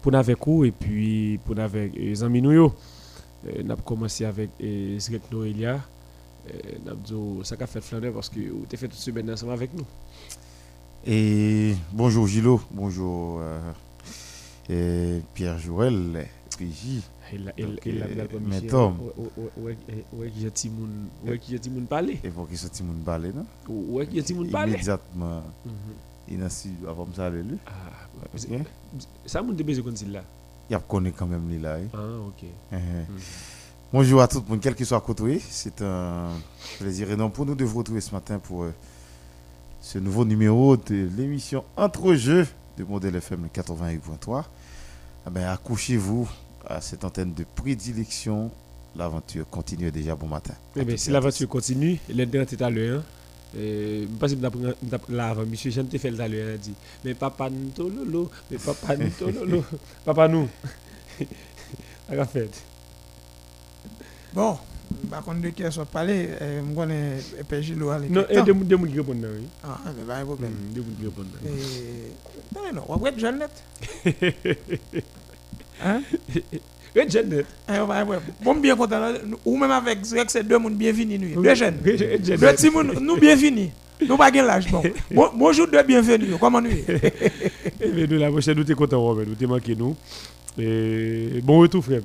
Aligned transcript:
pour 0.00 0.12
nous 0.12 0.18
avec 0.18 0.38
vous 0.44 0.64
et 0.64 0.70
puis 0.70 1.38
pour 1.44 1.54
nous 1.54 1.62
avec 1.62 1.94
les 1.94 2.22
amis 2.22 2.42
nous. 2.42 2.52
Euh, 2.52 3.62
Nous 3.64 3.70
avons 3.70 3.82
commencé 3.82 4.24
avec 4.24 4.50
euh, 4.62 4.98
Zrek 4.98 5.30
Noelia. 5.30 5.80
Nous 6.84 6.90
avons 6.90 7.40
dit 7.40 7.46
ça 7.48 7.56
qu'a 7.56 7.66
fait 7.66 7.80
Flandre 7.80 8.12
parce 8.12 8.28
que 8.28 8.40
vous 8.40 8.64
avez 8.66 8.76
fait 8.76 8.88
toute 8.88 8.98
semaine 8.98 9.30
ensemble 9.30 9.52
avec 9.52 9.74
nous. 9.74 9.86
Et 11.04 11.74
bonjour 11.92 12.26
Gilo, 12.26 12.60
bonjour 12.70 13.40
euh, 14.70 15.20
Pierre 15.34 15.58
Joël, 15.58 16.26
PJ. 16.58 17.02
Il 17.32 17.48
a 17.48 17.50
a 17.50 17.54
euh, 17.58 18.38
mais. 18.40 18.60
Tom. 18.62 18.98
Ouais, 19.56 19.76
qui 20.30 20.46
a 20.46 20.70
moun, 20.70 21.84
a 21.84 21.88
parler. 21.88 22.20
Et 22.22 22.30
pour 22.30 22.48
qui 22.48 22.56
balé, 23.04 23.32
non? 23.32 23.46
Ouais, 23.68 24.06
qui 24.06 24.20
a 24.20 24.22
ti 24.22 24.32
moun 24.34 24.48
parler. 24.48 24.74
Immédiatement, 24.74 25.42
il 25.64 25.70
a 26.42 26.48
su 26.50 26.68
avant 26.88 27.06
ça 27.14 27.26
aller 27.26 27.42
lui. 27.42 27.58
Ah, 27.66 27.70
ça 29.26 29.42
moun 29.42 29.56
besoin 29.56 29.84
comme 29.84 30.12
là. 30.12 30.22
Il 30.68 30.74
a 30.74 30.80
connu 30.80 31.12
quand 31.12 31.26
même 31.26 31.48
lui 31.48 31.60
là. 31.60 31.76
hein. 31.76 31.88
Ah, 31.94 31.98
OK. 32.26 32.42
Eh, 32.42 32.48
eh. 32.72 32.76
Mhm. 32.78 33.18
Bonjour 33.92 34.20
à 34.20 34.26
tout 34.28 34.42
le 34.44 34.50
monde, 34.50 34.60
quel 34.60 34.74
que 34.74 34.84
soit 34.84 35.00
côté. 35.00 35.40
C'est 35.48 35.80
un 35.82 36.30
plaisir 36.78 37.10
énorme 37.10 37.30
pour 37.30 37.46
nous 37.46 37.54
de 37.54 37.64
vous 37.64 37.78
retrouver 37.78 38.00
ce 38.00 38.12
matin 38.12 38.38
pour 38.40 38.64
euh, 38.64 38.74
ce 39.80 39.98
nouveau 39.98 40.24
numéro 40.24 40.76
de 40.76 41.08
l'émission 41.16 41.64
Entre 41.76 42.14
jeux 42.14 42.46
de 42.76 42.82
Modèle 42.84 43.14
FM 43.16 43.46
88.3. 43.54 44.44
Ah 45.24 45.30
ben, 45.30 45.44
accouchez-vous 45.48 46.28
à 46.66 46.80
cette 46.80 47.04
antenne 47.04 47.32
de 47.32 47.44
prédilection. 47.54 48.50
L'aventure 48.96 49.48
continue 49.48 49.90
déjà 49.92 50.16
bon 50.16 50.26
matin. 50.26 50.54
Eh 50.74 50.84
bien, 50.84 50.96
si 50.96 51.10
l'aventure 51.10 51.48
continue, 51.48 52.00
l'internet 52.08 52.52
est 52.54 52.62
à 52.62 52.70
l'heure. 52.70 53.02
Je 53.02 53.15
pense 54.18 54.34
que 54.34 55.12
là 55.12 55.28
avant, 55.28 55.46
monsieur, 55.46 55.70
je 55.70 55.80
te 55.80 56.06
à 56.20 56.28
l'heure, 56.28 56.54
il 56.54 56.58
dit, 56.58 56.74
mais 57.04 57.14
papa 57.14 57.48
nous 57.50 57.70
tololo, 57.70 58.30
mais 58.50 58.58
papa 58.58 58.96
nous 58.96 59.08
tololo, 59.10 59.64
papa 60.04 60.28
nous. 60.28 60.48
Ça 62.08 62.20
a 62.20 62.24
fait. 62.26 62.50
Bon, 64.32 64.58
par 65.10 65.24
contre, 65.24 65.40
de 65.40 65.48
qui 65.48 65.62
parler, 65.92 66.28
je 66.40 66.74
connais 66.74 67.16
PJ 67.48 67.72
Loa. 67.72 67.98
Non, 68.00 68.24
et 68.28 68.42
deux 68.42 68.54
deux 68.54 68.76
qui 68.78 68.98
répondent 68.98 69.22
là, 69.22 69.28
oui. 69.34 69.46
Ah, 69.64 69.78
mais 69.96 70.04
pas 70.04 70.16
un 70.16 70.24
problème. 70.24 70.52
Hmm, 70.52 70.72
Deux 70.74 70.82
qui 70.82 71.04
répondent. 71.04 71.26
Non, 72.54 72.60
non, 72.74 72.84
on 72.88 72.96
va 72.96 73.08
être 73.08 73.18
jeune 73.18 73.38
net. 73.38 73.50
Hein? 75.82 76.02
On 77.68 77.84
va 77.86 78.00
être- 78.02 78.22
Bon, 78.42 78.54
bien 78.54 78.74
content. 78.76 79.12
Ou 79.44 79.56
même 79.56 79.70
avec 79.70 80.02
Zrek, 80.04 80.30
c'est 80.30 80.42
deux 80.42 80.58
moun 80.58 80.74
bienvenus. 80.74 81.20
nous. 81.34 81.42
Deux 81.42 81.54
jeunes. 81.54 81.76
Deux 81.84 82.36
petits 82.38 82.70
moun, 82.70 82.92
nous 83.00 83.16
bienvenus. 83.16 83.70
Nous 84.06 84.16
pas 84.16 84.30
l'âge. 84.30 84.70
Bon. 84.70 84.82
Bon- 85.10 85.30
Bonjour, 85.34 85.66
deux 85.68 85.82
bienvenus. 85.82 86.34
Comment 86.40 86.60
nous 86.60 86.70
Eh 87.80 87.88
bien, 87.88 88.06
nous, 88.06 88.18
la 88.18 88.30
prochaine, 88.30 88.56
nous 88.56 88.64
t'es 88.64 88.74
content, 88.74 89.00
Robert, 89.00 89.26
nous 89.26 89.34
t'es 89.34 89.46
manqué, 89.46 89.74
nous. 89.74 89.96
Et 90.58 91.40
bon 91.42 91.58
retour, 91.60 91.84
frère. 91.84 92.00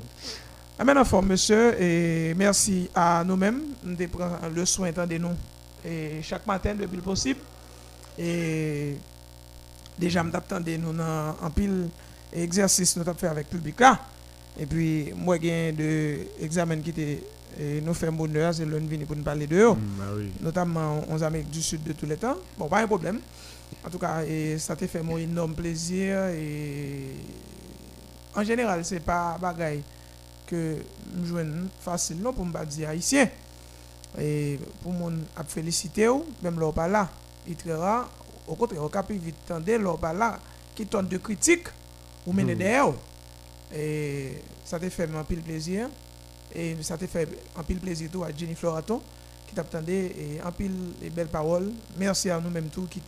Ah, 0.80 0.84
maintenant, 0.84 1.06
fort, 1.06 1.22
monsieur, 1.24 1.74
et 1.82 2.34
merci 2.36 2.90
à 2.96 3.24
nous-mêmes 3.26 3.62
de 3.84 4.06
prendre 4.08 4.40
le 4.54 4.66
soin 4.66 4.92
de 4.92 5.18
nous 5.18 5.30
et 5.86 6.22
chaque 6.24 6.46
matin 6.48 6.74
depuis 6.80 6.96
le 6.98 7.02
possible. 7.02 7.40
Et 8.18 8.96
déjà, 9.98 10.24
nous 10.24 10.32
de 10.32 10.78
nous 10.78 11.02
un 11.02 11.50
pile 11.50 11.88
exercice 12.34 12.96
nous 12.98 13.04
avons 13.04 13.14
fait 13.18 13.28
avec 13.28 13.48
le 13.52 13.58
public 13.58 13.80
là. 13.80 14.00
Et 14.60 14.66
puis, 14.66 15.14
moi, 15.16 15.38
j'ai 15.42 15.72
de 15.72 16.20
examen 16.44 16.80
qui 16.82 16.90
était 16.92 17.24
et 17.60 17.82
nous 17.82 17.94
faisons 17.94 18.14
bonheur, 18.14 18.54
c'est 18.54 18.66
l'un 18.66 18.80
venu 18.80 19.06
pour 19.06 19.16
nous 19.16 19.24
parler 19.24 19.46
de 19.46 19.58
eux, 19.58 19.72
Hmm, 19.74 20.02
ah 20.02 20.06
oui. 20.16 20.32
notamment 20.40 21.04
aux 21.12 21.22
Amériques 21.22 21.50
du 21.52 21.62
Sud 21.62 21.84
de 21.84 21.92
tous 21.94 22.06
les 22.06 22.16
temps. 22.16 22.38
Bon, 22.58 22.68
pas 22.70 22.80
un 22.82 22.88
problème. 22.88 23.20
En 23.86 23.90
tout 23.90 24.00
cas, 24.00 24.24
et 24.24 24.58
ça 24.58 24.76
te 24.76 24.88
fait 24.88 25.02
mon 25.04 25.18
énorme 25.18 25.54
plaisir. 25.54 26.28
Et 26.28 27.08
en 28.36 28.44
général, 28.44 28.84
c'est 28.86 29.02
pas 29.02 29.38
bagaille 29.40 29.84
que 30.48 30.78
nous 31.14 31.26
jouons 31.26 31.68
facile 31.82 32.22
non 32.22 32.32
pour 32.34 32.46
me 32.46 32.66
dire 32.66 32.90
haïtien. 32.90 33.28
Et 34.20 34.58
pour 34.82 34.92
mon 34.94 35.12
a 35.36 35.44
féliciter 35.44 36.08
même 36.44 36.60
leur 36.60 36.74
pas 36.74 36.88
là, 36.88 37.10
il 37.48 37.56
très 37.56 37.74
rare 37.74 38.10
au 38.48 38.56
contraire, 38.56 38.84
au 38.84 38.90
cap 38.90 39.10
vite 39.12 39.36
tendre 39.48 39.72
leur 39.78 39.98
pas 39.98 40.14
là 40.14 40.40
qui 40.76 40.86
tente 40.86 41.08
de 41.10 41.18
critique 41.18 41.68
ou 42.26 42.34
mener 42.34 42.54
Mhm. 42.54 42.60
derrière. 42.60 42.94
Et 43.76 44.42
ça 44.66 44.80
te 44.80 44.90
fait 44.90 45.10
un 45.14 45.24
pile 45.24 45.42
plaisir 45.42 45.90
et 46.54 46.76
ça 46.82 46.98
te 46.98 47.08
fait 47.08 47.28
un 47.58 47.64
pile 47.64 47.80
plaisir 47.80 48.10
tout 48.12 48.24
à 48.24 48.30
Jenny 48.36 48.56
Floraton 48.56 49.02
qui 49.48 49.56
t'attendait 49.56 50.08
et 50.08 50.42
un 50.44 50.52
pile 50.52 50.76
et 51.02 51.10
belles 51.10 51.28
paroles. 51.28 51.72
Merci 51.98 52.30
à 52.30 52.40
nous-mêmes 52.40 52.70
tous 52.70 52.88
qui 52.88 53.02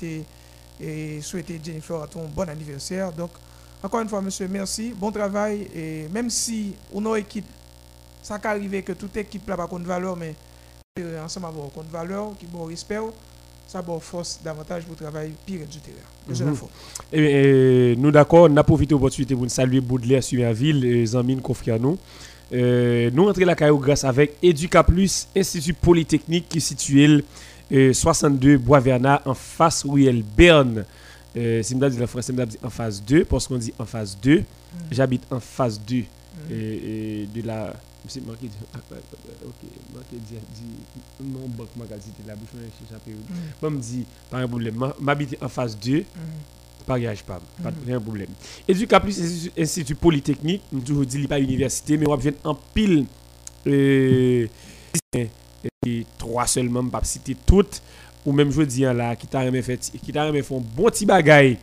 et 0.79 1.21
souhaité 1.21 1.59
Jenny 1.63 1.81
Floraton 1.81 2.27
bon 2.33 2.49
anniversaire. 2.49 3.11
Donc 3.11 3.31
encore 3.83 3.99
une 3.99 4.07
fois, 4.07 4.21
monsieur, 4.21 4.47
merci. 4.47 4.93
Bon 4.95 5.11
travail. 5.11 5.67
Et 5.75 6.07
même 6.07 6.29
si 6.29 6.73
on 6.93 7.05
a 7.05 7.17
une 7.17 7.25
équipe, 7.25 7.45
ça 8.21 8.39
peut 8.39 8.47
arriver 8.47 8.81
que 8.81 8.93
toute 8.93 9.17
équipe 9.17 9.45
n'a 9.45 9.57
pas 9.57 9.67
de 9.67 9.83
valeur, 9.83 10.15
mais 10.15 10.35
euh, 10.99 11.21
ensemble 11.21 11.47
avoir 11.47 11.69
compte 11.69 11.89
valeur, 11.89 12.33
qui 12.39 12.45
bon 12.45 12.63
respect, 12.63 12.99
ça 13.73 13.81
bon 13.81 13.99
force 13.99 14.39
davantage 14.43 14.83
pour 14.83 14.95
travailler 14.95 15.33
pire 15.47 15.61
du 15.65 15.79
terrain. 15.79 16.45
Lafont. 16.51 16.69
Eh 17.11 17.19
bien, 17.19 17.29
euh, 17.31 17.95
nous 17.97 18.11
d'accord, 18.11 18.47
on 18.47 18.55
a 18.55 18.63
profité 18.63 18.89
de 18.89 18.93
l'opportunité 18.93 19.33
pour 19.33 19.43
nous 19.43 19.49
saluer 19.49 19.81
Baudelaire 19.81 20.23
sur 20.23 20.39
la 20.39 20.53
ville, 20.53 20.85
et 20.85 21.03
Zamine 21.07 21.41
nous. 21.79 21.97
Euh, 22.53 23.09
nous 23.11 23.27
entrons 23.27 23.45
la 23.45 23.55
caillou 23.55 23.79
grâce 23.79 24.03
avec 24.03 24.35
Educa 24.43 24.83
Plus, 24.83 25.27
Institut 25.35 25.73
Polytechnique 25.73 26.49
qui 26.49 26.59
est 26.59 26.61
situé 26.61 27.23
euh, 27.71 27.93
62 27.93 28.59
Bois 28.59 28.79
Vernat 28.79 29.23
en 29.25 29.33
face 29.33 29.83
Ruelle 29.85 30.21
Berne. 30.37 30.85
Euh, 31.35 31.63
si 31.63 31.73
je 31.73 31.85
dis 31.87 32.03
en 32.03 32.05
français, 32.05 32.31
je 32.37 32.43
dis 32.43 32.59
en 32.61 32.69
phase 32.69 33.01
2, 33.03 33.25
parce 33.25 33.47
qu'on 33.47 33.57
dit 33.57 33.73
en 33.79 33.85
phase 33.85 34.15
2. 34.21 34.43
J'habite 34.91 35.23
en 35.31 35.39
phase 35.39 35.81
2 35.81 35.95
et, 35.95 36.03
et 36.51 37.27
de 37.33 37.47
la. 37.47 37.73
Ah, 38.05 38.79
ah, 38.91 38.95
ah, 38.95 39.45
Ok, 39.45 39.69
non, 41.23 41.39
banque, 41.47 41.69
moi 41.75 41.85
qui 41.87 41.95
dis 42.11 42.27
la 42.27 42.35
bouche, 42.35 42.49
je 42.53 42.59
suis 42.59 42.91
chapeau. 42.91 43.11
Moi, 43.61 43.71
me 43.71 43.79
dit, 43.79 44.05
pas 44.29 44.39
un 44.39 44.47
problème. 44.47 44.75
moi, 44.75 44.95
M'habite 44.99 45.37
en 45.41 45.47
phase 45.49 45.77
2 45.79 46.03
pas 46.85 46.99
gage 46.99 47.23
pas, 47.23 47.39
pas 47.61 47.71
Mhm. 47.71 47.77
rien 47.85 47.97
de 47.97 48.03
problème. 48.03 48.29
Educa 48.67 48.99
plus 48.99 49.49
Institut- 49.57 49.95
polytechnique, 49.95 50.63
nous 50.71 50.81
toujours 50.81 51.05
dit 51.05 51.25
pas 51.29 51.39
université 51.39 51.97
mais 51.97 52.07
on 52.09 52.17
vient 52.17 52.33
en 52.43 52.55
pile 52.55 53.05
euh, 53.67 54.47
et 55.85 56.05
trois 56.17 56.45
seulement 56.45 56.85
pas 56.89 57.01
citer 57.05 57.37
toutes 57.45 57.81
ou 58.25 58.33
même 58.33 58.51
je 58.51 58.63
dis 58.63 58.81
là 58.81 59.15
qui 59.15 59.27
t'a 59.27 59.49
fait 59.61 59.79
qui 60.03 60.11
t'a 60.11 60.43
font 60.43 60.59
bon 60.59 60.89
petit 60.89 61.05
bagaille 61.05 61.57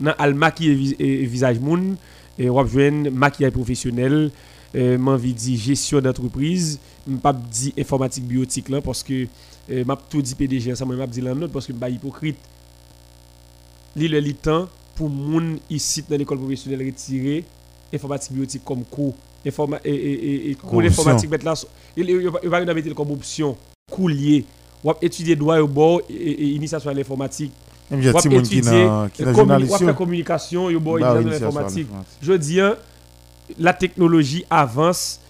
dans 0.00 0.12
al 0.18 0.36
et 0.60 1.24
visage 1.26 1.60
moun 1.60 1.96
et 2.36 2.50
on 2.50 2.66
joindre 2.66 3.10
maquillage 3.12 3.52
professionnel 3.52 4.32
euh, 4.74 4.98
m'envie 4.98 5.32
dire 5.34 5.58
gestion 5.58 6.00
d'entreprise 6.00 6.78
pas 7.22 7.32
dit 7.32 7.72
informatique 7.78 8.26
biotique 8.26 8.68
là 8.68 8.80
parce 8.80 9.02
que 9.02 9.26
euh, 9.70 9.84
m'a 9.84 9.96
tout 9.96 10.22
dit 10.22 10.34
PDG 10.34 10.72
ensemble 10.72 10.96
m'a 10.96 11.06
dit 11.06 11.20
l'un 11.20 11.40
autre 11.42 11.52
parce 11.52 11.66
que 11.66 11.72
pas 11.72 11.88
hypocrite. 11.88 12.36
Li 13.96 14.08
le 14.08 14.18
li 14.18 14.34
temps 14.34 14.68
pour 14.96 15.08
moun 15.08 15.58
ici 15.70 16.04
dans 16.08 16.16
l'école 16.16 16.38
professionnelle 16.38 16.84
retirer 16.86 17.44
informatique 17.92 18.32
biotique 18.32 18.64
comme 18.64 18.84
cours. 18.84 19.14
Informa 19.46 19.78
et 19.84 19.92
et 19.92 20.50
et, 20.50 20.54
cours 20.54 20.82
d'informatique 20.82 21.30
mettre 21.30 21.44
là 21.44 21.54
il 21.96 22.48
va 22.48 22.64
mettre 22.74 22.94
comme 22.94 23.10
option 23.10 23.56
cours 23.90 24.08
lié 24.08 24.44
ou 24.82 24.92
étudier 25.00 25.36
droit 25.36 25.58
au 25.58 25.68
bord 25.68 26.00
et, 26.08 26.46
initiation 26.48 26.90
à 26.90 26.94
l'informatique. 26.94 27.52
Ou 27.90 27.96
étudier, 27.96 28.88
faire 29.12 29.94
communication 29.94 30.66
au 30.66 30.80
bord 30.80 30.98
Bah 30.98 31.20
l'informatique. 31.20 31.86
je 32.22 32.32
dis 32.32 32.60
hein, 32.60 32.76
la 33.58 33.72
technologie 33.72 34.44
avance 34.50 35.20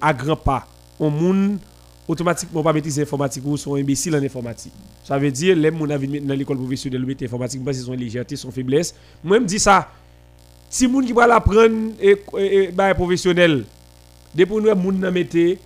à 0.00 0.12
grands 0.14 0.36
pas 0.36 0.66
on 1.00 1.10
moun 1.10 1.58
automatiquement 2.06 2.62
pas 2.62 2.72
maîtriser 2.72 3.02
l'informatique 3.02 3.42
ou 3.44 3.56
sont 3.56 3.74
imbéciles 3.74 4.14
en 4.14 4.22
informatique 4.22 4.72
ça 5.02 5.18
veut 5.18 5.30
dire 5.30 5.56
les 5.56 5.70
moun 5.70 5.88
dans 5.88 6.34
l'école 6.34 6.56
professionnelle 6.56 7.04
mettre 7.04 7.24
informatique 7.24 7.64
parce 7.64 7.78
qu'ils 7.78 7.90
ont 7.90 7.94
légèreté 7.94 8.36
son 8.36 8.50
faiblesse. 8.50 8.94
Moi 9.22 9.40
me 9.40 9.46
dis 9.46 9.58
ça 9.58 9.90
si 10.70 10.88
moun 10.88 11.04
qui 11.04 11.12
va 11.12 11.26
l'apprendre 11.26 11.92
et, 12.00 12.16
et, 12.38 12.68
bah, 12.68 12.94
professionnel 12.94 13.64
depuis 14.34 14.56
nous 14.56 14.74
moun 14.74 14.98
nan 14.98 15.12
mette 15.12 15.58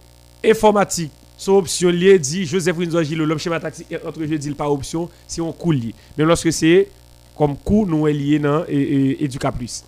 informatique 0.45 1.13
son 1.37 1.53
option 1.53 1.91
lié 1.91 2.19
dit 2.19 2.45
Joseph 2.47 2.77
Gilles 3.03 3.19
l'homme 3.19 3.39
schéma 3.39 3.61
tactique 3.61 3.95
entre 4.05 4.21
je 4.25 4.35
dis 4.35 4.51
pas 4.51 4.69
option 4.69 5.09
si 5.27 5.41
on 5.41 5.53
coule 5.53 5.93
mais 6.17 6.25
lorsque 6.25 6.53
c'est 6.53 6.89
comme 7.37 7.57
cours 7.57 7.87
nous 7.87 8.09
est 8.09 8.13
lié 8.13 8.41
dans 8.41 8.65
et, 8.69 9.25
et, 9.25 9.29
plus. 9.57 9.85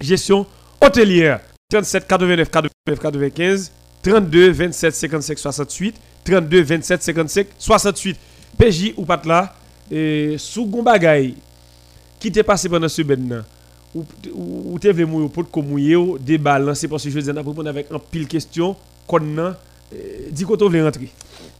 Gestion 0.00 0.46
hôtelière 0.84 1.40
37 1.70 2.06
89 2.06 2.50
89 2.50 3.00
95 3.00 3.72
32 4.02 4.50
27 4.50 4.94
55 4.94 5.38
68 5.38 5.94
32 6.24 6.62
27 6.62 7.02
55 7.02 7.46
68 7.58 8.16
PJ 8.58 8.94
ou 8.96 9.04
pas 9.04 9.20
là 9.24 9.54
et 9.90 10.36
gon 10.58 10.82
bagay 10.82 11.34
qui 12.20 12.30
t'est 12.30 12.42
passé 12.42 12.68
pendant 12.68 12.88
ce 12.88 13.02
semaine 13.02 13.42
ou 13.94 14.04
ou 14.34 14.78
t'es 14.78 14.92
venu 14.92 15.06
mouiller 15.06 15.28
pour 15.28 15.62
mouiller 15.62 15.96
ou 15.96 16.18
débat 16.18 16.58
lancé 16.58 16.88
parce 16.88 17.04
que 17.04 17.10
je 17.10 17.20
dis 17.20 17.30
on 17.30 17.66
avec 17.66 17.90
un 17.90 17.98
pile 17.98 18.26
question 18.26 18.76
qu'on 19.06 19.20
nan 19.20 19.54
euh, 19.94 20.28
dis 20.30 20.44
qu'on 20.44 20.56
veut 20.56 20.84
rentrer. 20.84 21.10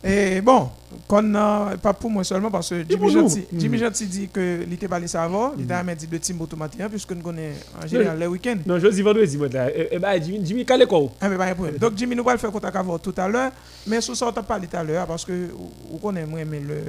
Et 0.07 0.43
bon, 0.43 0.69
pas 1.09 1.95
pour 1.95 2.11
moi 2.11 2.23
seulement, 2.25 2.51
parce 2.51 2.69
que 2.69 2.85
Jimmy. 2.87 3.11
Gentil, 3.11 3.47
Jimmy. 3.57 3.79
Gentil 3.79 4.07
dit 4.07 4.29
que 4.29 4.63
il 4.67 4.73
était 4.75 4.87
parlé 4.87 5.09
ça 5.09 5.25
avant, 5.25 5.55
il 5.59 5.73
a 5.73 5.83
dit 5.95 6.07
de 6.07 6.19
team 6.19 6.39
automatique, 6.43 6.83
puisque 6.91 7.13
nous 7.13 7.23
connaissons 7.23 7.59
en 7.83 7.87
général 7.87 8.19
les 8.19 8.27
week-ends. 8.27 8.59
Non, 8.67 8.79
je 8.79 8.89
dis 8.89 9.01
vendredi, 9.01 9.39
moi. 9.39 9.49
Eh, 9.75 9.99
bah, 9.99 10.21
Jimmy, 10.21 10.45
Jimmy, 10.45 10.67
calé 10.67 10.85
quoi? 10.85 11.11
Ah, 11.23 11.31
mais 11.31 11.39
pas 11.39 11.49
de 11.49 11.55
problème. 11.55 11.79
Donc, 11.79 11.97
Jimmy, 11.97 12.15
nous 12.15 12.29
allons 12.29 12.39
faire 12.39 12.53
contact 12.53 12.77
avec 12.77 13.03
tout 13.03 13.15
à 13.17 13.29
l'heure. 13.29 13.51
Mais 13.87 14.03
sur 14.03 14.15
ça, 14.15 14.27
on 14.29 14.33
t'a 14.33 14.43
parlé 14.43 14.67
tout 14.67 14.77
à 14.77 14.85
l'heure 14.85 15.07
parce 15.07 15.25
que 15.25 15.51
vous 15.91 15.97
connaissez 15.97 16.27
moi, 16.27 16.45
mais 16.45 16.61
le. 16.61 16.83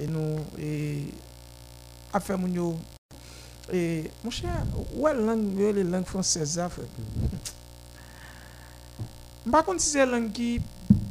Et 0.00 0.06
nous. 0.06 0.36
Et. 0.62 0.98
À 2.12 2.20
faire 2.20 2.38
mon 2.38 2.46
yo. 2.46 2.76
Et. 3.72 4.04
Mon 4.22 4.30
cher, 4.30 4.62
ouais, 4.94 5.14
langue, 5.14 5.58
les 5.58 5.82
langues 5.82 6.06
françaises, 6.06 6.50
ça 6.50 6.68
fait. 6.68 6.82
Par 9.50 9.64
contre, 9.64 9.80
si 9.80 9.90
c'est 9.90 9.98
la 10.04 10.06
langue 10.18 10.32
qui 10.32 10.60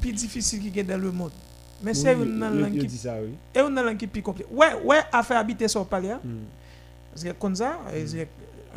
plus 0.01 0.13
difficile 0.13 0.71
qui 0.71 0.79
est 0.79 0.83
dans 0.83 0.97
le 0.99 1.11
monde. 1.11 1.31
Mais 1.81 1.93
c'est 1.93 2.15
Oui, 2.15 2.25
une 2.25 2.39
langue 2.39 2.77
qui. 2.79 2.97
Et 3.53 3.59
une 3.59 3.75
langue 3.75 3.97
qui 3.97 4.05
est 4.05 4.07
plus 4.07 4.21
compliquée. 4.21 4.49
Ouais, 4.51 4.73
ouais, 4.83 5.01
à 5.11 5.23
faire 5.23 5.37
habiter 5.39 5.67
sur 5.67 5.85
parler. 5.85 6.11
hein. 6.11 6.19
Mm. 6.23 6.37
Parce 7.11 7.23
que 7.23 7.31
comme 7.31 7.55
ça, 7.55 7.79
c'est- 8.05 8.27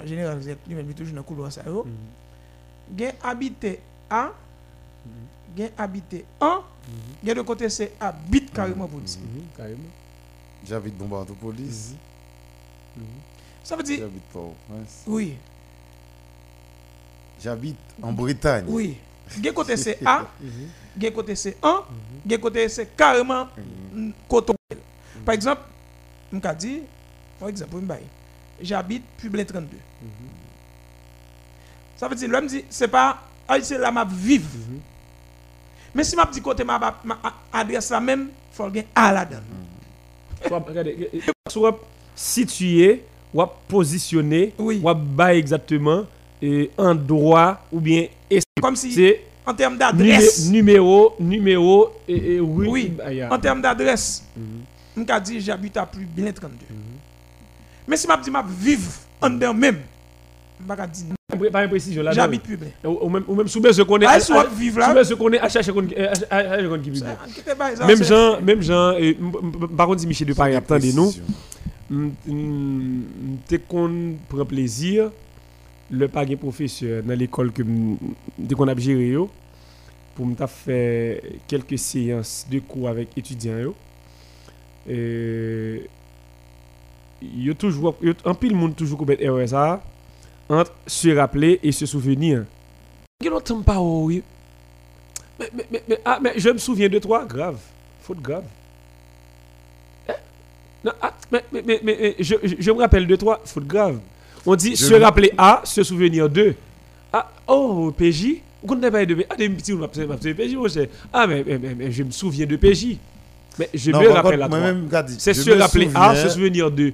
en 0.02 0.06
général, 0.06 0.38
c'est 0.42 0.56
lui-même 0.66 0.92
toujours 0.94 1.12
dans 1.12 1.18
le 1.20 1.22
couloir. 1.24 1.52
ça. 1.52 1.62
Mm. 1.62 2.96
gen 2.98 3.12
habité 3.22 3.80
A, 4.10 4.32
gen 5.56 5.70
habité 5.76 6.24
1, 6.40 6.60
gen 7.24 7.34
de 7.34 7.42
côté 7.42 7.68
c'est 7.68 7.92
habite 8.00 8.52
carrément 8.52 8.86
pour 8.88 9.00
dire. 9.00 9.18
Carrément. 9.56 9.78
J'habite. 10.66 10.94
Mhm. 12.96 13.04
Ça 13.62 13.76
veut 13.76 13.82
dire, 13.82 13.98
J'habite 14.00 14.22
pas 14.32 14.38
au 14.40 14.54
Prince. 14.68 15.02
oui, 15.06 15.34
J'habite 17.40 17.76
en 18.02 18.12
Bretagne. 18.12 18.64
oui. 18.68 18.96
Gen 19.42 19.52
côté 19.52 19.76
c'est 19.76 19.98
A, 20.04 20.26
gen 20.98 21.12
côté 21.12 21.34
c'est 21.36 21.56
1, 21.62 21.82
gen 22.28 22.38
côté 22.40 22.68
c'est 22.68 22.96
carrément 22.96 23.48
coton. 24.28 24.54
Par 25.24 25.34
exemple, 25.34 25.62
je 26.32 26.38
dire, 26.38 26.80
par 27.38 27.48
exemple, 27.48 27.76
j'habite 28.60 29.04
Publin 29.18 29.44
32. 29.44 29.76
Mhm. 30.02 30.10
Ça 31.96 32.08
veut 32.08 32.14
dire, 32.14 32.28
l'homme 32.28 32.46
dit, 32.46 32.64
c'est 32.70 32.88
pas, 32.88 33.22
ah, 33.46 33.60
c'est 33.60 33.78
là 33.78 33.90
ma 33.90 34.04
vive. 34.04 34.46
Mais 35.94 36.04
si 36.04 36.16
je 36.16 36.30
dis 36.32 36.40
côté 36.40 36.64
ma, 36.64 36.78
ma, 37.04 37.18
adresse 37.52 37.90
la 37.90 38.00
même, 38.00 38.28
il 38.52 38.56
faut 38.56 38.72
gen 38.72 38.84
A 38.94 39.12
là-dedans. 39.12 39.42
Soit, 41.48 41.78
situé, 42.14 43.04
ou 43.34 43.42
positionné, 43.68 44.54
ou 44.58 44.70
exactement, 45.30 46.04
et 46.42 46.70
endroit, 46.78 47.60
ou 47.72 47.80
bien, 47.80 48.06
Comme 48.60 48.76
si, 48.76 48.92
c'est 48.92 49.20
en 49.46 49.54
termes 49.54 49.78
d'adresse, 49.78 50.48
numéro, 50.50 51.14
numéro, 51.20 51.90
et, 52.08 52.34
et 52.34 52.40
oui. 52.40 52.66
Oui, 52.68 52.92
ah, 53.04 53.12
ya. 53.12 53.32
en 53.32 53.38
termes 53.38 53.62
d'adresse, 53.62 54.24
Mhm. 54.36 55.04
je 55.08 55.20
dis 55.20 55.40
j'habite 55.40 55.76
à 55.76 55.86
plus 55.86 56.04
bien 56.04 56.30
32. 56.32 56.54
Mhm. 56.68 56.76
Mais 57.86 57.96
si 57.96 58.06
je 58.08 58.22
dis 58.22 58.30
je 58.30 58.64
vive 58.64 58.88
en 59.22 59.30
dedans 59.30 59.54
même, 59.54 59.78
je 60.60 60.64
ne 60.64 60.68
dire 60.86 61.06
Pas- 61.30 61.50
Pas 61.50 61.62
une 61.64 61.70
précision 61.70 62.02
là. 62.02 62.10
j'habite 62.12 62.42
plus 62.42 62.56
bien. 62.56 62.68
Ou 62.84 63.08
même, 63.08 63.22
ou 63.28 63.34
même 63.34 63.48
sous 63.48 63.62
ce 63.72 63.82
qu'on 63.82 63.98
est. 64.00 64.06
Ah, 64.06 64.18
vivre 64.56 64.78
là. 64.80 65.04
Sous 65.04 65.10
ce 65.10 65.14
qu'on 65.14 65.30
est 65.32 65.38
à 65.38 65.48
chercher 65.48 65.72
qu'on 65.72 65.86
qui 66.80 66.90
Même 67.86 68.02
Jean, 68.02 68.40
même 68.40 68.62
m- 69.10 69.68
par 69.76 69.86
contre, 69.86 70.00
si 70.00 70.06
Michel 70.06 70.26
de 70.28 70.32
Paris 70.34 70.56
attendez 70.56 70.92
nous, 70.92 71.12
dès 73.48 73.58
qu'on 73.58 74.14
prend 74.28 74.44
plaisir, 74.44 75.10
le 75.90 76.08
pas 76.08 76.26
professeur 76.36 77.02
dans 77.02 77.18
l'école 77.18 77.52
que 77.52 77.62
dès 78.38 78.54
qu'on 78.54 78.68
a 78.68 78.76
géré 78.76 79.14
pour 80.14 80.26
me 80.26 80.34
faire 80.34 81.20
quelques 81.46 81.78
séances 81.78 82.46
de 82.50 82.58
cours 82.58 82.88
avec 82.88 83.16
étudiants 83.16 83.58
yo. 83.58 83.74
Et 84.88 85.82
yo 87.22 87.54
toujours 87.54 87.96
yo, 88.02 88.12
en 88.24 88.34
pile 88.34 88.54
monde 88.54 88.74
toujours 88.76 88.98
commet 88.98 89.16
erreur 89.20 89.48
ça 89.48 89.82
entre 90.48 90.72
se 90.86 91.08
rappeler 91.08 91.60
et 91.62 91.72
se 91.72 91.86
souvenir. 91.86 92.44
Pas 93.64 93.78
oh, 93.78 94.04
oui. 94.06 94.22
Mais, 95.38 95.50
mais, 95.54 95.82
mais, 95.88 96.00
ah, 96.04 96.18
mais 96.20 96.32
je 96.36 96.50
me 96.50 96.58
souviens 96.58 96.88
de 96.88 96.98
toi, 96.98 97.24
grave. 97.24 97.58
Faute 98.02 98.20
grave. 98.20 98.44
Eh? 100.08 100.12
Non, 100.84 100.92
ah, 101.02 101.12
mais, 101.30 101.44
mais, 101.52 101.80
mais, 101.82 102.16
je, 102.18 102.34
je 102.58 102.70
me 102.70 102.78
rappelle 102.78 103.06
de 103.06 103.16
toi, 103.16 103.40
faute 103.44 103.66
grave. 103.66 104.00
On 104.46 104.54
dit 104.56 104.76
se 104.76 104.94
rappeler 104.94 105.32
A, 105.38 105.60
se 105.64 105.82
souvenir 105.82 106.28
de. 106.28 106.54
Ah, 107.12 107.30
oh, 107.46 107.92
PJ. 107.96 108.42
Vous 108.62 108.74
ne 108.74 108.90
pas 108.90 109.06
de 109.06 109.24
Ah, 109.30 109.36
des 109.36 109.48
petits, 109.48 109.72
on 109.72 109.78
PJ, 110.34 110.54
moi, 110.56 110.68
c'est- 110.68 110.90
Ah, 111.12 111.26
mais, 111.26 111.44
mais, 111.46 111.58
mais, 111.58 111.92
je 111.92 112.02
me 112.02 112.10
souviens 112.10 112.46
de 112.46 112.56
PJ. 112.56 112.98
Mais 113.58 113.68
je 113.74 113.90
me 113.90 114.08
rappelle 114.08 114.42
à 114.42 114.48
toi. 114.48 115.04
C'est 115.18 115.34
se 115.34 115.50
rappeler 115.50 115.90
A, 115.94 116.14
se 116.16 116.28
souvenir 116.30 116.70
de. 116.70 116.92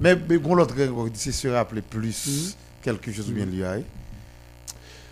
Mais, 0.00 0.16
mais 0.28 0.38
bon, 0.38 0.54
l'autre, 0.54 0.74
c'est 1.14 1.32
se 1.32 1.48
rappeler 1.48 1.82
plus 1.82 2.26
Mhm. 2.26 2.52
quelque 2.82 3.12
chose 3.12 3.28
ou 3.30 3.32
bien 3.32 3.46
lié. 3.46 3.82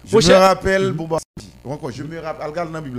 Je 0.07 0.13
Mon 0.13 0.19
me 0.19 0.23
cher- 0.23 0.41
rappelle, 0.41 0.93
bon, 0.93 1.09
bah, 1.09 1.19
encore, 1.65 1.91
je 1.91 2.03
me 2.05 2.21
rappelle, 2.21 2.47
regarde 2.47 2.69
dans 2.69 2.75
la 2.75 2.81
Bible, 2.81 2.97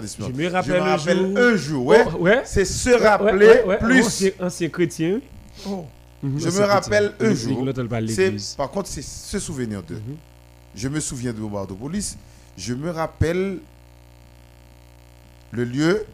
des 0.00 0.08
Je 0.28 0.42
me 0.42 0.48
rappelle, 0.48 0.80
rappelle 0.80 1.16
jour- 1.18 1.38
un 1.38 1.56
jour, 1.56 1.86
ouais. 1.86 2.04
Oh, 2.14 2.18
ouais. 2.22 2.42
C'est 2.44 2.64
se 2.64 2.90
rappeler 2.90 3.54
plus. 3.80 4.04
Ancien, 4.04 4.30
ancien 4.40 4.68
chrétien. 4.68 5.20
Oh. 5.68 5.84
Mhm. 6.22 6.38
Je 6.38 6.48
me 6.48 6.64
rappelle 6.64 7.12
un 7.20 7.34
jour, 7.34 7.66
par 8.56 8.70
contre, 8.70 8.88
c'est 8.88 9.02
ce 9.02 9.38
souvenir 9.38 9.82
d'eux. 9.82 9.94
Mhm. 9.96 10.16
Je 10.74 10.88
me 10.88 11.00
souviens 11.00 11.32
de 11.32 11.38
Bombardopolis. 11.38 12.16
Je 12.56 12.74
me 12.74 12.90
rappelle 12.90 13.58
le 15.50 15.64
lieu 15.64 16.04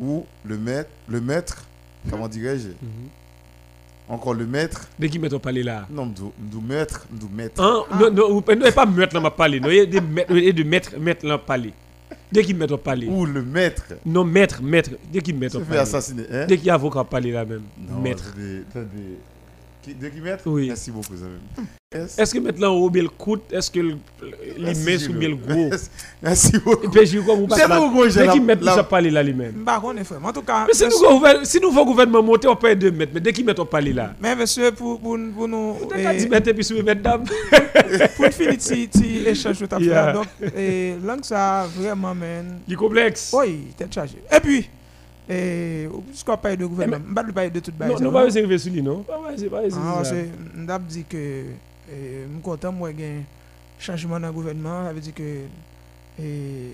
où 0.00 0.24
le 0.44 0.56
maître, 0.56 0.90
le 1.08 1.20
maître 1.20 1.64
comment 2.10 2.28
dirais-je? 2.28 2.68
Mhm. 2.68 3.08
Encore 4.08 4.34
le 4.34 4.46
maître. 4.46 4.88
De 4.98 5.06
qui 5.06 5.18
maître 5.18 5.36
on 5.36 5.38
palais 5.40 5.62
là? 5.62 5.86
Non, 5.90 6.12
nous 6.52 6.60
maître, 6.60 7.06
nous 7.10 7.28
maître. 7.28 7.62
Hein? 7.62 7.84
Ah. 7.90 7.98
Non, 8.00 8.10
non, 8.10 8.34
non, 8.34 8.42
pas 8.42 8.86
maître 8.86 9.18
là, 9.18 9.30
parlé. 9.30 9.60
Non, 9.60 9.70
il 9.70 9.76
y 9.76 9.80
a 10.48 10.52
des 10.52 10.64
maîtres, 10.64 10.98
maître 10.98 11.26
là, 11.26 11.38
parlé. 11.38 11.72
De 12.30 12.40
qui 12.40 12.52
maître 12.52 12.74
on 12.74 12.78
parle 12.78 13.04
Ou 13.04 13.24
le 13.24 13.42
maître. 13.42 13.94
Non, 14.04 14.24
maître, 14.24 14.60
maître. 14.62 14.90
De 15.12 15.20
qui 15.20 15.32
maître 15.32 15.56
on 15.58 15.64
parle 15.64 15.78
assassiner, 15.78 16.24
hein? 16.30 16.46
De 16.46 16.54
qui 16.56 16.68
avocat 16.68 17.04
parle 17.04 17.26
là 17.28 17.44
même? 17.44 17.62
Maître. 18.02 18.34
Attendez. 18.70 19.18
2 19.92 20.08
km 20.08 20.42
Oui. 20.46 20.68
Merci 20.68 20.90
beaucoup, 20.90 21.14
Est-ce 21.92 22.34
que 22.34 22.38
maintenant, 22.38 22.72
au 22.74 22.88
bien 22.88 23.06
coûte, 23.06 23.42
est-ce 23.52 23.70
que 23.70 23.80
l'immense 23.80 25.08
ou 25.08 25.12
bien 25.12 25.28
le 25.28 25.36
gros 25.36 25.70
Merci 26.22 26.58
beaucoup. 26.58 26.84
Et 26.86 26.88
puis, 26.88 27.18
vous 27.18 27.48
C'est 27.54 27.66
vous, 27.66 28.84
parler 28.88 29.10
là 29.10 29.22
lui-même? 29.22 29.62
Bah, 29.64 29.80
on 29.84 29.96
est. 29.96 30.04
En 30.12 30.32
tout 30.32 30.42
cas. 30.42 30.66
Mais 30.66 30.74
si 31.44 31.60
nous 31.60 31.70
voulons 31.70 31.84
gouvernement 31.84 32.22
monter, 32.22 32.48
on 32.48 32.56
paye 32.56 32.76
2 32.76 32.90
mètres. 32.90 33.12
Mais 33.14 33.20
dès 33.20 33.32
qu'ils 33.32 33.44
mettent, 33.44 33.60
on 33.60 33.66
parle 33.66 33.84
là? 33.88 34.14
Mais 34.20 34.34
monsieur, 34.34 34.72
pour, 34.72 35.00
pour 35.00 35.18
nous. 35.18 35.74
Vous 35.74 35.88
eh, 35.94 36.28
mètres 36.28 36.52
puis, 36.52 36.66
vous 36.74 36.82
pour 38.16 38.26
finir, 38.26 38.54
si. 38.58 38.88
Donc, 40.14 40.26
eh, 40.56 40.94
langue 41.04 41.24
ça, 41.24 41.66
vraiment, 41.76 42.14
man. 42.14 42.60
Il 42.66 42.76
complexe. 42.76 43.32
Oui, 43.36 43.68
t'es 43.76 43.86
chargé. 43.90 44.16
Et 44.34 44.40
puis 44.40 44.68
eh, 45.28 45.88
puisqu'on 46.08 46.36
parle 46.36 46.56
de 46.56 46.66
gouvernement, 46.66 47.02
je 47.04 47.10
ne 47.10 47.14
parle 47.14 47.32
pas 47.32 47.48
de 47.50 47.60
toute 47.60 47.78
Non, 47.80 47.86
base. 47.88 48.02
non, 48.02 48.12
pas 48.12 48.26
essayer 48.26 48.46
de 48.46 48.56
sur 48.58 48.72
lui, 48.72 48.82
non. 48.82 49.02
Pas 49.02 49.14
pas. 49.14 49.60
Ah, 49.72 49.92
parce 49.96 50.08
ça. 50.10 50.14
que 50.14 50.56
m'dap 50.58 50.82
dit 50.86 51.04
que 51.04 51.16
eh, 51.16 51.44
je 51.90 52.32
suis 52.32 52.42
content 52.42 52.72
moi 52.72 52.92
gain 52.92 53.22
changement 53.78 54.20
dans 54.20 54.28
le 54.28 54.32
gouvernement, 54.32 54.84
ça 54.86 54.92
veut 54.92 55.00
dire 55.00 55.14
que 55.14 55.40
eh, 56.20 56.70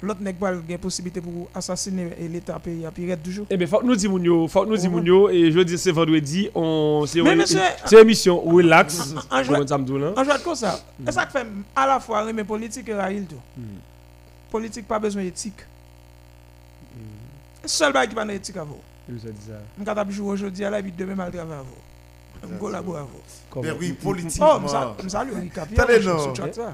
l'autre 0.00 0.20
n'est 0.22 0.32
pas 0.32 0.52
une 0.52 0.78
possibilité 0.78 1.20
pour 1.20 1.48
assassiner 1.54 2.10
et 2.20 2.28
l'État 2.28 2.58
pays 2.60 2.86
à 2.86 2.90
pire 2.90 3.16
toujours. 3.22 3.46
Eh 3.50 3.56
bien, 3.56 3.66
faut 3.66 3.78
que 3.80 3.84
nous 3.86 3.96
dire, 3.96 4.10
Mounio, 4.10 4.46
faut 4.48 4.64
que 4.64 4.68
nous 4.70 4.90
Mounio, 4.90 5.28
et 5.30 5.50
je 5.50 5.58
dis, 5.60 5.76
c'est 5.76 5.90
vendredi, 5.92 6.48
on, 6.54 7.04
c'est 7.06 7.18
une- 7.18 7.44
c'est 7.84 8.00
émission 8.00 8.40
relax. 8.40 9.14
en 9.30 9.42
jouant- 9.42 9.58
Comme 9.58 9.66
ça 9.68 9.78
me 9.78 9.84
dit, 9.84 9.98
là. 9.98 10.12
en 10.16 10.24
jouant 10.24 10.34
comme 10.44 10.54
ça, 10.54 10.80
et 11.06 11.10
ça 11.12 11.26
fait 11.26 11.44
à 11.74 11.86
la 11.86 11.98
fois 12.00 12.32
mais 12.32 12.44
politique 12.44 12.88
et 12.88 12.94
raïl 12.94 13.26
tout. 13.26 13.34
Mm. 13.56 13.62
Politique 14.50 14.86
pas 14.88 14.98
besoin 14.98 15.22
d'éthique. 15.24 15.60
Seul 17.68 17.92
bail 17.92 18.08
qui 18.08 18.14
pas 18.14 18.24
d'éthique 18.24 18.56
à 18.56 18.64
vous. 18.64 18.78
Je 19.08 19.14
vous 19.14 19.26
ai 19.26 19.30
dit 19.30 19.46
ça. 19.46 19.58
Je 19.78 19.84
capable 19.84 20.10
jouer 20.10 20.30
aujourd'hui 20.32 20.64
à 20.64 20.70
la 20.70 20.80
vie 20.80 20.90
demain 20.92 21.14
mal 21.14 21.30
travailler 21.30 21.54
à 21.54 21.62
vous. 21.62 22.48
Je 22.50 22.56
collabore 22.58 22.96
à 22.98 23.02
vous. 23.02 23.60
Mais 23.62 23.72
oui, 23.72 23.94
Oh, 23.98 24.02
politiquement. 24.02 24.60
je 25.02 25.08
salue 25.08 25.32
Ricap 25.34 25.70
hier. 25.70 25.80
Attendez, 25.82 26.00
je 26.02 26.08
non. 26.08 26.34
ça. 26.52 26.72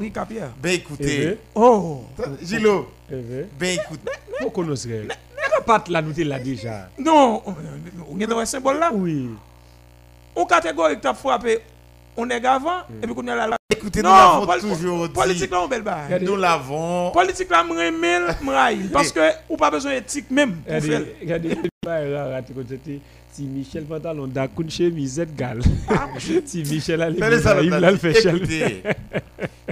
Ricap 0.00 0.30
hier. 0.30 0.50
Ben 0.60 0.72
écoutez, 0.72 1.38
Oh! 1.54 2.04
Gilo, 2.42 2.88
ben 3.08 3.78
écoute. 3.78 4.00
Faut 4.40 4.50
qu'on 4.50 4.68
ose 4.68 4.86
rêve. 4.86 5.06
Mais 5.08 5.64
pas 5.64 5.84
là, 5.88 6.02
nous 6.02 6.12
t'es 6.12 6.24
là 6.24 6.38
déjà. 6.38 6.88
Non! 6.98 7.42
On 8.10 8.18
est 8.18 8.26
dans 8.26 8.38
un 8.38 8.44
symbole 8.46 8.78
là. 8.78 8.90
Oui. 8.92 9.30
On 10.34 10.44
catégorie 10.46 10.96
que 10.96 11.00
tu 11.02 11.06
as 11.06 11.14
frappé, 11.14 11.60
on 12.16 12.28
est 12.30 12.44
avant, 12.44 12.80
et 13.02 13.06
puis 13.06 13.14
on 13.16 13.22
est 13.22 13.36
là. 13.36 13.46
là. 13.46 13.56
Écoutez, 13.70 14.02
nous 14.02 14.08
Non, 14.08 14.14
l'avons 14.46 14.68
toujours 14.68 15.08
dit. 15.08 15.14
Politique 15.14 15.50
là, 15.50 15.60
on 15.62 15.68
belle 15.68 15.82
bail. 15.82 16.22
Nous 16.22 16.36
l'avons. 16.36 17.10
Politique 17.10 17.50
là, 17.50 17.62
remel, 17.62 18.36
m'raille. 18.42 18.88
Parce 18.92 19.12
que, 19.12 19.20
ou 19.48 19.56
pas 19.56 19.70
besoin 19.70 19.92
d'éthique 19.94 20.30
même. 20.30 20.56
Regardez, 20.68 21.16
regardez. 21.20 23.00
Si 23.32 23.42
Michel 23.42 23.84
Pantalon 23.84 24.28
d'Akoun 24.28 24.70
chemisette 24.70 25.34
gal. 25.34 25.60
Si 26.46 26.62
Michel 26.62 27.02
a 27.02 27.10
il 27.10 27.68
l'a 27.68 27.96
fait. 27.96 28.24
Écoutez, 28.24 28.82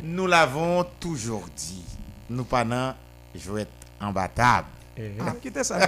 nous 0.03 0.27
l'avons 0.27 0.85
toujours 0.99 1.47
dit. 1.57 1.85
nous 2.29 2.45
pas 2.45 2.65
nan 2.65 2.95
jouet 3.35 3.67
imbattable. 4.01 4.67
Ah, 4.99 5.35
Monsieur, 5.35 5.63
ça. 5.63 5.79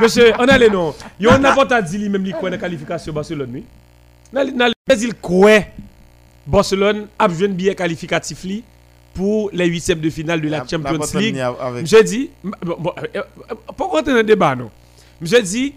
monsieur, 0.00 0.32
on 0.38 0.46
a 0.48 0.56
les 0.56 0.70
noms. 0.70 0.94
Yo 1.20 1.30
on 1.32 1.38
n'a 1.38 1.52
pas 1.54 1.82
dit 1.82 1.98
lui 1.98 2.08
même 2.08 2.24
li 2.24 2.32
quoi 2.32 2.48
dans 2.48 2.58
qualification 2.58 3.12
Barcelone 3.12 3.50
oui? 3.52 3.64
Nan 4.32 4.50
nan 4.56 4.72
il 5.00 5.14
quoi 5.14 5.60
Barcelone 6.46 7.06
a 7.18 7.28
besoin 7.28 7.48
de 7.48 7.54
billet 7.54 7.74
qualificatif 7.74 8.44
li 8.44 8.62
pour 9.14 9.50
les 9.52 9.66
huitièmes 9.66 10.00
de 10.00 10.10
finale 10.10 10.40
de 10.40 10.48
la 10.48 10.66
Champions 10.66 10.98
League. 11.18 11.38
avec 11.38 11.86
bon, 12.62 12.76
bon, 12.78 12.92
euh, 12.98 13.22
euh, 13.50 13.54
pour 13.76 13.90
rentrer 13.90 14.12
dans 14.12 14.18
le 14.18 14.22
débat 14.24 14.54
non? 14.54 14.70
Monsieur 15.20 15.42
dit 15.42 15.74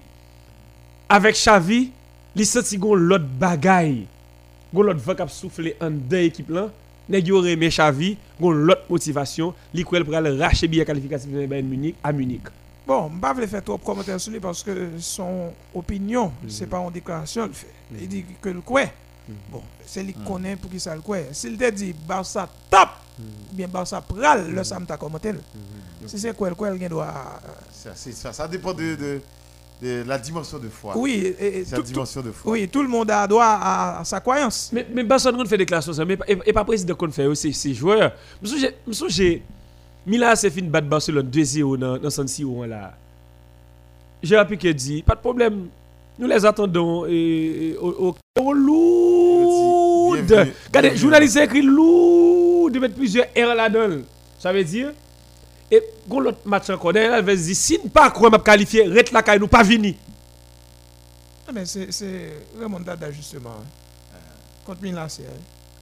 avec 1.09 1.35
Xavi, 1.35 1.91
li 2.35 2.45
senti 2.45 2.77
gon 2.77 2.95
l'autre 2.95 3.25
bagaille. 3.25 4.05
Gon 4.73 4.83
l'autre 4.83 5.13
qui 5.13 5.21
a 5.21 5.27
soufflé 5.27 5.75
en 5.81 5.89
deux 5.91 6.19
équipes. 6.29 6.51
Nèg 7.11 7.27
yo 7.27 7.41
remè 7.43 7.67
Xavi, 7.73 8.13
gon 8.39 8.51
l'autre 8.55 8.85
motivation, 8.89 9.53
li 9.73 9.83
kwa 9.83 9.99
pour 10.05 10.15
aller 10.15 10.37
racheter 10.39 10.67
billet 10.69 10.85
qualificatif 10.85 11.29
de 11.31 11.45
Bayern 11.45 11.67
Munich 11.67 11.95
à 12.03 12.13
Munich. 12.13 12.43
Bon, 12.87 13.09
je 13.09 13.15
ne 13.15 13.33
vais 13.35 13.41
pas 13.41 13.47
faire 13.47 13.63
trop 13.63 13.77
de 13.77 13.83
commentaires 13.83 14.19
sur 14.19 14.31
lui 14.31 14.39
parce 14.39 14.63
que 14.63 14.89
son 14.99 15.53
opinion, 15.73 16.31
Mhm. 16.43 16.49
c'est 16.49 16.67
pas 16.67 16.79
en 16.79 16.89
déclaration. 16.91 17.47
Il, 17.47 17.53
fait. 17.53 17.67
il 18.01 18.07
dit 18.07 18.25
que 18.41 18.49
le 18.49 18.61
quoi. 18.61 18.81
Mhm. 18.83 19.35
Bon, 19.51 19.61
c'est 19.85 20.03
lui 20.03 20.13
qui 20.13 20.19
connaît 20.21 20.55
pour 20.55 20.69
qui 20.71 20.79
ça 20.79 20.95
le 20.95 21.01
quoi. 21.01 21.17
S'il 21.31 21.57
te 21.57 21.69
dit 21.69 21.93
Barça 22.07 22.49
top, 22.69 22.89
ou 23.19 23.55
bien 23.55 23.67
Barça 23.67 24.01
pral, 24.01 24.49
le 24.51 24.63
Sam 24.63 24.85
t'a 24.85 24.97
commenté. 24.97 25.31
Si 26.07 26.17
c'est 26.19 26.35
quoi 26.35 26.49
le 26.49 26.55
quoi, 26.55 26.71
il 26.75 26.89
doit. 26.89 27.13
ça, 27.71 27.91
c'est 27.95 28.11
ça, 28.13 28.33
ça 28.33 28.47
dépend 28.47 28.73
de, 28.73 28.95
de, 28.95 29.21
de 29.81 30.03
la 30.07 30.17
dimension 30.17 30.57
de 30.57 30.67
foi. 30.69 30.97
Oui, 30.97 31.35
et- 31.39 31.63
tout, 31.63 31.71
la 31.75 31.81
dimension 31.83 32.21
de 32.21 32.29
tout- 32.29 32.35
foi. 32.35 32.51
oui, 32.53 32.67
tout 32.67 32.81
le 32.81 32.87
monde 32.89 33.11
a 33.11 33.27
droit 33.27 33.45
à, 33.45 33.99
à 33.99 34.03
sa 34.05 34.19
croyance. 34.19 34.71
Mais, 34.73 34.87
mais 34.91 35.03
Barcelone 35.03 35.45
fait 35.47 35.57
déclaration 35.57 35.93
ça, 35.93 36.03
mais 36.03 36.17
et, 36.27 36.37
et 36.47 36.51
pas 36.53 36.65
président 36.65 36.95
qu'on 36.95 37.11
fait 37.11 37.27
aussi, 37.27 37.53
c'est 37.53 37.73
joueur. 37.75 38.11
Je 38.41 38.49
me 38.87 38.93
Milan 40.05 40.33
c'est 40.35 40.49
fini 40.49 40.67
de 40.67 40.71
battre 40.71 40.87
Barcelone 40.87 41.29
2-0 41.29 41.77
dans, 41.77 41.97
dans 41.97 42.09
San 42.09 42.27
Siro 42.27 42.65
là. 42.65 42.93
Gérard 44.23 44.47
Piqué 44.47 44.73
dit, 44.73 45.01
pas 45.01 45.15
de 45.15 45.19
problème, 45.19 45.67
nous 46.19 46.27
les 46.27 46.45
attendons 46.45 47.05
et, 47.07 47.11
et- 47.71 47.77
au, 47.77 48.09
au, 48.09 48.15
au 48.41 48.53
lourd. 48.53 50.13
Bienvenue, 50.13 50.27
Regardez, 50.29 50.53
bienvenue. 50.71 50.97
journaliste 50.97 51.37
a 51.37 51.43
écrit 51.45 51.61
lourd 51.61 52.69
de 52.71 52.79
mettre 52.79 52.95
plusieurs 52.95 53.25
R 53.35 53.55
là-dedans. 53.55 54.01
Ça 54.39 54.51
veut 54.53 54.63
dire, 54.63 54.91
et 55.71 55.81
quand 56.09 56.19
l'autre 56.19 56.39
match 56.45 56.69
encore, 56.69 56.93
derrière, 56.93 57.15
elle 57.15 57.25
va 57.25 57.35
se 57.35 57.43
dire, 57.43 57.55
si 57.55 57.79
nous 57.83 57.89
pas 57.89 58.11
quoi 58.11 58.29
m'a 58.29 58.39
qualifié, 58.39 58.83
rete 58.87 59.11
la 59.11 59.23
caille, 59.23 59.39
nous 59.39 59.47
pas 59.47 59.63
vini. 59.63 59.95
Ah, 61.47 61.51
Mais 61.53 61.65
c'est 61.65 61.91
c'est 61.91 62.31
remontada 62.61 63.11
justement. 63.11 63.49
hein. 63.59 64.17
Contre 64.65 64.81
Milan, 64.83 65.05
c'est. 65.07 65.23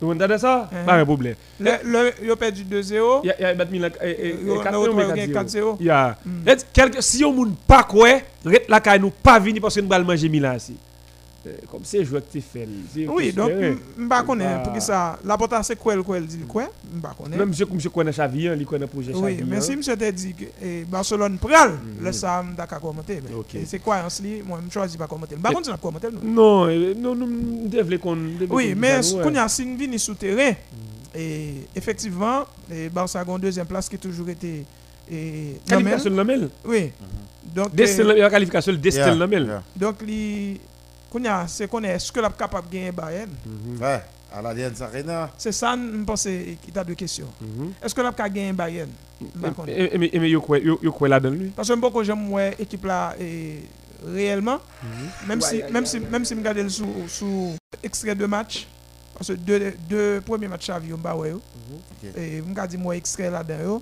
Hein. 0.01 0.06
Vous 0.06 0.12
entendez 0.12 0.38
ça? 0.38 0.70
Mhm. 0.72 0.86
Pas 0.86 0.94
un 0.96 1.06
problème. 1.06 1.36
Le, 1.60 1.72
le, 1.84 2.12
il 2.24 2.32
a 2.32 2.36
perdu 2.36 2.63
2-0. 2.63 3.22
Il 3.24 3.36
y 3.39 3.46
a, 3.46 3.53
battu 3.53 3.72
Milan, 3.72 3.89
et, 4.01 4.10
et, 4.10 4.27
et, 4.29 4.36
Il 4.44 4.51
a 4.51 4.72
4-0, 4.72 4.96
mais 4.96 5.08
gagné 5.08 5.27
4-0. 5.27 5.77
Yeah. 5.82 6.18
Mm. 6.25 6.50
Et 6.50 6.56
quelque, 6.74 7.01
si 7.01 7.24
on 7.25 7.34
moun 7.34 7.53
pas 7.68 7.84
quoi, 7.84 8.20
la 8.68 8.79
caille 8.79 9.00
nous 9.00 9.10
pas 9.10 9.39
vini 9.39 9.60
parce 9.60 9.75
que 9.75 9.82
nous 9.82 9.94
allons 9.94 10.06
manger 10.06 10.29
Milan 10.29 10.56
ici. 10.56 10.75
Comme 11.72 11.82
c'est 11.84 12.03
joueur 12.06 12.22
que 12.25 12.32
tu 12.32 12.41
fais. 12.41 12.68
c'est 12.94 13.08
Oui, 13.08 13.32
donc, 13.34 13.48
considéré. 13.50 13.77
je 13.98 14.01
ne 14.01 14.03
sais 14.03 14.10
pas 14.10 14.24
pour 14.63 14.74
qui 14.74 14.82
ça. 14.82 15.20
L'important, 15.24 15.63
c'est 15.63 15.75
quoi, 15.75 15.96
quoi, 16.03 16.18
il 16.18 16.25
dit 16.27 16.39
quoi? 16.48 16.63
Je 16.63 16.96
ne 16.98 17.01
sais 17.01 17.08
pas. 17.29 17.38
Même 17.38 17.50
monsieur, 17.50 17.65
monsieur 17.72 17.89
connaît 17.89 18.12
Xavi, 18.12 18.48
hein, 18.48 18.56
il 18.60 18.65
connaît 18.65 18.82
le 18.82 18.88
projet 18.88 19.12
Xavi. 19.12 19.24
Oui, 19.24 19.44
mais 19.48 19.58
hein. 19.58 19.62
si 19.62 19.75
monsieur 19.75 19.96
te 19.96 20.10
dit 20.12 20.34
que 20.34 20.46
eh, 20.62 20.86
Barcelone 20.86 21.38
pral, 21.38 21.72
Mhm. 21.72 22.06
le 22.06 22.12
Sam 22.12 22.53
d'accord 22.56 22.79
commenter. 22.82 23.22
mais 23.27 23.36
Ok. 23.36 23.56
et 23.56 23.65
C'est 23.65 23.79
quoi 23.79 23.98
en 23.98 24.10
li, 24.24 24.41
moi 24.46 24.60
je 24.68 24.74
choisis 24.74 24.98
pas 24.98 25.08
commenter. 25.08 25.36
Par 25.36 25.51
Et- 25.51 25.56
contre, 25.56 25.65
tu 25.68 25.72
n'as 25.72 25.77
pas 25.77 25.82
commenter 25.82 26.08
nous. 26.12 26.32
Non, 26.34 26.65
euh, 26.68 26.94
non, 26.98 27.15
nous 27.15 27.27
nous 27.27 27.68
devons 27.68 27.98
qu'on. 27.98 28.15
devons 28.15 28.56
Oui, 28.56 28.74
vini 29.77 30.00
sous 30.00 30.13
terrain 30.15 30.50
Mhm. 30.51 30.56
et 31.22 31.53
effectivement, 31.75 32.46
et 32.72 32.89
Barça 32.89 33.20
a 33.22 33.25
une 33.25 33.38
deuxième 33.39 33.65
place 33.65 33.88
qui 33.89 33.96
a 33.96 34.00
toujours 34.00 34.29
été 34.29 34.65
et 35.12 35.56
Qualification 35.68 36.12
de 36.12 36.15
Lamel. 36.18 36.50
Oui. 36.65 36.91
Eh, 36.91 36.91
la 38.20 38.29
li 40.03 40.60
c'est 41.48 41.68
qu'on 41.68 41.84
est 41.84 41.88
est-ce 41.89 42.12
que 42.12 42.20
la 42.20 42.30
capable 42.30 42.68
de 42.70 42.74
gagner 42.74 42.92
Bayern 42.92 43.30
Mhm, 43.46 43.82
Ouais, 43.82 44.01
à 44.32 44.42
l'Allianz 44.42 44.82
Arena. 44.82 45.30
C'est 45.38 45.51
ça 45.51 45.75
je 45.75 46.04
pense 46.04 46.24
qu'il 46.24 46.58
y 46.75 46.78
a 46.78 46.84
deux 46.84 46.96
questions. 46.96 47.28
mhm. 47.42 47.74
Est-ce 47.82 47.96
que 47.96 48.01
la 48.01 48.12
capable 48.12 48.30
de 48.30 48.36
gagner 48.39 48.54
Bayern. 48.54 48.89
Et- 49.68 49.98
Mais 49.98 50.12
là-dedans 51.10 51.36
lui? 51.36 51.50
Parce 51.50 51.68
que 51.68 51.74
beaucoup 51.75 52.04
j'aime 52.04 52.32
ouais 52.32 52.56
équipe 52.60 52.86
là 52.86 53.16
réellement 54.06 54.60
même 55.28 55.42
si 55.42 55.62
même 55.72 55.86
si 55.86 56.00
même 56.00 56.24
si 56.24 56.34
me 56.36 56.39
regarder 56.39 56.63
le 56.63 56.70
sous 56.70 56.88
sous 57.10 57.56
extrait 57.84 58.16
de 58.16 58.25
match 58.25 58.66
parce 59.13 59.28
que 59.28 59.34
deux 59.34 59.74
deux 59.89 60.22
premiers 60.22 60.48
matchs 60.48 60.68
Xavi 60.68 60.94
on 60.94 60.98
ba 60.98 61.16
ouais 61.16 61.32
yo. 61.32 61.42
Ok. 62.01 62.10
et 62.16 62.42
me 62.42 62.48
regarder 62.50 62.78
moi 62.78 62.96
extrait 62.96 63.30
là 63.30 63.44
dedans 63.44 63.62
yo 63.63 63.82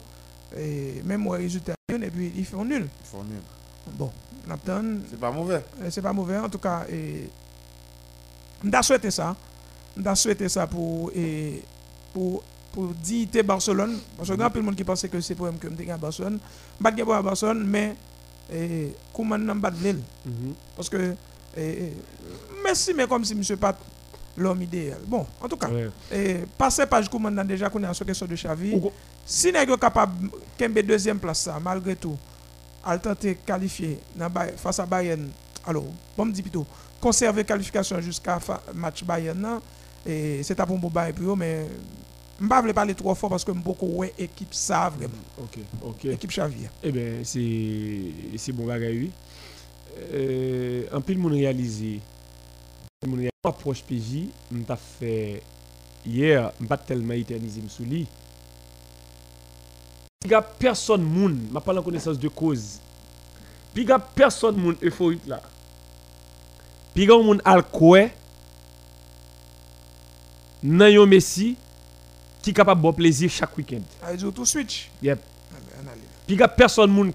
et 0.57 1.01
même 1.05 1.21
moi 1.21 1.37
résultat 1.37 1.73
et 1.89 2.09
puis 2.09 2.31
ils 2.35 2.45
font 2.45 2.65
nul. 2.65 2.87
Ils 3.01 3.07
font 3.07 3.23
nul. 3.23 3.41
Bon, 3.93 4.11
Napton 4.47 5.01
C'est 5.09 5.19
pas 5.19 5.31
mauvais. 5.31 5.63
c'est 5.89 6.01
pas 6.01 6.13
mauvais 6.13 6.37
en 6.37 6.49
tout 6.49 6.57
cas 6.59 6.85
et 6.89 7.29
m'da 8.63 8.81
souhaité 8.81 9.11
ça. 9.11 9.35
M'da 9.95 10.15
souhaité 10.15 10.49
ça 10.49 10.67
pour 10.67 11.11
et 11.15 11.61
pour 12.13 12.43
pour 12.71 12.87
dignité 12.93 13.41
Barcelone 13.43 13.97
parce 14.15 14.29
que 14.29 14.35
grand 14.35 14.49
peu 14.49 14.59
de 14.59 14.65
monde 14.65 14.75
qui 14.75 14.83
pensait 14.83 15.09
que 15.09 15.19
c'est 15.21 15.35
pour 15.35 15.47
que 15.59 15.67
me 15.67 15.75
gagner 15.75 15.91
à 15.91 15.97
Barcelone. 15.97 16.39
Pas 16.81 16.91
gagner 16.91 17.11
à 17.13 17.21
Barcelone 17.21 17.63
mais 17.65 17.95
et 18.53 18.93
comment 19.13 19.37
pas 19.59 19.69
l'île. 19.71 20.01
Mhm. 20.25 20.53
Parce 20.75 20.87
que, 20.89 21.15
eh, 21.57 21.91
merci, 22.63 22.93
mais 22.93 23.05
comme 23.07 23.25
si 23.25 23.35
monsieur 23.35 23.57
pas 23.57 23.77
l'homme 24.37 24.61
idéal. 24.61 24.99
Bon, 25.05 25.25
en 25.41 25.49
tout 25.49 25.57
cas, 25.57 25.67
Ouais. 25.69 25.89
eh, 26.13 26.45
passer 26.57 26.85
page 26.85 27.09
commandant 27.09 27.43
déjà 27.43 27.69
qu'on 27.69 27.83
est 27.83 27.87
en 27.87 27.93
question 28.05 28.25
de 28.25 28.35
Xavi. 28.35 28.73
Ou- 28.75 28.91
Si 29.25 29.51
sommes 29.51 29.77
capable 29.77 30.29
de 30.57 30.81
deuxième 30.81 31.19
place, 31.19 31.41
ça, 31.41 31.59
malgré 31.61 31.97
tout, 31.97 32.15
à 32.87 32.97
tenter 32.97 33.35
qualifier 33.35 33.99
face 34.55 34.79
à 34.79 34.85
Bayern, 34.85 35.29
alors, 35.65 35.85
bon, 36.15 36.25
me 36.25 36.31
dit 36.31 36.41
plutôt, 36.41 36.65
conserver 37.01 37.43
qualification 37.43 37.99
jusqu'à 37.99 38.39
match 38.73 39.03
Bayern, 39.03 39.59
et 40.05 40.41
c'est 40.43 40.59
un 40.59 40.65
bon 40.65 40.77
bon 40.77 40.89
bail 40.89 41.11
pour 41.11 41.33
eux, 41.33 41.35
mais 41.35 41.65
je 42.39 42.43
ne 42.43 42.47
vais 42.47 42.67
pas 42.67 42.73
parler 42.73 42.95
trop 42.95 43.13
fort 43.15 43.29
parce 43.31 43.43
que 43.43 43.51
je 43.53 43.57
beaucoup 43.59 43.87
ouais 43.87 44.13
équipe 44.17 44.53
ça 44.53 44.89
vraiment, 44.89 45.13
Ok, 45.37 45.57
ok. 45.83 46.05
équipe 46.05 46.29
Xavi. 46.29 46.67
Eh 46.83 46.91
bien, 46.91 47.23
c'est 47.23 48.51
bon 48.53 48.65
bagay, 48.65 48.91
oui. 48.91 49.11
Euh, 50.13 50.85
en 50.93 51.01
pile, 51.01 51.17
moun 51.17 51.33
réalisé. 51.33 51.99
Réalisé. 53.03 53.29
Approche 53.43 53.81
PJ, 53.83 54.27
m'ta 54.51 54.75
fait 54.75 55.41
hier, 56.05 56.51
m'pas 56.59 56.77
tellement 56.77 57.13
éternisé 57.13 57.61
sous 57.67 57.83
lui. 57.83 58.07
Il 60.25 60.31
y 60.31 60.33
a 60.33 60.41
personne 60.41 61.03
moun, 61.03 61.47
m'a 61.51 61.61
connaissance 61.61 62.19
de 62.19 62.27
cause. 62.27 62.79
Puis 63.73 63.83
il 63.83 63.89
y 63.89 63.91
a 63.91 63.99
personne 63.99 64.57
moun 64.57 64.75
euphorique 64.81 65.25
là. 65.27 65.41
Puis 66.93 67.03
il 67.03 67.09
y 67.09 67.11
a 67.11 67.17
moun 67.17 67.39
al 67.45 67.61
koué 67.63 68.09
nan 70.63 70.89
yon 70.91 71.05
Messi 71.05 71.55
qui 72.41 72.51
capable 72.51 72.81
bon 72.81 72.93
plaisir 72.93 73.29
chaque 73.29 73.55
week-end. 73.57 73.83
Allez, 74.01 74.31
tout 74.31 74.45
switch. 74.45 74.89
Yep. 75.03 75.21
Allez, 75.51 75.89
allez. 75.91 76.01
Puis 76.25 76.35
il 76.35 76.39
y 76.39 76.43
a 76.43 76.47
personne 76.47 76.91
moun 76.91 77.13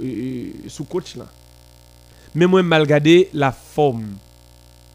euh, 0.00 0.02
euh, 0.02 0.68
sous 0.68 0.84
coach 0.84 1.16
là. 1.16 1.26
Mais 2.34 2.46
moi 2.46 2.62
mal 2.62 2.82
regardé 2.82 3.28
la 3.34 3.52
forme 3.52 4.16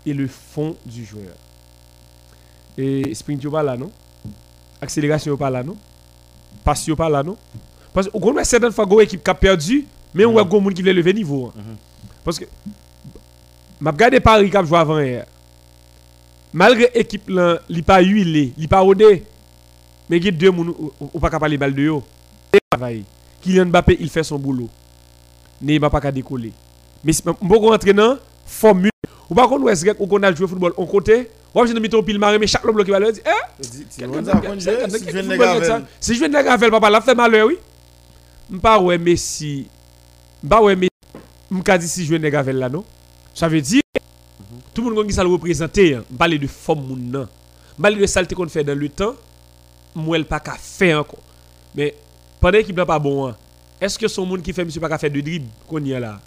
et 0.07 0.13
le 0.13 0.27
fond 0.27 0.75
du 0.85 1.05
joueur. 1.05 1.35
Et 2.77 3.13
sprint 3.13 3.49
pas 3.49 3.63
là 3.63 3.75
non? 3.77 3.91
Accélération 4.81 5.35
pas 5.37 5.49
là 5.49 5.63
non? 5.63 5.75
Passe 6.63 6.89
pas 6.97 7.09
là 7.09 7.23
non? 7.23 7.37
Parce 7.93 8.07
que 8.07 8.11
on 8.15 8.19
connaît 8.19 8.43
certaines 8.43 8.71
fois 8.71 8.85
go 8.85 9.01
équipe 9.01 9.23
qui 9.23 9.29
a 9.29 9.35
perdu 9.35 9.85
mais 10.13 10.25
on 10.25 10.31
voit 10.31 10.43
go 10.43 10.59
moun 10.59 10.73
qui 10.73 10.81
veut 10.81 10.93
lever 10.93 11.13
niveau. 11.13 11.47
hein. 11.47 11.53
Mhm. 11.59 11.75
Parce 12.23 12.39
que 12.39 12.45
m'a 13.79 13.91
regardé 13.91 14.19
Paris 14.19 14.49
qui 14.49 14.57
a 14.57 14.63
joué 14.63 14.77
avant 14.77 14.99
hier 14.99 15.25
malgré 16.53 16.89
l'équipe 16.95 17.29
là, 17.29 17.59
li 17.69 17.81
pas 17.81 18.01
huilé, 18.01 18.53
li 18.57 18.67
pas 18.67 18.79
rodé. 18.79 19.23
Mais 20.09 20.17
il 20.17 20.25
y 20.25 20.27
a 20.29 20.31
deux 20.31 20.49
ou 20.49 20.93
ou 21.13 21.19
pas 21.19 21.29
capable 21.29 21.51
de 21.51 21.57
balle 21.57 21.75
de 21.75 21.91
travail. 22.71 23.03
Kylian 23.41 23.65
Mbappé, 23.65 23.97
il 23.99 24.09
fait 24.09 24.23
son 24.23 24.39
boulot. 24.39 24.69
Neymar 25.61 25.91
pas 25.91 25.99
qu'à 25.99 26.11
décoller. 26.11 26.53
Mais 27.03 27.13
si 27.13 27.21
rentrer 27.25 27.93
dans 27.93 28.17
formule 28.45 28.89
ou 29.29 29.35
pas 29.35 29.47
qu'on 29.47 29.67
est 29.67 29.99
ou 29.99 30.07
qu'on 30.07 30.23
a 30.23 30.33
joué 30.33 30.47
football 30.47 30.73
on 30.77 30.85
côté, 30.85 31.29
ou 31.53 31.65
je 31.65 31.73
ne 31.73 31.79
mets 31.79 31.89
pile 31.89 32.19
maré 32.19 32.39
mais 32.39 32.47
chaque 32.47 32.63
bloc 32.63 32.85
qui 32.85 32.91
va 32.91 32.99
le 32.99 33.11
dire 33.11 33.23
eh? 33.25 33.63
Si 33.63 34.01
je 36.13 36.19
viens 36.19 36.29
de 36.29 36.37
de 36.37 36.43
Gavel 36.43 36.71
papa 36.71 36.89
la 36.89 37.01
fait 37.01 37.15
malheur 37.15 37.47
oui. 37.47 37.57
M'pas 38.49 38.79
ouais 38.79 38.97
Messi. 38.97 39.67
M'pas 40.43 40.61
ouais 40.61 40.75
Messi. 40.75 40.91
M'ka 41.49 41.77
dit 41.77 41.87
si 41.87 42.03
je 42.03 42.09
viens 42.09 42.19
de 42.19 42.29
Gavel 42.29 42.57
là 42.57 42.69
non? 42.69 42.83
Ça 43.33 43.47
veut 43.47 43.61
dire 43.61 43.81
tout 44.73 44.89
le 44.89 44.95
monde 44.95 45.07
qui 45.07 45.13
ça 45.13 45.23
le 45.23 45.29
représenter, 45.29 45.95
hein. 45.95 46.03
parler 46.17 46.37
de 46.37 46.45
forme 46.45 46.85
moun 46.85 47.11
nan. 47.11 47.27
Parler 47.81 47.97
de 47.97 48.05
saleté 48.05 48.35
qu'on 48.35 48.47
fait 48.47 48.63
dans 48.63 48.77
le 48.77 48.89
temps, 48.89 49.15
moi 49.95 50.17
pas 50.23 50.39
qu'à 50.39 50.53
faire 50.53 50.99
encore. 50.99 51.19
Mais 51.75 51.95
pendant 52.39 52.57
l'équipe 52.57 52.75
n'a 52.75 52.85
pas 52.85 52.99
bon, 52.99 53.27
hein, 53.27 53.35
est-ce 53.81 53.97
que 53.97 54.07
son 54.07 54.25
monde 54.25 54.43
qui 54.43 54.53
fait 54.53 54.63
monsieur 54.63 54.79
pas 54.79 54.89
qu'à 54.89 54.99
faire 54.99 55.09
de 55.09 55.19
dribble 55.19 55.47
qu'on 55.67 55.83
y 55.83 55.93
a 55.95 55.99
là? 55.99 56.19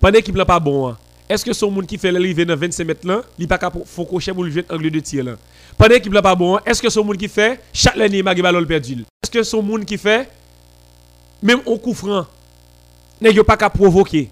Pendant 0.00 0.14
l'équipe 0.14 0.34
n'a 0.34 0.44
pas 0.44 0.58
bon, 0.58 0.88
hein, 0.88 0.98
est-ce 1.32 1.44
que 1.44 1.52
son 1.52 1.70
monde 1.70 1.86
qui 1.86 1.96
fait 1.96 2.12
l'arrivée 2.12 2.44
dans 2.44 2.56
25 2.56 2.84
mètres 2.86 3.06
là, 3.06 3.22
il 3.38 3.48
pas 3.48 3.56
capable 3.58 3.84
faut 3.86 4.04
cocher 4.04 4.32
pour 4.32 4.44
le 4.44 4.50
jouer 4.50 4.64
angle 4.70 4.90
de 4.90 5.00
tir 5.00 5.24
là? 5.24 5.32
Pendant 5.78 5.98
qu'il 5.98 6.12
pas 6.12 6.34
bon, 6.34 6.58
est-ce 6.66 6.82
que 6.82 6.90
son 6.90 7.02
monde 7.02 7.16
qui 7.16 7.28
fait 7.28 7.60
chaque 7.72 7.96
année 7.98 8.22
m'a 8.22 8.34
ballon 8.34 8.64
perdu. 8.64 9.04
Est-ce 9.22 9.30
que 9.30 9.42
son 9.42 9.62
monde 9.62 9.84
qui 9.86 9.96
fait 9.96 10.28
même 11.42 11.60
au 11.64 11.78
coup 11.78 11.94
franc 11.94 12.26
n'est 13.20 13.32
pas 13.42 13.56
capable 13.56 13.82
provoquer? 13.82 14.28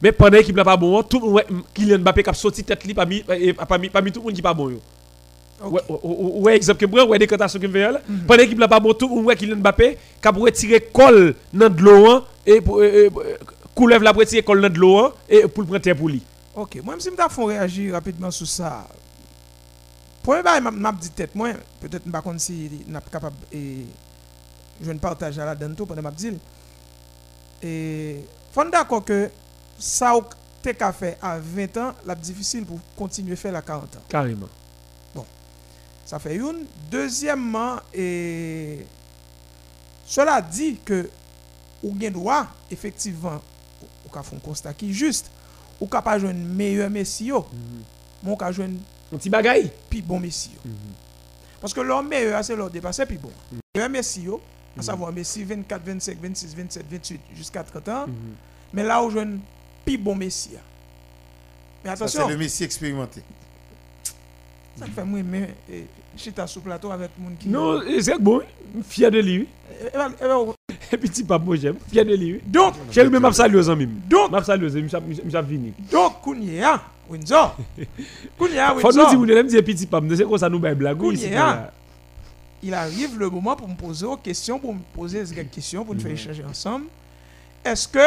Mais 0.00 0.12
pendant 0.12 0.40
qu'il 0.42 0.54
pas 0.54 0.76
bon, 0.76 1.02
tout 1.02 1.20
le 1.20 1.30
monde 1.30 1.42
Kylian 1.74 1.98
Mbappé 1.98 2.22
qui 2.22 2.30
a 2.30 2.34
sorti 2.34 2.64
tête 2.64 2.84
li 2.84 2.94
pas 2.94 3.04
mis 3.04 3.22
pas 3.22 3.78
mis 3.78 4.12
tout 4.12 4.20
le 4.20 4.24
monde 4.24 4.34
qui 4.34 4.42
pas 4.42 4.54
bon 4.54 4.70
yo. 4.70 4.80
Ok. 5.62 5.72
Ouais, 5.72 5.80
ouais, 6.02 6.56
exemple 6.56 6.86
que 6.86 7.06
ouais, 7.06 7.18
décantation 7.18 7.58
que 7.58 7.68
fait 7.68 7.92
là. 7.92 8.00
Pendant 8.26 8.42
l'équipe 8.42 8.58
là 8.58 8.68
pas 8.68 8.80
bon 8.80 8.92
tout, 8.92 9.08
ouais, 9.20 9.36
Kylian 9.36 9.56
Mbappé, 9.56 9.98
qui 10.20 10.28
a 10.28 10.30
retirer 10.30 10.80
colle 10.92 11.34
dans 11.52 11.68
de 11.68 11.80
l'eau 11.82 12.10
hein, 12.10 12.24
et 12.46 12.60
coulève 13.76 14.02
la 14.02 14.12
colle 14.42 14.62
dans 14.62 14.70
de 14.70 14.78
l'eau 14.78 14.98
hein, 14.98 15.12
et 15.28 15.46
pour 15.46 15.62
le 15.62 15.78
terre 15.78 15.96
pour 15.96 16.08
lui. 16.08 16.22
Ok, 16.54 16.80
moi, 16.82 16.96
si 16.98 17.10
je 17.10 17.10
me 17.10 17.46
réagir 17.46 17.92
rapidement 17.92 18.30
sur 18.30 18.46
ça. 18.46 18.88
Premier 20.22 20.42
bail, 20.42 20.62
m'a 20.62 20.92
dit 20.92 21.10
tête, 21.10 21.34
moi, 21.34 21.50
peut-être 21.80 22.10
pas 22.10 22.22
contre 22.22 22.40
si 22.40 22.84
n'a 22.88 23.00
pas 23.00 23.10
capable 23.10 23.36
et 23.52 23.86
je 24.82 24.90
ne 24.90 24.98
partage 24.98 25.38
à 25.38 25.44
la 25.44 25.54
dedans 25.54 25.74
tout 25.74 25.86
pendant 25.86 26.02
m'a 26.02 26.10
dit. 26.10 26.32
Et 27.62 28.24
faut 28.50 28.64
d'accord 28.64 29.04
que 29.04 29.30
ça 29.78 30.14
t'es 30.62 30.74
qu'à 30.74 30.92
faire 30.92 31.16
à 31.22 31.38
20 31.38 31.76
ans, 31.76 31.92
la 32.04 32.14
difficile 32.14 32.64
pour 32.64 32.80
continuer 32.96 33.34
à 33.34 33.36
faire 33.36 33.52
la 33.52 33.62
40 33.62 33.96
ans. 33.96 34.00
Carrément. 34.08 34.48
Ça 36.06 36.18
fait 36.20 36.36
une. 36.36 36.66
Deuxièmement, 36.88 37.76
et 37.92 38.86
cela 40.06 40.40
dit 40.40 40.78
que 40.84 41.10
ou 41.82 41.92
bien 41.92 42.10
droit, 42.12 42.46
effectivement, 42.70 43.40
ka 44.22 44.38
constat 44.42 44.74
qui 44.74 44.90
est 44.90 44.92
juste, 44.92 45.30
ou 45.80 45.86
ka 45.86 46.02
pas 46.02 46.18
jouer 46.18 46.32
meilleur 46.32 46.90
Messi 46.90 47.26
yo, 47.26 47.46
mais 48.22 48.32
ou 48.32 48.36
ka 48.36 48.50
jouer 48.52 48.66
Un 49.12 49.16
petit 49.16 49.30
bagaille. 49.30 49.70
plus 49.88 50.02
bon 50.02 50.18
Messi 50.20 50.50
yo. 50.54 50.70
Parce 51.60 51.72
que 51.74 51.80
leur 51.80 52.02
meilleur, 52.02 52.44
c'est 52.44 52.56
leur 52.56 52.70
dépassé 52.70 53.06
plus 53.06 53.18
bon. 53.18 53.30
Meilleur 53.74 53.90
Messi 53.90 54.22
yo, 54.22 54.40
à 54.78 54.82
savoir 54.82 55.12
Messi 55.12 55.44
24, 55.44 55.82
25, 55.84 56.18
26, 56.20 56.54
27, 56.54 56.86
28 56.90 57.20
jusqu'à 57.34 57.62
30 57.62 57.88
ans, 57.88 58.06
mais 58.72 58.82
là 58.82 59.02
où 59.02 59.10
jouer 59.10 59.26
plus 59.84 59.98
bon 59.98 60.14
Messi. 60.14 60.50
ya. 60.52 60.60
Mais 61.84 61.90
Ça, 61.90 62.08
c'est 62.08 62.18
attention, 62.18 62.28
le 62.28 62.36
Messi 62.36 62.64
expérimenté. 62.64 63.22
ça 64.76 64.86
fait 64.86 65.04
moi 65.04 65.22
mais 65.22 65.54
chita 66.16 66.46
sur 66.46 66.62
plateau 66.62 66.90
avec 66.90 67.10
mon 67.18 67.34
qui 67.36 67.48
Non, 67.48 67.82
et 67.82 68.02
c'est 68.02 68.18
bon, 68.18 68.42
fier 68.88 69.10
de 69.10 69.20
lui. 69.20 69.48
Eh, 69.70 69.84
eh, 69.84 69.88
eh, 69.94 70.24
eh, 70.24 70.24
Et 70.24 70.55
petit 71.00 71.24
moi 71.44 71.56
j'aime, 71.56 71.76
fier 71.90 72.04
de 72.04 72.14
lui. 72.14 72.40
Donc, 72.46 72.74
J'ai 72.90 73.02
le 73.04 73.10
même 73.10 73.32
salué 73.32 73.58
aux 73.58 73.70
amis. 73.70 73.86
donc, 74.08 74.30
M'a 74.30 74.42
salué 74.44 74.66
aux 74.66 74.76
amis, 74.76 74.90
m'a 75.32 75.42
vini. 75.42 75.72
Donc, 75.90 76.20
Kounia, 76.22 76.80
Windsor. 77.08 77.56
Kounia, 78.38 78.74
Faut 78.74 78.88
nous 78.88 78.92
dire, 78.92 79.00
Windsor. 79.00 79.16
vous 79.18 79.26
ne 79.26 79.42
dire 79.42 79.64
petit 79.64 79.86
pape, 79.86 80.04
c'est 80.16 80.24
comme 80.24 80.38
ça 80.38 80.48
nous 80.48 80.58
bail 80.58 80.74
blague. 80.74 81.00
oui, 81.02 81.16
c'est 81.16 81.26
Kounia. 81.26 81.42
pas- 81.44 81.72
Il 82.62 82.74
arrive 82.74 83.18
le 83.18 83.28
moment 83.30 83.54
pour 83.56 83.68
me 83.68 83.74
poser 83.76 84.06
une 84.06 84.16
question, 84.18 84.58
pour 84.58 84.74
me 84.74 84.80
poser 84.94 85.24
quelques 85.34 85.50
questions, 85.50 85.84
pour 85.84 85.94
nous 85.94 86.00
faire 86.00 86.12
échanger 86.12 86.44
ensemble. 86.44 86.86
Est-ce 87.64 87.86
que 87.88 87.98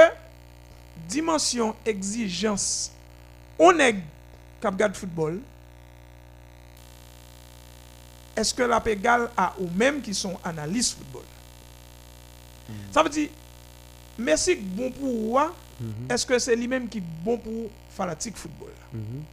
dimension 1.08 1.76
exigence, 1.86 2.92
on 3.58 3.78
est 3.80 3.96
cap 4.62 4.76
garde 4.76 4.96
football, 4.96 5.40
est-ce 8.36 8.54
que 8.54 8.64
la 8.64 8.82
égale 8.88 9.30
à 9.36 9.54
ou 9.60 9.68
même 9.76 10.02
qui 10.02 10.14
sont 10.14 10.38
analystes 10.44 10.98
football? 10.98 11.09
Ça 12.92 13.04
veut 13.04 13.10
dire, 13.10 13.30
merci 14.18 14.56
bon 14.56 14.92
pour 14.92 15.14
moi, 15.14 15.54
est-ce 16.10 16.26
que 16.26 16.38
c'est 16.40 16.56
lui-même 16.56 16.88
qui 16.88 17.02
bon 17.02 17.38
pour 17.38 17.70
fanatique 17.90 18.36
football? 18.36 18.74
Mhm. 18.94 19.24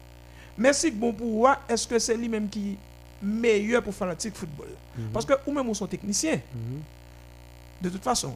Merci 0.59 0.91
bon 0.91 1.13
pour 1.13 1.27
moi, 1.27 1.59
est-ce 1.69 1.87
que 1.87 1.99
c'est 1.99 2.17
lui-même 2.17 2.49
qui 2.49 2.77
meilleur 3.23 3.83
pour 3.83 3.95
fanatique 3.95 4.35
football? 4.35 4.69
Parce 5.13 5.25
que 5.27 5.35
ou 5.47 5.53
même 5.53 5.69
ou 5.69 5.75
sont 5.75 5.87
techniciens. 5.87 6.41
De 7.81 7.91
toute 7.91 8.03
façon, 8.03 8.35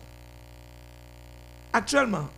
actuellement, 1.72 2.28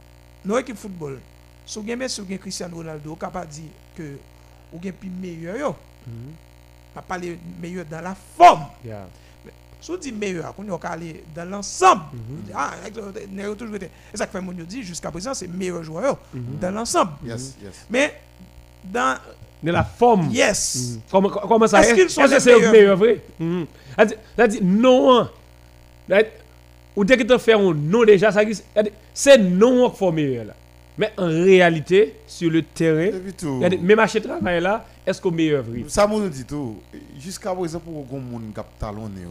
nos 0.45 0.59
équipes 0.59 0.77
football, 0.77 1.19
si 1.67 1.81
vous 1.81 1.91
avez 1.91 2.09
si 2.09 2.23
Cristiano 2.39 2.77
Ronaldo, 2.77 3.11
vous 3.11 3.17
capable 3.17 3.49
de 3.49 3.53
dire 3.53 3.71
que 3.97 4.17
vous 4.73 4.79
avez 4.79 4.95
meilleur, 5.21 5.77
pas 6.95 7.03
parler 7.03 7.39
meilleur 7.61 7.85
dans 7.87 8.01
la 8.01 8.15
forme. 8.15 8.67
Yeah. 8.85 9.07
Si 9.83 9.91
vous 9.91 9.97
dites 9.99 10.19
meilleur, 10.19 10.55
on 10.57 10.63
va 10.63 10.89
aller 10.91 11.25
dans 11.35 11.45
l'ensemble. 11.51 12.03
Vous 12.13 12.43
dites, 12.43 12.55
Ah, 12.57 12.73
Nero 13.31 13.55
toujours 13.57 13.75
été. 13.77 13.87
Et 14.15 14.17
ça 14.17 14.27
que 14.27 14.33
fait 14.33 14.41
mon 14.41 14.53
dit 14.53 14.83
jusqu'à 14.83 15.11
présent, 15.11 15.35
c'est 15.35 15.49
meilleur 15.49 15.83
joueur 15.83 16.19
dans 16.33 16.71
l'ensemble. 16.71 17.11
Yes, 17.27 17.57
yes. 17.63 17.87
Mais 17.91 18.15
dans 18.85 19.17
De 19.63 19.71
la 19.73 19.83
forme. 19.85 20.31
yes, 20.31 20.93
Mhm. 20.95 21.01
Comment, 21.11 21.29
comment 21.29 21.67
ça 21.67 21.81
Est-ce 21.81 21.95
qu'ils 21.95 22.11
sont 22.11 22.23
Est-ce 22.23 22.31
que 22.31 22.35
les 22.37 22.41
c'est 22.41 22.51
le 22.53 22.57
meilleurs? 22.59 22.73
meilleur 22.73 22.97
vrai? 22.97 23.21
Ça 24.39 24.49
dit- 24.49 24.59
non. 24.63 25.19
hein. 25.21 25.31
Ou 26.95 27.05
dès 27.05 27.17
que 27.17 27.23
tu 27.23 27.39
fais 27.39 27.55
un 27.55 27.73
non 27.75 28.05
déjà, 28.05 28.31
ça 28.31 28.43
c'est 29.15 29.39
non 29.39 29.91
qui 29.91 29.97
faut 29.99 30.13
meilleur 30.13 30.45
là. 30.47 30.55
Mais 30.99 31.13
en 31.17 31.27
réalité, 31.27 32.17
sur 32.27 32.51
le 32.51 32.63
terrain, 32.63 33.11
dit, 33.71 33.79
même 33.79 33.97
marché 33.97 34.21
de 34.21 34.27
travail 34.27 34.61
là, 34.61 34.85
est-ce 35.07 35.21
qu'on 35.21 35.31
meilleur 35.31 35.63
vrai 35.63 35.85
Ça 35.89 36.07
m'a 36.07 36.19
dit 36.29 36.45
tout. 36.45 36.77
Jusqu'à 37.19 37.55
présent, 37.55 37.81
pour 37.81 38.07
qu'on 38.07 38.21
monde 38.21 38.53
cap 38.55 38.67
talonné. 38.79 39.23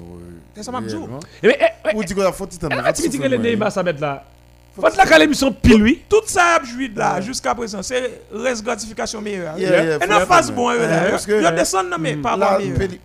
C'est 0.55 0.63
ça 0.63 0.71
m'a 0.71 0.81
dit. 0.81 0.95
Eh, 1.43 1.47
mais, 1.47 1.57
eh, 1.59 1.65
eh, 1.89 1.91
Pour 1.91 2.03
dire 2.03 2.15
qu'on 2.15 2.31
faut 2.31 2.45
tout 2.47 2.57
eh, 2.61 2.73
en 2.73 2.93
tu 2.93 3.07
dis 3.07 3.19
que 3.19 3.27
les 3.27 3.37
Neymar 3.37 3.71
ça 3.71 3.83
mettre 3.83 4.01
là. 4.01 4.25
Faut 4.73 4.81
la 4.81 5.05
caler 5.05 5.27
mission 5.27 5.51
pile 5.51 5.83
oui? 5.83 6.01
tout 6.07 6.21
ça 6.25 6.55
a 6.55 6.63
joué 6.63 6.87
de 6.87 6.97
là 6.97 7.19
jusqu'à 7.19 7.53
présent, 7.53 7.83
c'est 7.83 8.21
reste 8.31 8.63
gratification 8.63 9.21
meilleure. 9.21 9.57
Yeah, 9.57 9.97
Et 10.01 10.07
la 10.07 10.25
phase 10.25 10.49
bon, 10.49 10.71
eux, 10.71 10.79
là, 10.79 11.09
parce 11.09 11.25
que- 11.25 11.43
ils 11.43 11.55
descendent 11.57 11.89
non, 11.89 11.97
mais 11.99 12.15
pas 12.15 12.37
Là. 12.37 12.57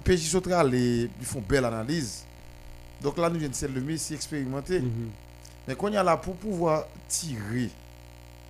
PJ 0.05 0.29
Sotral, 0.29 0.73
ils 0.73 1.09
font 1.23 1.43
belle 1.47 1.65
analyse. 1.65 2.25
Donc 3.03 3.19
là, 3.19 3.29
nous 3.29 3.39
venons 3.39 3.49
de 3.51 3.55
celle 3.55 3.73
le 3.75 3.81
Messi 3.81 4.15
expérimenté. 4.15 4.81
Mais 5.67 5.75
quand 5.75 5.89
il 5.89 5.95
y 5.95 5.97
a 5.97 6.05
là 6.05 6.17
pour 6.17 6.37
pouvoir 6.37 6.85
tirer 7.09 7.69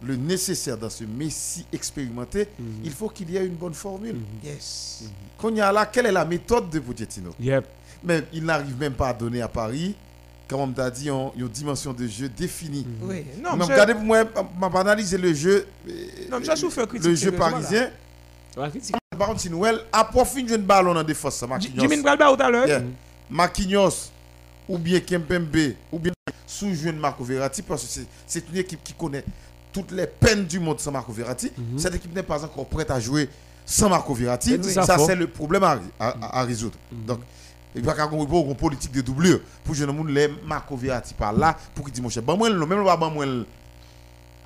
le 0.03 0.17
nécessaire 0.17 0.77
dans 0.77 0.91
ce 0.91 1.05
Messi 1.05 1.65
expérimenté, 1.73 2.49
il 2.85 2.93
faut 2.93 3.09
qu'il 3.09 3.31
y 3.31 3.37
ait 3.37 3.47
une 3.47 3.55
bonne 3.55 3.75
formule. 3.75 4.17
Yes. 4.45 5.05
Quand 5.39 5.49
il 5.51 5.57
y 5.57 5.61
a 5.61 5.73
là, 5.73 5.87
quelle 5.87 6.07
est 6.07 6.13
la 6.13 6.25
méthode 6.25 6.69
de 6.71 6.79
Pochettino? 6.81 7.31
Yep. 7.41 7.67
Mais 8.05 8.25
il 8.33 8.45
n'arrive 8.45 8.79
même 8.79 8.93
pas 8.93 9.09
à 9.09 9.15
donner 9.15 9.41
à 9.41 9.49
Paris, 9.49 9.95
comme 10.49 10.61
on 10.61 10.69
t'a 10.73 10.91
dit, 10.91 11.09
une 11.09 11.49
dimension 11.49 11.93
de 11.93 12.07
jeu 12.07 12.29
définie. 12.29 12.87
Oui. 13.03 13.25
Non, 13.43 13.57
Non, 13.57 13.65
regardez 13.65 13.95
pour 13.95 14.03
moi, 14.03 14.25
m'a 14.61 14.95
le 14.95 15.35
jeu. 15.35 15.67
euh, 15.89 15.93
non, 16.31 16.41
critique. 16.41 17.05
le 17.05 17.15
jeu 17.15 17.33
parisien. 17.33 17.91
Par 18.55 19.29
contre, 19.29 19.41
si 19.41 19.51
Noël 19.51 19.81
a 19.93 20.05
profité 20.05 20.57
d'un 20.57 20.63
ballon 20.63 20.97
en 20.97 21.03
défense, 21.03 21.43
Marquinhos. 21.43 21.81
Jimmy 21.81 22.03
Galba 22.03 22.35
tout 22.35 22.43
à 22.43 22.51
l'heure. 22.51 22.67
Yeah. 22.67 22.83
Marquinhos 23.31 24.11
ou 24.69 24.79
bien 24.79 25.01
Kempembe 25.01 25.75
ou 25.93 25.99
bien 25.99 26.13
sous 26.47 26.75
jeune 26.75 26.99
Marco 26.99 27.25
Verratti 27.25 27.63
parce 27.63 27.85
que 27.85 28.01
c'est 28.27 28.49
une 28.49 28.57
équipe 28.57 28.83
qui 28.83 28.93
connaît 28.95 29.25
toutes 29.83 29.93
les 29.93 30.07
peines 30.07 30.45
du 30.47 30.59
monde 30.59 30.81
sans 30.81 30.91
Marco 30.91 31.13
Verratti. 31.13 31.53
Cette 31.77 31.95
équipe 31.95 32.15
n'est 32.15 32.23
pas 32.23 32.43
encore 32.45 32.67
prête 32.67 32.91
à 32.91 32.99
jouer 32.99 33.29
sans 33.67 33.89
Marco 33.91 34.15
Verratti. 34.15 34.51
Ça, 34.87 34.97
c'est 35.07 35.15
le 35.17 35.27
problème 35.27 35.65
à, 35.65 35.79
à- 36.01 36.09
à- 36.09 36.41
à 36.41 36.43
résoudre. 36.45 36.77
Donc, 36.91 37.19
il 37.75 37.83
n'y 37.83 37.89
a 37.89 37.95
pas 37.95 37.97
une 38.49 38.55
politique 38.55 38.93
de 38.93 39.03
doublure 39.03 39.41
pour 39.65 39.75
que 39.75 39.79
monde 39.93 40.09
les 40.09 40.29
Marco 40.47 40.77
Verratti 40.77 41.13
par 41.13 41.33
là 41.35 41.55
pour 41.75 41.85
qu'il 41.85 41.93
dise 41.93 42.03
mon 42.03 42.09
cher, 42.09 42.23
ben 42.23 42.37
moi, 42.37 42.49
le 42.49 42.65
même 42.67 42.83
pas 42.85 42.97
ben 42.97 43.11
moi, 43.11 43.27
le- 43.27 43.45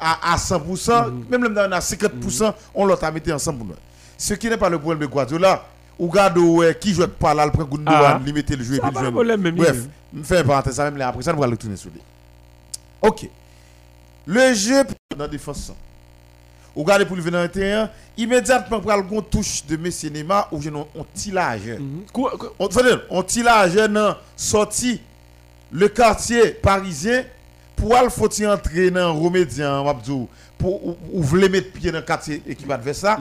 à, 0.01 0.33
à 0.33 0.37
100%, 0.37 1.13
même 1.31 1.43
le 1.45 1.49
à 1.73 1.79
50%, 1.81 2.53
on 2.75 2.87
l'a 2.87 2.97
mis 3.13 3.21
ensemble 3.33 3.59
pour 3.59 3.67
nous. 3.69 3.75
Ce 4.19 4.35
qui 4.35 4.49
n'est 4.49 4.57
pas 4.57 4.69
le 4.69 4.79
problème 4.79 4.99
de 5.01 5.07
Guardiola. 5.07 5.65
Ou 5.99 6.09
garde 6.11 6.39
qui 6.81 6.95
joue 6.95 7.07
pas 7.07 7.35
là, 7.35 7.45
le 7.45 7.53
prend 7.53 7.65
Gundogan, 7.65 7.95
Ah. 8.17 8.21
il 8.27 8.33
mettait 8.33 8.57
le 8.57 8.65
jeu 8.65 8.77
et 8.77 8.79
puis 8.81 8.89
le 9.03 9.07
jeu. 9.11 9.11
Bref, 9.63 9.77
je 10.17 10.23
fais 10.23 10.41
une 10.41 10.47
parenthèse, 10.47 10.75
ça 10.75 10.91
même 10.91 10.99
après 11.03 11.23
ça, 11.23 11.33
nous 11.35 11.43
allons 11.43 11.51
retourner 11.53 11.77
sur 11.77 11.91
lui. 11.91 12.01
Ok. 13.03 13.29
Le 14.31 14.55
jeu 14.55 14.85
dans 15.11 15.25
la 15.25 15.29
défense. 15.29 15.73
Ou 16.77 16.85
regardez 16.85 17.05
pour 17.05 17.17
le 17.17 17.23
venir 17.23 17.41
dans 17.41 17.43
le 17.43 17.49
terrain, 17.51 17.91
immédiatement 18.17 18.79
pour 18.81 18.93
le 18.93 19.23
touche 19.23 19.67
de 19.67 19.77
Messi 19.77 20.09
Neymar 20.09 20.49
ou 20.53 20.63
j'ai 20.63 20.71
un 20.71 20.87
tilage. 21.13 21.67
Mhm. 21.67 22.05
On 22.61 22.69
on 23.11 23.23
tilage 23.25 23.75
dans 23.75 24.15
sorti 24.37 25.01
le 25.73 25.89
quartier 25.89 26.51
parisien 26.51 27.25
pour 27.75 27.97
aller 27.97 28.09
faut 28.09 28.29
entrer 28.47 28.93
dans 28.93 29.13
Romédian 29.15 29.83
Mabdou 29.85 30.29
pour 30.57 30.87
ou, 30.87 30.97
ou 31.13 31.25
mettre 31.49 31.73
pied 31.73 31.91
dans 31.91 31.99
le 31.99 32.05
quartier 32.05 32.41
équipe 32.47 32.71
adversaire. 32.71 33.19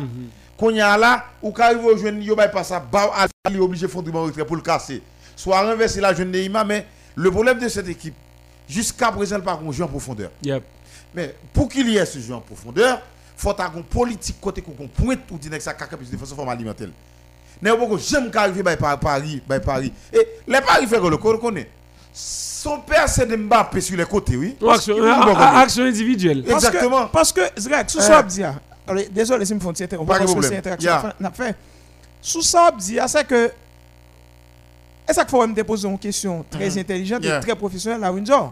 Qu'on 0.58 0.70
y 0.70 0.80
a 0.82 0.96
là 0.96 1.26
ou 1.42 1.52
qu'arrive 1.52 1.84
au 1.86 1.98
jeune 1.98 2.22
yo 2.22 2.36
bay 2.36 2.52
pas 2.52 2.64
ça 2.64 2.80
ba 2.80 3.26
il 3.50 3.56
est 3.56 3.60
obligé 3.60 3.88
de 3.88 3.92
faire 3.92 4.04
du 4.04 4.12
retrait 4.12 4.46
pour 4.46 4.58
le 4.58 4.62
casser. 4.62 5.02
Soit 5.36 5.60
renverser 5.62 6.02
la 6.02 6.14
jeune 6.14 6.30
Neymar 6.30 6.66
mais 6.68 6.86
le 7.16 7.32
problème 7.32 7.58
de 7.58 7.68
cette 7.68 7.88
équipe 7.88 8.14
jusqu'à 8.68 9.12
présent 9.12 9.38
elle 9.38 9.42
pas 9.44 9.60
un 9.68 9.72
jeu 9.72 9.84
en 9.84 9.88
profondeur. 9.88 10.30
Yep. 10.44 10.64
Mais 11.14 11.36
pour 11.54 11.68
qu'il 11.70 11.90
y 11.90 11.98
ait 11.98 12.06
ce 12.06 12.20
jeu 12.20 12.34
en 12.34 12.42
profondeur, 12.42 13.02
faut 13.36 13.50
avoir 13.50 13.76
une 13.78 13.84
politique 13.84 14.40
côté 14.42 14.62
qu'on 14.62 14.88
pointe 14.88 15.22
pour 15.22 15.38
dire 15.38 15.52
que 15.52 15.60
ça 15.60 15.74
caca 15.74 15.96
plus 15.98 16.10
de 16.12 16.18
façon 16.18 16.36
forme 16.36 16.50
alimentaire. 16.50 16.90
N'est 17.62 17.72
pas 17.76 17.86
que 17.88 17.98
j'aime 17.98 18.30
qu'arriver 18.32 18.64
by 18.64 18.76
Paris, 18.78 19.42
by 19.50 19.60
Paris. 19.60 19.92
Et 20.14 20.20
les 20.48 20.62
Paris 20.62 20.88
fait 20.88 21.00
que 21.00 21.08
le 21.08 21.18
qu'on 21.18 21.38
connaît. 21.38 21.70
Son 22.14 22.80
père 22.80 23.08
c'est 23.08 23.26
de 23.26 23.36
Mbappé 23.36 23.80
sur 23.82 23.98
les 23.98 24.06
côtés, 24.06 24.36
oui. 24.36 24.56
Action, 24.70 24.96
Il 24.98 25.04
individuelle. 25.88 26.44
Parce 26.44 26.64
que- 26.64 26.68
Exactement. 26.68 27.08
Parce 27.08 27.32
que, 27.32 27.42
Zrek, 27.58 27.90
ce 27.90 28.00
Euh. 28.00 28.02
soit 28.02 28.24
dit, 28.24 28.44
ah, 28.44 28.56
désolé 29.12 29.46
si 29.46 29.54
me 29.54 29.60
font 29.60 29.70
on 30.00 30.06
Pas 30.06 30.14
va 30.14 30.20
parce 30.20 30.20
que 30.20 30.26
problème. 30.26 30.52
c'est 30.52 30.58
interaction 30.58 30.92
n'a 31.20 31.32
fait. 31.32 31.56
Sous 32.22 32.42
ça, 32.42 32.72
dit, 32.78 33.00
ah, 33.00 33.08
c'est 33.08 33.26
que 33.26 33.52
est-ce 35.08 35.20
qu'il 35.20 35.30
faut 35.30 35.48
me 35.48 35.64
poser 35.64 35.88
une 35.88 35.98
question 35.98 36.46
très 36.50 36.70
Mhm. 36.70 36.78
intelligente 36.80 37.26
et 37.26 37.40
très 37.40 37.56
professionnelle 37.56 38.04
à 38.04 38.12
Windsor? 38.12 38.52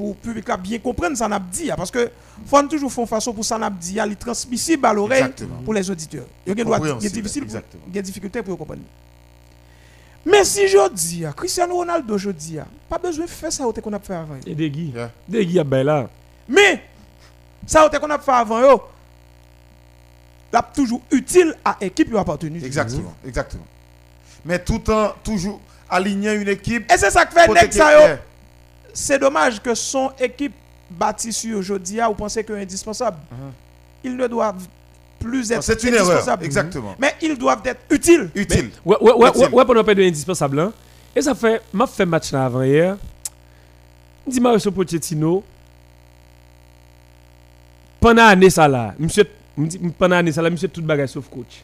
Pour 0.00 0.08
le 0.08 0.14
public 0.14 0.48
là 0.48 0.56
bien 0.56 0.78
comprendre 0.78 1.14
ça 1.16 1.28
n'a 1.28 1.38
dit 1.38 1.70
parce 1.76 1.90
que 1.90 2.10
faut 2.46 2.62
toujours 2.62 2.90
faire 2.90 3.06
façon 3.06 3.34
pour 3.34 3.44
ça 3.44 3.58
n'a 3.58 3.68
dit 3.68 3.98
il 4.04 4.12
est 4.12 4.16
transmissible 4.16 4.86
à 4.86 4.94
l'oreille 4.94 5.24
pour 5.64 5.74
les 5.74 5.90
auditeurs. 5.90 6.24
Il 6.46 6.56
y 6.56 6.60
a 6.60 6.62
a 6.62 6.64
Compréhensible, 6.66 7.12
difficile 7.12 7.42
pour- 7.42 7.50
exactement. 7.50 7.82
il 7.88 7.96
y 7.96 7.98
a 7.98 8.02
difficulté 8.02 8.42
pour 8.42 8.56
comprendre. 8.56 8.80
Mais 10.24 10.44
si 10.44 10.68
je 10.68 10.90
dis, 10.92 11.24
Cristiano 11.36 11.74
Ronaldo, 11.74 12.16
je 12.18 12.30
dis, 12.30 12.58
pas 12.88 12.98
besoin 12.98 13.24
de 13.26 13.30
faire 13.30 13.52
ça 13.52 13.66
au 13.66 13.72
qu'on 13.72 13.92
a 13.92 13.98
fait 13.98 14.14
avant. 14.14 14.36
Et 14.46 14.54
des 14.54 14.70
guis. 14.70 14.92
Yeah. 14.94 15.10
Des 15.28 15.46
guis 15.46 15.58
à 15.58 15.64
ben 15.64 15.82
là. 15.84 16.08
Mais, 16.48 16.82
ça 17.66 17.86
au 17.86 17.90
qu'on 17.90 18.10
a 18.10 18.18
fait 18.18 18.30
avant, 18.30 18.60
yo, 18.60 18.82
là, 20.52 20.62
toujours 20.74 21.00
utile 21.10 21.54
à 21.64 21.76
l'équipe 21.80 22.10
qui 22.10 22.16
a 22.16 22.20
appartenu. 22.20 22.62
Exactement. 22.64 23.14
Exactement. 23.26 23.64
Mais 24.44 24.58
tout 24.58 24.90
en 24.90 25.12
toujours 25.24 25.60
aligner 25.88 26.34
une 26.34 26.48
équipe. 26.48 26.90
Et 26.92 26.96
c'est 26.98 27.10
ça 27.10 27.24
que 27.26 27.32
fait 27.32 27.46
protéger- 27.46 27.62
Nek 27.62 27.72
ça, 27.74 27.92
yo. 27.94 28.00
Yeah. 28.00 28.18
C'est 29.00 29.18
dommage 29.18 29.62
que 29.62 29.74
son 29.74 30.12
équipe 30.20 30.52
bâtie 30.90 31.32
sur 31.32 31.56
aujourd'hui, 31.56 31.98
vous 32.06 32.14
pensez 32.14 32.44
que 32.44 32.52
est 32.52 32.62
indispensable? 32.62 33.16
Mhm. 33.30 33.52
Ils 34.04 34.16
ne 34.16 34.26
doivent 34.26 34.66
plus 35.18 35.50
être 35.50 35.62
C'est 35.62 35.82
une 35.84 35.94
erreur. 35.94 36.38
Exactement. 36.42 36.94
Mais 36.98 37.14
ils 37.22 37.36
doivent 37.36 37.62
être 37.64 37.80
utiles. 37.88 38.30
Utile. 38.34 38.70
Ouais, 38.84 38.98
ouais, 39.00 39.12
ouais, 39.12 39.30
ouais, 39.38 39.48
ouais, 39.48 39.64
pendant 39.64 39.82
de 39.82 40.02
indispensable. 40.02 40.60
Hein? 40.60 40.72
Et 41.16 41.22
ça 41.22 41.34
fait, 41.34 41.62
m'a 41.72 41.86
fait 41.86 42.04
match 42.04 42.30
là 42.30 42.44
avant 42.44 42.62
hier. 42.62 42.98
Dis 44.26 44.38
Mauricio 44.38 44.70
Pochettino. 44.70 45.42
Pendant 48.00 48.26
l'année 48.26 48.50
ça 48.50 48.68
là, 48.68 48.94
monsieur, 48.98 49.24
pendant 49.98 50.16
l'année 50.16 50.32
ça 50.32 50.42
là, 50.42 50.50
monsieur 50.50 50.68
tout 50.68 50.82
bagage 50.82 51.10
sauf 51.10 51.28
coach. 51.28 51.62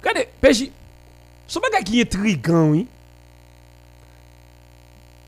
Regardez, 0.00 0.28
PJ, 0.40 0.70
ce 1.46 1.58
bagage 1.60 1.84
qui 1.84 2.00
est 2.00 2.14
intriguant, 2.14 2.70
oui. 2.70 2.88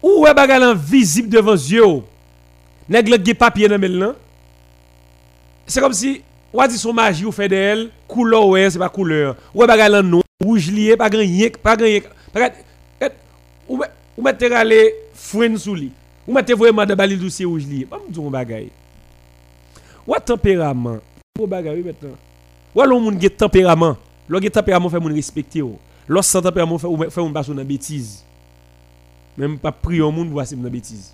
Ou 0.02 0.26
est 0.26 0.34
bagage 0.34 0.60
là 0.60 0.74
visible 0.74 1.28
devant 1.28 1.52
les 1.52 1.72
yeux. 1.72 1.84
oh. 1.84 2.04
Nèg 2.88 3.08
la 3.08 3.22
gen 3.22 3.34
papier 3.34 3.68
dans 3.68 3.78
mel 3.78 3.98
là. 3.98 4.14
C'est 5.66 5.80
comme 5.80 5.92
si 5.92 6.20
ou 6.52 6.60
dit 6.66 6.76
son 6.76 6.92
magie 6.92 7.24
ou 7.24 7.32
fait 7.32 7.48
de 7.48 7.54
elle, 7.54 7.90
couleur 8.06 8.46
ouais, 8.48 8.68
c'est 8.68 8.78
pas 8.78 8.88
couleur. 8.88 9.36
Ou 9.54 9.64
non, 10.02 10.20
rouge 10.42 10.70
lié, 10.70 10.96
pas 10.96 11.08
grand 11.08 11.20
rien, 11.20 11.48
pas 11.62 11.76
grand 11.76 11.86
rien. 11.86 12.00
Pas 12.32 12.40
grand- 12.40 12.52
et- 13.00 13.12
Ou 13.68 13.76
met- 13.78 13.90
ou 14.18 14.22
mettre 14.22 14.52
aller 14.52 14.94
freine 15.14 15.56
sous 15.56 15.74
lui. 15.74 15.92
Ou 16.26 16.34
dossier 16.40 17.46
rouge 17.46 17.64
lié. 17.64 17.86
Pas 17.86 17.98
me 18.06 18.12
dire 18.12 18.22
un 18.22 18.30
bagage. 18.30 18.66
Ou 20.06 20.14
tempérament. 20.24 20.98
Pour 21.34 21.48
bagage 21.48 21.76
oui, 21.76 21.84
maintenant. 21.84 22.16
Ou 22.74 22.80
alors 22.80 23.00
moun 23.00 23.18
gen 23.20 23.30
tempérament. 23.30 23.96
Lo 24.28 24.40
gen 24.40 24.50
tempérament 24.50 24.90
fait 24.90 25.00
moun 25.00 25.14
respecter 25.14 25.62
ou. 25.62 25.78
Lo 26.08 26.20
sans 26.20 26.42
tempérament 26.42 26.74
ou 26.74 27.10
fait 27.10 27.20
moun 27.20 27.32
pas 27.32 27.42
dans 27.42 27.64
bêtise. 27.64 28.24
Même 29.36 29.58
pas 29.58 29.72
prier 29.72 30.02
au 30.02 30.10
monde 30.10 30.28
pour 30.28 30.38
passer 30.38 30.56
dans 30.56 30.68
bêtise. 30.68 31.12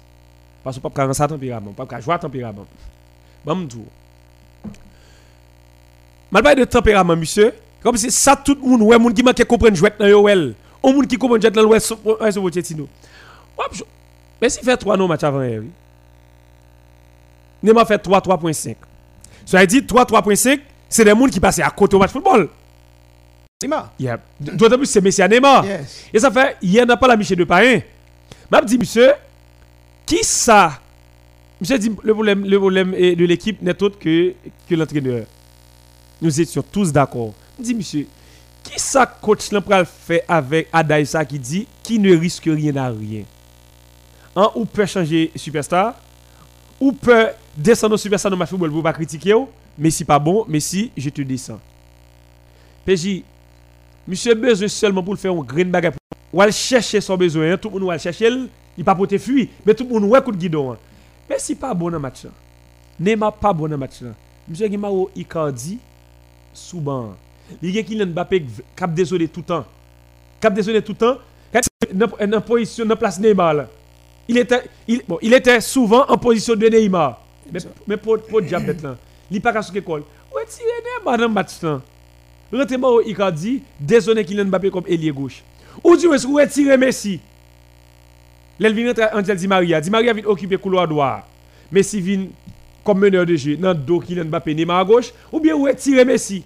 Parce 0.65 0.77
que 0.77 0.83
pas 0.83 0.91
ka 0.91 1.15
ça 1.15 1.29
tempérament, 1.29 1.73
pas 1.73 1.87
ka 1.87 2.01
jouer 2.01 2.19
tempérament. 2.19 2.67
Bon 3.45 3.55
m'dou. 3.55 3.85
Mal 6.31 6.43
parler 6.43 6.61
de 6.61 6.65
tempérament 6.65 7.17
monsieur, 7.17 7.55
comme 7.83 7.97
si 7.97 8.11
ça 8.11 8.37
tout 8.37 8.59
le 8.61 8.69
monde 8.69 8.83
ouais 8.83 8.99
moun 8.99 9.15
qui 9.15 9.23
manque 9.23 9.45
comprendre 9.45 9.77
jouer 9.77 9.93
dans 9.99 10.07
yo 10.07 10.23
well. 10.23 10.55
On 10.83 10.93
moun 10.93 11.07
qui 11.07 11.17
comprend 11.17 11.41
jouer 11.41 11.51
dans 11.51 11.63
l'ouest 11.63 11.87
sur 11.87 11.99
Pochettino. 11.99 12.89
Mais 14.41 14.49
s'il 14.49 14.65
fait 14.65 14.77
3 14.77 14.97
non 14.97 15.09
match 15.09 15.25
avant 15.25 15.43
hier. 15.43 15.61
oui. 15.61 15.71
Neymar 17.63 17.87
fait 17.87 17.99
3 17.99 18.21
3.5. 18.21 18.77
Ça 19.47 19.61
veut 19.61 19.67
dire 19.67 19.83
3 19.87 20.05
3.5, 20.05 20.61
c'est 20.89 21.05
des 21.05 21.15
moun 21.15 21.31
qui 21.31 21.41
passent 21.41 21.59
à 21.61 21.71
côté 21.71 21.97
au 21.97 21.99
match 21.99 22.11
football. 22.11 22.49
Neymar. 23.63 23.93
Yeah. 23.99 24.21
D'autant 24.39 24.77
plus 24.77 24.87
c'est 24.87 25.01
Messi 25.01 25.23
à 25.23 25.29
Neymar. 25.29 25.65
Et 26.13 26.19
ça 26.19 26.31
fait, 26.31 26.57
hier 26.63 26.87
n'a 26.87 26.97
pas 26.97 27.09
la 27.09 27.17
Michel 27.17 27.39
de 27.39 27.45
Païen. 27.45 27.81
M'a 28.51 28.63
dit, 28.63 28.79
monsieur, 28.79 29.13
qui 30.07 30.25
ça? 30.25 30.81
Monsieur 31.61 31.79
dit, 31.79 31.91
le 32.03 32.13
problème, 32.15 32.45
le 32.45 32.59
problème 32.59 32.93
de 32.93 33.25
l'équipe 33.25 33.61
n'est 33.61 33.83
autre 33.83 33.99
que, 33.99 34.33
que 34.69 34.75
l'entraîneur. 34.75 35.27
Nous 36.21 36.41
étions 36.41 36.63
tous 36.63 36.93
d'accord. 36.93 37.35
Dis, 37.59 37.75
monsieur, 37.75 38.07
qui 38.63 38.79
ça 38.79 39.07
coach 39.07 39.51
l'empral 39.51 39.87
fait 39.87 40.25
avec 40.29 40.69
Adaïsa 40.73 41.25
qui 41.25 41.39
dit 41.39 41.67
qui 41.83 41.99
ne 41.99 42.17
risque 42.17 42.45
rien 42.45 42.77
à 42.77 42.91
rien? 42.91 43.25
Hein, 44.37 44.51
ou 44.55 44.65
peut 44.65 44.87
changer 44.87 45.33
superstar, 45.35 45.95
ou 46.79 46.93
peut 46.93 47.29
descendre 47.57 47.95
au 47.95 47.99
superstar 47.99 48.31
dans 48.31 48.37
ma 48.37 48.47
football 48.47 48.71
pour 48.71 48.83
pas 48.83 48.93
critiquer, 48.93 49.35
mais 49.77 49.91
si 49.91 50.05
pas 50.05 50.19
bon, 50.19 50.45
mais 50.49 50.61
si 50.61 50.91
je 50.97 51.11
te 51.11 51.23
descends. 51.23 51.61
PJ, 52.87 53.23
monsieur 54.07 54.35
besoin 54.35 54.69
seulement 54.69 55.03
pour 55.03 55.15
le 55.15 55.19
faire 55.19 55.33
un 55.33 55.43
de 55.43 55.65
bagage. 55.65 55.98
Ou 56.33 56.43
aller 56.43 56.53
chercher 56.53 57.01
son 57.01 57.17
besoin, 57.17 57.53
hein. 57.53 57.57
tout 57.57 57.71
le 57.71 57.79
monde 57.79 57.89
va 57.89 57.99
chercher, 57.99 58.31
il 58.77 58.85
pas 58.85 58.95
pour 58.95 59.09
te 59.09 59.17
fuir, 59.19 59.49
mais 59.65 59.75
tout 59.75 59.85
le 59.85 59.91
monde 60.01 60.05
ouais 60.11 60.23
coup 60.23 60.33
de 60.33 60.37
guidon. 60.37 60.73
hein. 60.73 60.79
Mais 61.29 61.39
si 61.39 61.55
pas 61.55 61.75
bon 61.75 61.91
dans 61.91 61.99
match 62.01 62.25
là. 62.25 62.31
Neymar 63.01 63.35
pas 63.35 63.53
bon 63.53 63.69
dans 63.69 63.79
match 63.79 64.01
là. 64.03 64.11
Monsieur 64.49 64.69
Guimaro 64.69 65.11
Icardi 65.15 65.79
sous 66.55 66.81
banc. 66.81 67.15
Il 67.63 67.71
y 67.75 67.79
a 67.79 67.83
Kylian 67.83 68.07
Mbappé 68.07 68.45
cap 68.77 68.93
désolé 68.93 69.29
tout 69.29 69.41
le 69.41 69.47
temps. 69.47 69.65
Cap 70.41 70.53
désolé 70.55 70.83
tout 70.83 70.93
le 70.93 70.99
temps. 70.99 71.19
Dans- 71.93 72.41
position 72.41 72.85
dans 72.85 72.97
place 72.97 73.19
Neymar 73.21 73.55
là. 73.55 73.67
Il 74.29 74.37
était 74.37 74.63
il, 74.87 75.03
bon, 75.09 75.19
il 75.23 75.33
était 75.33 75.61
souvent 75.61 76.05
en 76.09 76.19
position 76.19 76.55
de 76.55 76.67
Neymar. 76.69 77.21
Mais 77.51 77.61
mais 77.87 77.97
pour 77.97 78.19
pour 78.23 78.43
diable 78.43 78.77
là. 78.83 78.97
Il 79.31 79.41
pas 79.41 79.53
qu'à 79.53 79.63
ce 79.63 79.77
école. 79.77 80.03
Ouais 80.35 80.45
tirer 80.47 80.69
Neymar 80.99 81.19
dans 81.19 81.29
match 81.29 81.63
là. 81.63 81.81
Rentrez-moi 82.53 83.03
Icardi, 83.07 83.63
désolé 83.79 84.25
Kylian 84.25 84.47
Mbappé 84.47 84.71
comme 84.71 84.85
ailier 84.87 85.11
gauche. 85.11 85.43
Ou 85.85 85.97
du 85.97 86.07
moins, 86.09 86.25
où 86.27 86.39
est 86.39 86.49
tiré 86.49 86.77
Messi 86.77 87.21
L'elle 88.59 88.75
vient 88.75 88.91
entre 88.91 89.09
Angel 89.15 89.37
Di 89.37 89.47
Maria. 89.49 89.81
Di 89.81 89.91
Maria 89.91 90.13
vient 90.13 90.25
occuper 90.27 90.57
couloir 90.57 90.89
droit. 90.89 91.27
Messi 91.71 92.01
vient 92.01 92.27
comme 92.85 92.99
meneur 93.01 93.25
de 93.27 93.37
jeu 93.37 93.57
dans 93.57 93.69
le 93.69 93.75
dos 93.75 94.01
Kylian 94.01 94.25
Mbappé 94.25 94.55
Neymar 94.55 94.79
à 94.81 94.85
gauche. 94.85 95.13
Ou 95.33 95.39
bien 95.41 95.55
où 95.55 95.69
est 95.69 95.75
tiré 95.77 96.05
Messi 96.05 96.43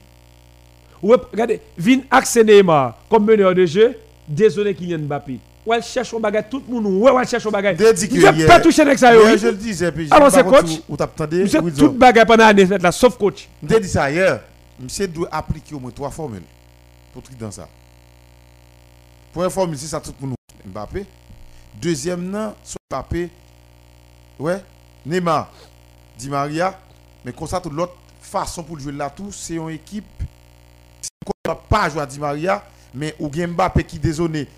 Ou 1.03 1.15
regardez, 1.33 1.61
vient 1.79 2.01
Neymar 2.45 2.99
comme 3.09 3.25
meneur 3.25 3.55
de 3.55 3.65
jeu. 3.65 3.97
Désolé 4.29 4.75
Kylian 4.75 4.99
Mbappé. 4.99 5.39
Ou 5.65 5.73
elle 5.73 5.83
cherche 5.83 6.13
un 6.13 6.19
bagage, 6.19 6.45
tout 6.51 6.61
le 6.69 6.75
monde, 6.75 6.87
ouais, 7.03 7.11
ou 7.13 7.19
elle 7.21 7.27
cherche 7.29 7.47
un 7.47 7.51
bagage. 7.51 7.77
Je 7.79 8.07
hier- 8.07 8.47
pas 8.49 8.59
toucher 8.59 8.83
avec 8.83 8.99
ça, 8.99 9.13
je 9.37 9.47
le 9.47 9.53
disais, 9.55 9.93
puis 9.93 10.09
Alors, 10.11 10.29
c'est 10.31 10.43
coach. 10.45 10.81
Où 10.89 10.97
t'attendais 10.97 11.43
Monsieur, 11.45 11.61
Wilson. 11.61 11.87
tout 11.87 11.93
bagage 11.93 12.27
pendant 12.27 12.45
l'année, 12.47 12.65
là, 12.65 12.91
sauf 12.91 13.17
coach. 13.17 13.49
Je 13.63 13.79
dit 13.79 13.89
ça 13.89 14.11
hier. 14.11 14.41
Monsieur 14.81 15.07
doit 15.07 15.29
appliquer 15.31 15.77
au 15.77 15.79
moins 15.79 15.93
trois 15.93 16.11
formules 16.11 16.43
pour 17.13 17.23
truc 17.23 17.39
dans 17.39 17.53
ça. 17.53 17.69
Première 19.33 19.53
formule, 19.53 19.79
c'est 19.79 19.87
ça 19.87 20.01
tout 20.01 20.13
pour 20.13 20.29
nous. 20.29 20.35
Mbappé. 20.67 21.07
Deuxième, 21.75 22.53
sur 22.63 22.77
Mbappé. 22.91 23.31
Ouais. 24.39 24.63
Neymar. 25.07 25.51
Di 26.17 26.29
Maria. 26.29 26.79
Mais 27.25 27.33
comme 27.33 27.49
ça, 27.49 27.61
toute 27.61 27.73
l'autre 27.73 27.95
façon 28.21 28.63
pour 28.63 28.79
jouer 28.79 28.93
là 28.93 29.11
tout, 29.11 29.33
c'est 29.33 29.55
une 29.55 29.71
équipe. 29.71 30.05
Si 31.01 31.09
on 31.47 31.51
ne 31.51 31.55
pas 31.69 31.89
jouer 31.89 32.03
à 32.03 32.07
Di 32.07 32.19
Maria, 32.19 32.63
mais 32.95 33.15
ou 33.19 33.29
bien 33.29 33.49
Mbappé 33.49 33.85
qui. 33.85 34.01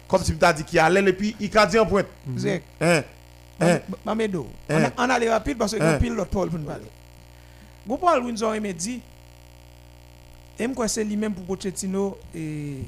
Comme 0.08 0.22
si 0.22 0.36
tu 0.36 0.44
as 0.44 0.52
dit 0.52 0.64
qu'il 0.64 0.78
allait 0.78 1.08
et 1.08 1.12
puis 1.12 1.36
il 1.38 1.56
a 1.56 1.66
dit 1.66 1.78
en 1.78 1.86
pointe. 1.86 2.06
Zek, 2.36 2.62
Hein. 2.80 3.02
Hein. 3.60 3.78
Mamedo, 4.04 4.48
on 4.68 4.74
Hein. 4.74 4.90
a- 4.96 5.04
on 5.06 5.10
allait 5.10 5.30
rapide 5.30 5.56
parce 5.56 5.74
que 5.76 5.80
Hein. 5.82 5.98
pile 5.98 6.12
l'autre 6.14 6.30
Paul 6.30 6.50
pour 6.50 6.58
nous 6.58 6.66
parler. 6.66 6.84
Vous 7.86 7.96
Paul 7.96 8.24
Windsor 8.24 8.52
me 8.60 8.72
dit, 8.72 9.00
et 10.58 10.66
moi 10.66 10.88
c'est 10.88 11.04
lui-même 11.04 11.32
pour 11.34 11.44
Pochettino 11.44 12.18
et 12.34 12.78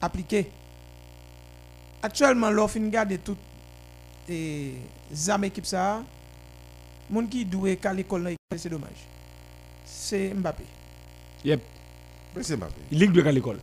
appliquer. 0.00 0.50
Actuellement, 2.02 2.50
l'offre 2.50 2.78
garde 2.78 3.18
toutes 3.24 3.38
les 4.28 4.76
âmes 5.28 5.44
équipe 5.44 5.66
ça, 5.66 6.02
moun 7.10 7.28
qui 7.28 7.44
doit 7.44 7.74
qu'à 7.76 7.92
l'école 7.92 8.34
c'est 8.56 8.68
dommage. 8.68 9.06
C'est 9.84 10.32
Mbappé, 10.34 10.64
Yep. 11.44 11.60
C'est 12.42 12.56
Mbappé. 12.56 12.80
Ligue 12.92 13.12
de 13.12 13.22
l'école. 13.22 13.58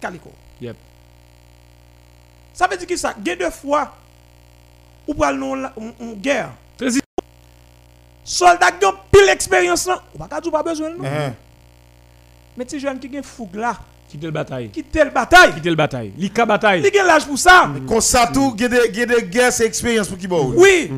qu'à 0.00 0.10
l'école. 0.10 0.32
Yep. 0.60 0.76
Ça 2.54 2.66
veut 2.68 2.76
dire 2.76 2.86
que 2.86 2.96
ça, 2.96 3.14
gain 3.20 3.36
deux 3.36 3.50
fois, 3.50 3.94
ou 5.06 5.14
la- 5.54 5.72
on, 5.76 5.92
on 6.00 6.12
guerre. 6.12 6.52
Très 6.78 6.88
Soldat 8.24 8.72
qui 8.72 8.86
ont 8.86 8.94
pile 9.12 9.28
expérience 9.28 9.86
là, 9.86 10.02
ou 10.14 10.50
pas 10.50 10.62
besoin 10.62 10.90
non? 10.90 11.04
Hein. 11.04 11.34
Mais 12.56 12.64
ti 12.64 12.80
jeune 12.80 12.98
qui 12.98 13.12
gen 13.12 13.22
fougue 13.22 13.56
là, 13.56 13.76
Quitte 14.08 14.22
le 14.24 14.30
bataille? 14.30 14.68
qui 14.70 14.84
tel 14.84 15.10
bataille, 15.10 15.54
Quitte 15.54 15.64
le 15.66 15.74
bataille? 15.74 16.12
Lika 16.16 16.46
bataille. 16.46 16.82
il 16.84 16.92
gen 16.92 17.04
l'âge 17.06 17.26
pour 17.26 17.36
ça? 17.38 17.68
Comme 17.88 18.00
ça, 18.00 18.30
tout, 18.32 18.54
il 18.56 18.62
y 18.62 18.64
a 18.64 18.68
des- 18.68 18.90
il 19.20 19.28
guerres, 19.30 19.52
c'est 19.52 19.66
expérience 19.66 20.06
pour 20.08 20.16
qui 20.18 20.28
bon. 20.28 20.52
Oui, 20.56 20.88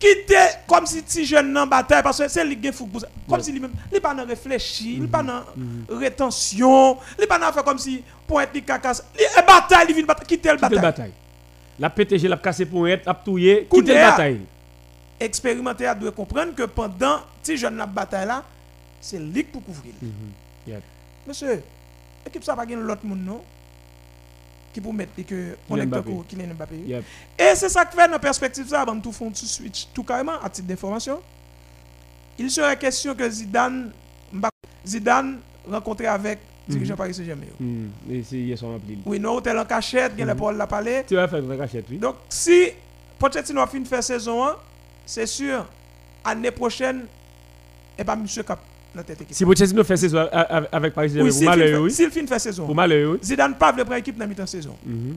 qui 0.00 0.08
te 0.26 0.34
comme 0.66 0.84
si 0.86 1.02
ti 1.04 1.24
jeune 1.24 1.52
nan 1.52 1.68
bataille 1.68 2.02
parce 2.02 2.18
que 2.18 2.26
c'est 2.28 2.44
lui 2.44 2.58
gen 2.60 2.72
fougue 2.72 2.90
pour 2.90 3.00
ça. 3.00 3.06
Comme 3.28 3.40
si 3.40 3.52
lui 3.52 3.60
même, 3.60 3.72
il 3.92 4.00
pas 4.00 4.12
nan 4.12 4.26
réfléchi, 4.26 4.94
il 4.96 5.08
pas 5.08 5.22
nan 5.22 5.42
rétention, 5.88 6.98
il 7.20 7.26
pas 7.26 7.38
nan 7.38 7.52
faire 7.52 7.62
comme 7.64 7.78
si 7.78 8.02
pour 8.26 8.40
être 8.40 8.52
li 8.54 8.62
cacasse. 8.62 9.04
Li 9.16 9.24
e 9.24 9.46
bataille, 9.46 9.86
il 9.88 9.94
vient 9.94 10.04
bataille, 10.04 10.26
qui 10.26 10.38
tel 10.38 10.56
Quitte 10.56 10.62
le 10.70 10.76
bataille? 10.76 10.80
bataille? 10.82 11.12
La 11.78 11.90
PTG 11.90 12.28
l'a 12.28 12.36
cassé 12.36 12.66
pour 12.66 12.86
être, 12.88 13.06
l'a 13.06 13.14
touillé. 13.14 13.68
Le 13.72 13.82
bataille? 13.82 14.40
expérimentateur 15.20 15.94
doit 15.96 16.10
comprendre 16.12 16.54
que 16.54 16.64
pendant 16.64 17.20
ti 17.42 17.56
jeune 17.56 17.76
la 17.76 17.86
bataille 17.86 18.26
là, 18.26 18.42
c'est 19.00 19.18
ligue 19.18 19.46
pour 19.46 19.62
couvrir. 19.64 19.92
Mhm. 20.02 20.10
Yep. 20.66 20.82
Monsieur, 21.26 21.62
équipe 22.26 22.44
ça 22.44 22.56
pas 22.56 22.66
gagne 22.66 22.80
l'autre 22.80 23.04
monde 23.04 23.24
non? 23.24 23.40
Qui 24.72 24.80
pour 24.80 24.92
mettre 24.92 25.12
que 25.24 25.56
est 25.70 25.86
Mbappé. 25.86 26.76
Yep. 26.86 27.04
Et 27.38 27.54
c'est 27.54 27.68
ça 27.68 27.84
qui 27.84 27.96
fait 27.96 28.08
dans 28.08 28.18
perspective 28.18 28.66
ça, 28.66 28.80
avant 28.82 28.98
tout 28.98 29.12
fond 29.12 29.30
tout 29.30 29.46
switch 29.46 29.86
tout 29.94 30.02
carrément 30.02 30.40
à 30.42 30.50
titre 30.50 30.66
d'information. 30.66 31.20
Il 32.38 32.50
serait 32.50 32.76
question 32.76 33.14
que 33.14 33.28
Zidane 33.30 33.92
Zidane 34.84 35.38
rencontré 35.68 36.06
avec 36.06 36.40
dirigeant 36.68 36.96
Paris 36.96 37.14
Saint-Germain. 37.14 37.46
Mhm. 37.60 37.90
Et 38.10 38.22
c'est 38.22 38.36
hier 38.36 38.58
soir 38.58 38.74
appelé. 38.74 38.98
Oui, 39.06 39.20
non, 39.20 39.34
hôtel 39.34 39.58
en 39.58 39.64
cachette, 39.64 40.12
il 40.18 40.26
Mhm. 40.26 40.34
Paul 40.34 40.56
l'a 40.56 40.66
parlé. 40.66 41.04
Tu 41.06 41.14
vas 41.14 41.28
faire 41.28 41.42
cachette, 41.56 41.86
oui. 41.90 41.98
Donc 41.98 42.16
si 42.28 42.70
Pochettino 43.18 43.60
a 43.60 43.66
fini 43.66 43.84
de 43.84 43.88
faire 43.88 44.02
saison 44.02 44.44
1, 44.44 44.56
c'est 45.06 45.26
sûr 45.26 45.66
année 46.24 46.50
prochaine 46.50 47.06
et 47.98 48.04
pas 48.04 48.16
monsieur 48.16 48.42
cap. 48.42 48.60
Si 49.30 49.44
Pochettino 49.44 49.82
fait 49.84 49.96
saison 49.96 50.26
avec 50.72 50.94
Paris 50.94 51.10
Saint-Germain, 51.10 51.30
pour 51.30 51.42
malheur, 51.44 51.82
oui. 51.82 51.90
s'il 51.90 52.10
finit 52.10 52.24
de 52.24 52.28
faire 52.28 52.40
saison. 52.40 52.66
Pour 52.66 52.74
malheur, 52.74 53.12
oui. 53.12 53.18
Zidane 53.22 53.54
pas 53.54 53.72
veut 53.72 53.84
prendre 53.84 53.98
équipe 53.98 54.16
dans 54.18 54.26
mi-temps 54.26 54.46
saison. 54.46 54.76
Mhm. 54.84 55.16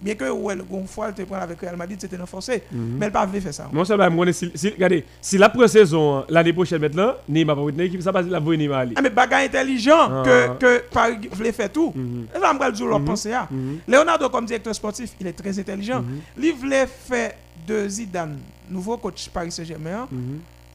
Bien 0.00 0.16
que 0.16 0.28
ouais, 0.28 0.56
le 0.56 0.64
fois 0.88 1.10
il 1.10 1.14
te 1.14 1.22
prend 1.22 1.36
avec 1.36 1.60
Real 1.60 1.76
Madrid, 1.76 1.96
c'était 2.00 2.16
renforcé, 2.16 2.64
Mhm. 2.72 2.96
mais 2.98 3.06
il 3.06 3.12
pas 3.12 3.24
veut 3.24 3.38
faire 3.38 3.54
ça. 3.54 3.68
Mon 3.72 3.84
seul 3.84 3.96
bail, 3.98 4.10
moi, 4.10 4.26
si, 4.32 4.50
regardez, 4.70 5.04
si 5.20 5.38
la 5.38 5.48
première 5.48 5.68
saison, 5.68 6.18
hein, 6.18 6.24
l'année 6.28 6.52
prochaine, 6.52 6.80
maintenant, 6.80 7.12
Neymar 7.28 7.54
va 7.54 7.62
retenir 7.62 7.84
l'équipe, 7.84 8.02
ça 8.02 8.12
passe 8.12 8.26
la 8.26 8.40
voie 8.40 8.56
Neymar 8.56 8.80
aller. 8.80 8.94
Ah, 8.96 9.00
mais 9.02 9.10
bagage 9.10 9.44
intelligent 9.46 9.94
Ah. 10.10 10.22
que, 10.24 10.58
que 10.58 10.82
Paris 10.92 11.28
voulait 11.30 11.52
faire 11.52 11.70
tout. 11.70 11.92
Mhm. 11.94 12.26
Ça, 12.34 12.70
je 12.74 12.82
vais 12.82 12.90
leur 12.90 13.04
penser. 13.04 13.32
à. 13.32 13.46
Mhm. 13.48 13.78
Leonardo, 13.86 14.28
comme 14.28 14.44
directeur 14.46 14.74
sportif, 14.74 15.10
il 15.20 15.26
est 15.28 15.32
très 15.34 15.56
intelligent. 15.56 16.02
Il 16.36 16.52
voulait 16.54 16.86
faire 16.88 17.32
de 17.64 17.88
Zidane, 17.88 18.38
nouveau 18.68 18.96
coach 18.96 19.28
Paris 19.32 19.52
Saint-Germain, 19.52 20.08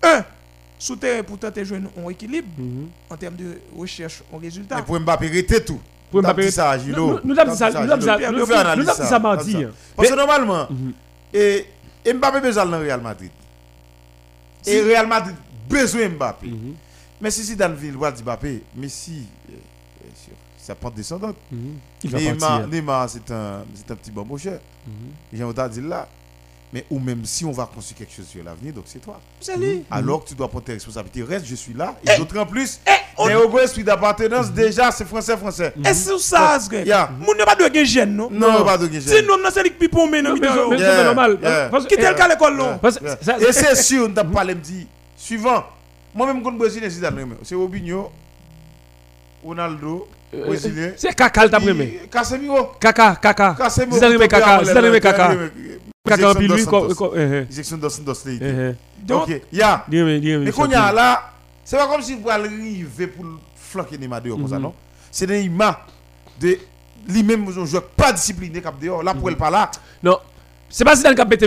un, 0.03 0.23
souterrain 0.79 1.23
pour 1.23 1.37
tenter 1.39 1.61
de 1.61 1.65
jouer 1.65 1.77
un 2.05 2.09
équilibre 2.09 2.47
Mhm. 2.57 2.87
en 3.09 3.15
termes 3.17 3.35
de 3.35 3.59
recherche 3.75 4.21
au 4.31 4.37
résultat. 4.37 4.79
Et 4.79 4.83
pour 4.83 4.99
Mbappé, 4.99 5.27
arrêtez 5.27 5.63
tout. 5.63 5.79
Pour 6.11 6.21
Mbappé- 6.21 6.45
dit 6.45 6.51
ça 6.51 6.77
Gilo. 6.77 7.19
Nous- 7.23 7.37
avons 7.39 7.51
dit 7.51 7.57
ça- 7.57 7.69
nous 7.71 7.77
avons 7.77 7.97
dit 7.97 8.05
ça- 8.05 8.17
nous 8.31 8.51
avons- 8.51 8.81
dit 8.81 8.87
ça 9.07 9.19
mardi. 9.19 9.65
Parce 9.95 10.09
que 10.09 10.15
normalement, 10.15 10.67
Mhm. 10.69 10.93
Mbappé 12.13 12.41
besoin 12.41 12.65
dans 12.65 12.79
Real 12.79 13.01
Madrid. 13.01 13.31
Et 14.65 14.81
Real 14.81 15.07
Madrid 15.07 15.35
besoin 15.69 16.03
de 16.07 16.15
Mbappé. 16.15 16.47
Mhm. 16.47 16.73
Mais 17.19 17.31
si 17.31 17.43
Zidane 17.43 17.73
va 17.75 18.11
dire 18.11 18.23
Mbappé, 18.23 18.63
mais 18.75 18.89
si, 18.89 19.11
euh, 19.49 19.53
bien 20.03 20.13
sûr, 20.15 20.33
ça 20.57 20.75
pente 20.75 20.93
descendante. 20.95 21.35
Neymar, 22.69 23.09
c'est 23.09 23.31
un, 23.31 23.63
c'est 23.73 23.89
un 23.91 23.95
petit 23.95 24.11
bamboucheur. 24.11 24.59
Mhm. 24.85 24.93
J'ai 25.33 25.43
entendu 25.43 25.79
dire 25.81 25.89
là. 25.89 26.07
Mais 26.73 26.85
ou 26.89 26.99
même 26.99 27.23
si 27.23 27.45
on 27.45 27.51
va 27.53 27.65
construire 27.65 27.99
quelque 27.99 28.13
chose 28.13 28.27
sur 28.27 28.43
l'avenir, 28.43 28.73
donc 28.73 28.83
c'est 28.87 28.99
toi. 28.99 29.21
C'est 29.39 29.55
lui. 29.55 29.85
Alors 29.89 30.23
que 30.23 30.29
tu 30.29 30.35
dois 30.35 30.49
prendre 30.49 30.65
tes 30.65 30.73
responsabilités. 30.73 31.23
Reste, 31.23 31.45
je 31.45 31.55
suis 31.55 31.73
là. 31.73 31.95
Et 32.05 32.17
d'autres 32.17 32.37
en 32.37 32.45
plus. 32.45 32.81
Eh, 32.85 32.91
on- 33.17 33.27
Mais 33.27 33.35
au 33.35 33.57
esprit 33.59 33.85
d'appartenance, 33.85 34.51
déjà, 34.51 34.91
c'est 34.91 35.07
français, 35.07 35.37
français. 35.37 35.73
Et 35.85 35.93
c'est 35.93 36.17
ça, 36.19 36.59
ce 36.59 36.75
Yeah. 36.85 37.09
Moun 37.19 37.37
n'a 37.37 37.45
pas 37.45 37.55
de 37.55 37.83
gêne, 37.85 38.13
non? 38.15 38.29
Non, 38.29 38.65
pas 38.65 38.77
de 38.77 38.87
guichet. 38.87 39.21
Sinon, 39.21 39.37
Non, 39.37 40.35
menon, 40.35 40.69
mais- 40.71 40.77
c'est 40.77 41.03
normal. 41.05 41.37
yeah. 41.41 41.69
Parce 41.69 41.85
que- 41.85 41.89
Qui 41.89 41.95
tel 42.01 42.13
qu'à 42.15 42.27
l'école, 42.27 42.57
non? 42.57 42.77
Que 42.79 43.47
Et 43.49 43.53
c'est 43.53 43.75
sûr, 43.75 44.05
on 44.09 44.13
t'a 44.13 44.25
parlé, 44.25 44.53
me 44.53 44.59
dit, 44.59 44.87
suivant. 45.15 45.63
Moi-même, 46.13 46.43
quand 46.43 46.53
je 46.65 46.69
suis 46.69 46.89
Zidane, 46.89 47.35
c'est 47.43 47.55
Robinho, 47.55 48.11
Ronaldo, 49.41 50.07
euh, 50.33 50.45
Brésilien. 50.47 50.91
C'est 50.97 51.13
Kaka 51.15 51.45
le 51.45 51.49
tape 51.49 51.63
aimé. 51.63 52.01
et 52.03 52.07
Casemiro. 52.07 52.71
Kaka, 52.79 53.15
Kaka. 53.15 53.55
Casemiro. 53.57 53.95
Zidane 53.95 54.13
aimé 54.15 54.27
Kaka. 54.99 55.31
Co- 56.95 57.15
eh, 57.15 57.45
Injection 57.49 57.77
Dos 57.77 57.89
Santos. 57.89 58.13
eh, 58.27 58.39
eh, 58.41 59.13
Ok, 59.13 59.41
c'est 61.63 61.77
pas 61.77 61.87
comme 61.87 62.01
si 62.01 62.15
vous 62.15 62.29
allez 62.29 62.45
arriver 62.47 63.07
pour 63.07 63.25
flanquer 63.55 63.97
Neymar 63.97 64.21
dehors 64.21 64.37
comme 64.37 64.47
ça, 64.47 64.55
Mhm. 64.57 64.61
non? 64.63 64.73
C'est 65.11 65.27
Neymar 65.27 65.85
de 66.39 66.57
lui-même, 67.09 67.45
un 67.47 67.65
joueur 67.65 67.83
pas 67.89 68.11
discipliné 68.13 68.61
cap 68.61 68.79
dehors. 68.79 69.03
Là, 69.03 69.13
pour 69.13 69.29
elle 69.29 69.35
pas 69.37 69.49
là. 69.49 69.69
Non, 70.03 70.17
c'est 70.69 70.83
pas 70.83 70.95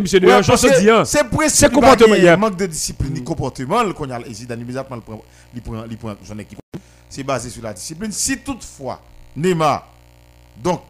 monsieur 0.00 0.18
Ouais, 0.20 0.26
dehors, 0.26 0.42
je 0.42 0.50
que 0.68 0.80
dis. 0.80 0.90
hein. 0.90 1.04
C'est 1.04 1.28
comportement, 1.72 2.14
Il 2.14 2.22
yeah. 2.24 2.36
manque 2.36 2.56
de 2.56 2.66
discipline, 2.66 3.12
ni 3.14 3.22
comportement. 3.24 3.82
Le 3.82 3.92
qu'on 3.92 4.10
a 4.10 4.18
immédiatement 4.60 4.96
il 4.96 5.02
prend, 5.02 5.22
il 5.54 5.96
prend. 5.98 6.14
C'est 7.08 7.24
basé 7.24 7.50
sur 7.50 7.62
la 7.62 7.72
discipline. 7.72 8.12
Si 8.12 8.38
toutefois 8.38 9.00
Neymar, 9.36 9.86
donc, 10.62 10.82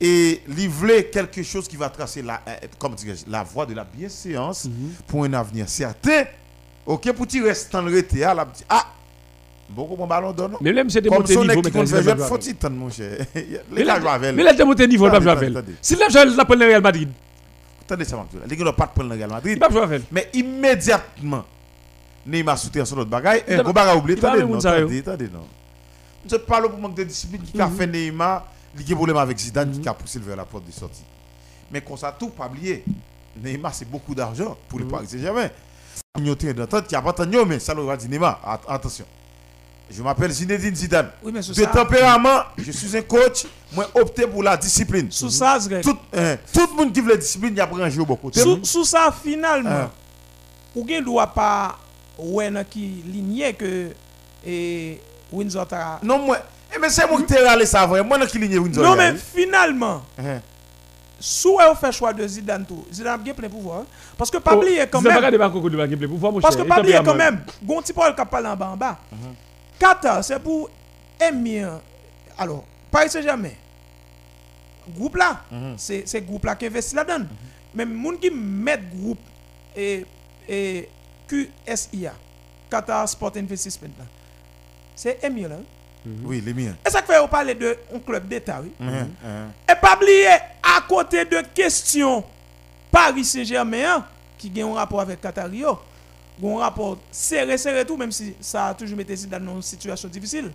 et 0.00 0.42
livrer 0.46 1.06
quelque 1.06 1.42
chose 1.42 1.66
qui 1.66 1.76
va 1.76 1.88
tracer 1.88 2.22
la, 2.22 2.40
euh, 2.46 2.54
comme 2.78 2.94
la 3.28 3.42
voie 3.42 3.66
de 3.66 3.74
la 3.74 3.84
bienséance 3.84 4.66
Mhm. 4.66 4.92
pour 5.06 5.24
un 5.24 5.32
avenir 5.32 5.68
certain, 5.68 6.24
ok, 6.86 7.12
pour 7.12 7.26
tu 7.26 7.42
restes 7.44 7.70
le 7.82 7.92
rété, 7.92 8.20
là, 8.20 8.46
petit- 8.46 8.64
ah, 8.68 8.86
beaucoup 9.68 9.96
mon 9.96 10.06
ballon 10.06 10.32
donne. 10.32 10.52
Mais 10.60 10.72
démonté 11.00 11.34
son 11.34 11.44
niveau, 11.44 11.60
il 11.64 11.72
faut 12.28 12.38
mon 12.74 12.90
cher. 12.90 13.26
Mais 13.72 13.84
là, 13.84 13.98
a 14.48 14.52
démonté 14.54 14.86
niveau, 14.86 15.06
attendez. 15.06 15.72
Si 15.82 15.96
là, 15.96 16.06
je 16.08 16.36
l'appelle 16.36 16.58
le 16.58 16.66
Real 16.66 16.82
Madrid, 16.82 17.08
Attendez 17.82 18.04
ça, 18.04 18.16
Marc. 18.16 18.28
Les 18.46 18.54
gars 18.54 18.64
ne 18.66 18.70
pas 18.72 18.86
prendre 18.86 19.08
le 19.10 19.16
Real 19.16 19.30
il 19.30 19.30
Madrid. 19.30 19.58
Mais 20.12 20.28
immédiatement, 20.34 21.44
Neymar 22.26 22.58
soutient 22.58 22.84
son 22.84 22.98
autre 22.98 23.08
bagaille. 23.08 23.42
Il 23.48 23.54
Un 23.54 23.62
gros 23.62 23.72
bagage 23.72 23.96
oublié. 23.96 24.18
Attendez, 24.18 24.38
même 24.40 24.48
non, 24.50 24.58
attendez, 24.58 24.98
attendez, 24.98 25.28
non. 25.32 25.46
Je 26.30 26.36
parle 26.36 26.68
pour 26.68 26.78
manque 26.78 26.94
de 26.96 27.04
discipline 27.04 27.40
qui 27.42 27.58
a 27.58 27.66
Mhm. 27.66 27.76
fait 27.76 27.86
Neymar. 27.86 28.46
Il 28.76 28.88
y 28.88 28.92
a 28.92 28.94
un 28.94 28.96
problème 28.96 29.16
avec 29.16 29.38
Zidane 29.38 29.70
Mhm. 29.70 29.80
qui 29.80 29.88
a 29.88 29.94
poussé 29.94 30.18
vers 30.18 30.36
la 30.36 30.44
porte 30.44 30.66
de 30.66 30.72
sortie. 30.72 31.02
Mais 31.70 31.80
qu'on 31.80 31.96
ça 31.96 32.14
tout 32.18 32.28
pas 32.30 32.46
oublier. 32.46 32.84
Neymar, 33.36 33.72
c'est 33.74 33.88
beaucoup 33.88 34.14
d'argent 34.14 34.56
pour 34.68 34.78
le 34.78 34.84
Mhm. 34.84 34.90
Paris 34.90 35.06
Saint-Germain. 35.08 35.48
Il 36.18 36.26
y 36.26 36.30
a 36.48 36.52
d'entente 36.52 36.86
qui 36.86 36.94
a 36.96 37.02
pas 37.02 37.10
entendu, 37.10 37.36
mais 37.46 37.58
ça 37.58 37.74
va 37.74 37.96
dire 37.96 38.08
Neymar. 38.10 38.40
Att- 38.44 38.60
Attention. 38.68 39.04
Je 39.90 40.02
m'appelle 40.02 40.30
Zinedine 40.32 40.74
Zidane. 40.74 41.10
oui, 41.22 41.32
mais 41.32 41.40
De 41.40 41.52
ça, 41.54 41.66
tempérament, 41.68 42.42
je 42.58 42.70
suis 42.72 42.94
un 42.96 43.00
coach. 43.02 43.46
Moi, 43.72 43.88
opté 43.94 44.26
pour 44.26 44.42
la 44.42 44.56
discipline. 44.56 45.10
sous 45.10 45.30
ça, 45.30 45.58
Tout, 45.82 45.96
hein, 46.14 46.36
tout 46.52 46.68
le 46.70 46.76
monde 46.76 46.92
qui 46.92 47.00
veut 47.00 47.08
la 47.10 47.16
discipline, 47.16 47.52
il 47.54 47.56
y 47.56 47.60
a 47.60 47.66
pris 47.66 47.82
un 47.82 47.88
jeu 47.88 48.04
beaucoup. 48.04 48.30
sous, 48.32 48.62
sous 48.64 48.84
ça, 48.84 49.10
finalement, 49.22 49.90
ou 50.76 50.86
gen 50.86 51.02
doit 51.04 51.28
pas 51.28 51.78
ouais 52.18 52.50
qui 52.68 53.02
lignée 53.06 53.54
que 53.54 53.92
et 54.46 55.00
Windsor 55.32 55.66
ta 55.66 56.00
Non, 56.02 56.18
moi. 56.18 56.38
Eh, 56.74 56.78
mais 56.78 56.90
c'est 56.90 57.06
moi 57.08 57.18
qui 57.18 57.24
t'ai 57.26 57.38
râlé 57.38 57.64
ça 57.66 57.82
avant. 57.82 58.02
Moi, 58.04 58.26
qui 58.26 58.38
Windsor. 58.38 58.84
Non 58.84 58.94
mais 58.96 59.14
finalement, 59.14 60.02
hein. 60.18 60.40
sous 61.18 61.58
on 61.58 61.74
fait 61.74 61.92
choix 61.92 62.12
de 62.12 62.26
Zidane. 62.26 62.66
Zidane 62.92 63.14
a 63.14 63.16
bien 63.18 63.34
plein 63.34 63.48
pouvoir 63.48 63.84
parce 64.16 64.30
que 64.30 64.36
Oh, 64.44 64.54
oublier 64.54 64.86
quand 64.86 65.00
même 65.00 65.14
parce 65.40 66.56
que 66.56 66.62
oublier 66.62 66.96
tempérament. 66.96 67.04
quand 67.04 67.14
même, 67.14 67.40
gon 67.62 67.82
ti 67.82 67.92
Paul 67.92 68.14
qui 68.14 68.24
parle 68.24 68.46
en 68.46 68.56
bas 68.56 68.68
en 68.68 68.76
bas. 68.76 68.98
Qatar 69.78 70.22
c'est 70.24 70.38
pour 70.38 70.68
émir 71.20 71.80
alors 72.36 72.64
Paris 72.90 73.10
Saint-Germain. 73.10 73.50
Groupe 74.96 75.16
là, 75.16 75.42
Mhm. 75.50 75.74
c'est 75.76 76.24
groupe 76.26 76.44
là 76.46 76.54
qui 76.54 76.66
investit 76.66 76.94
là-dedans. 76.96 77.26
Même 77.74 77.92
moun 77.92 78.18
qui 78.18 78.30
met 78.30 78.80
groupe 78.94 79.18
et 79.76 80.06
et 80.48 80.88
QSIA, 81.28 82.14
Qatar 82.70 83.06
Sport 83.08 83.32
Investment. 83.36 83.88
C'est 84.96 85.22
émir 85.24 85.50
là. 85.50 85.56
Oui, 86.24 86.42
les 86.44 86.54
miens. 86.54 86.76
Et 86.86 86.90
ça 86.90 87.02
fait 87.02 87.18
on 87.18 87.28
parler 87.28 87.54
de 87.54 87.76
un 87.94 87.98
club 87.98 88.28
d'État, 88.28 88.60
oui? 88.62 88.72
Hein, 88.80 89.08
hein. 89.24 89.48
Et 89.70 89.74
pas 89.80 89.96
oublier, 89.96 90.28
à 90.62 90.80
côté 90.88 91.24
de 91.24 91.42
question 91.54 92.24
Paris 92.90 93.24
Saint-Germain, 93.24 93.96
hein, 93.96 94.04
qui 94.36 94.52
a 94.60 94.66
un 94.66 94.74
rapport 94.74 95.00
avec 95.00 95.20
Qatario, 95.20 95.78
un 96.42 96.58
rapport 96.58 96.98
serré, 97.10 97.58
serré 97.58 97.84
tout, 97.84 97.96
même 97.96 98.12
si 98.12 98.34
ça 98.40 98.66
a 98.66 98.74
toujours 98.74 98.98
Zidane 99.14 99.44
dans 99.44 99.56
une 99.56 99.62
situation 99.62 100.08
difficile. 100.08 100.52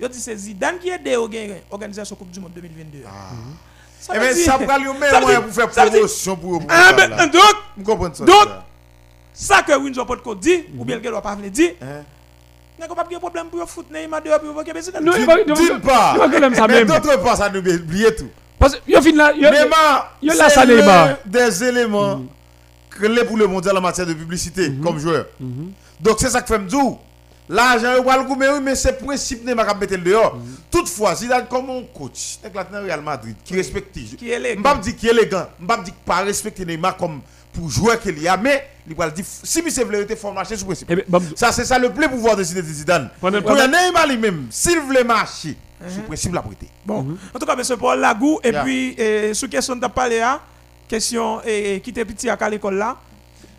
Yo 0.00 0.06
dit 0.08 0.20
c'est 0.20 0.36
Zidane 0.36 0.78
qui 0.78 0.90
a 0.90 0.94
aidé 0.94 1.14
à 1.14 1.26
gagner 1.28 1.62
l'organisation 1.70 2.14
Coupe 2.14 2.30
du 2.30 2.40
Monde 2.40 2.52
2022. 2.54 3.02
Ah. 3.06 3.10
Ça 4.00 4.12
Eh 4.14 4.18
bien, 4.18 4.32
ça 4.32 4.58
prend 4.58 4.78
le 4.78 4.92
même 4.92 5.20
moyen 5.22 5.42
pour 5.42 5.52
faire 5.52 5.68
promotion 5.68 6.36
pour 6.36 6.62
Ah, 6.68 6.92
ben, 6.92 7.26
donc, 7.26 7.56
Vous? 7.76 8.24
Donc, 8.24 8.48
ça? 9.32 9.62
que 9.62 9.76
Windsor 9.76 10.06
Podco 10.06 10.34
dit, 10.36 10.64
ou 10.76 10.84
bien 10.84 10.96
le 10.96 11.02
doit 11.02 11.20
pas 11.20 11.34
venir 11.34 11.50
dire, 11.50 11.72
Il 12.78 12.84
n'y 12.84 12.92
a 12.92 12.94
pas 12.94 13.04
de 13.04 13.18
problème 13.18 13.46
pour 13.48 13.68
foutre 13.68 13.92
Neymar 13.92 14.22
dehors 14.22 14.38
pour 14.40 14.50
évoquer 14.50 14.80
Zidane. 14.80 15.04
Non, 15.04 15.12
il 15.16 15.22
il 15.22 15.80
part, 15.80 16.14
il 16.14 16.18
va 16.20 16.28
quand 16.28 16.40
même 16.40 16.54
ça 16.54 16.68
mais 16.68 16.84
d'autre 16.84 17.20
part, 17.22 17.36
ça 17.36 17.48
nous 17.50 17.58
oublier 17.58 18.14
tout. 18.14 18.28
Parce 18.58 18.76
que, 18.76 18.80
yo 18.90 19.00
fin 19.02 19.12
là, 19.12 19.32
yo- 19.34 19.50
Neymar, 19.50 20.16
yo 20.22 20.32
là, 20.34 20.48
c'est 20.48 20.54
ça, 20.54 20.64
Neymar. 20.66 21.06
l'un 21.08 21.16
des 21.26 21.64
éléments 21.64 22.22
clés 22.90 23.24
pour 23.24 23.36
le 23.36 23.46
mondial 23.48 23.76
en 23.76 23.80
matière 23.80 24.06
de 24.06 24.12
publicité 24.14 24.72
comme 24.82 24.98
joueur. 24.98 25.26
Mhm. 25.40 25.72
Donc 26.00 26.16
c'est 26.20 26.30
ça 26.30 26.40
que 26.40 26.46
fait 26.48 26.64
dire. 26.66 26.98
L'argent 27.50 27.94
est 27.94 28.04
pas 28.04 28.18
le 28.18 28.24
goût, 28.24 28.36
mais 28.36 28.48
oui, 28.50 28.58
mais 28.62 28.74
c'est 28.74 29.00
le 29.00 29.06
principe 29.06 29.44
Neymar 29.44 29.66
qui 29.66 29.72
a 29.72 29.74
mettre 29.74 29.96
dehors. 30.04 30.36
Toutefois, 30.70 31.14
Zidane 31.14 31.46
comme 31.48 31.70
un 31.70 31.82
coach, 31.96 32.38
Real 32.44 33.00
Madrid, 33.00 33.34
qui 33.44 33.56
respecte, 33.56 33.92
Qui 33.92 34.30
est 34.30 34.52
je 34.52 34.58
ne 34.58 34.62
pas 34.62 34.74
dire 34.76 34.94
qu'il 34.96 35.08
est 35.08 35.12
élégant, 35.12 35.46
je 35.58 35.62
ne 35.62 35.66
pas 35.66 35.76
dire 35.78 35.84
qu'il 35.86 35.94
pas 36.04 36.16
respecter 36.18 36.64
Neymar 36.66 36.96
comme 36.96 37.22
pour 37.58 37.68
joueur 37.70 37.98
qu'il 38.00 38.18
y 38.22 38.28
a, 38.28 38.36
mais 38.36 38.64
il 38.88 38.94
va 38.94 39.10
dire 39.10 39.24
si 39.26 39.62
c'est 39.70 39.84
vérité, 39.84 40.14
il 40.14 40.18
faut 40.18 40.32
marcher 40.32 40.56
sur 40.56 40.66
principe. 40.66 40.88
Eh 40.90 41.04
bon, 41.08 41.20
Ça, 41.34 41.50
c'est 41.52 41.64
ça 41.64 41.78
le 41.78 41.90
plein 41.90 42.08
pouvoir 42.08 42.36
de 42.36 42.42
Zidane. 42.42 43.10
Pour 43.20 43.30
Neymar 43.30 44.06
lui-même, 44.08 44.46
s'il 44.50 44.78
voulait 44.80 45.04
marcher, 45.04 45.56
sur 45.88 46.02
principe, 46.04 46.32
la 46.34 46.42
prêter. 46.42 46.68
Bon, 46.86 47.16
en 47.34 47.38
tout 47.38 47.46
cas, 47.46 47.54
M. 47.56 47.62
Paul 47.78 47.98
Lagou, 48.00 48.38
et 48.44 48.50
Yeah. 48.50 48.62
puis, 48.64 48.94
eh, 48.96 49.34
sous 49.34 49.48
question 49.48 49.74
de 49.76 49.86
parler, 49.88 50.20
hein, 50.20 50.40
question 50.88 51.40
eh, 51.44 51.80
qui 51.80 51.90
était 51.90 52.04
petit 52.04 52.28
à 52.30 52.48
l'école 52.50 52.76
là, 52.76 52.96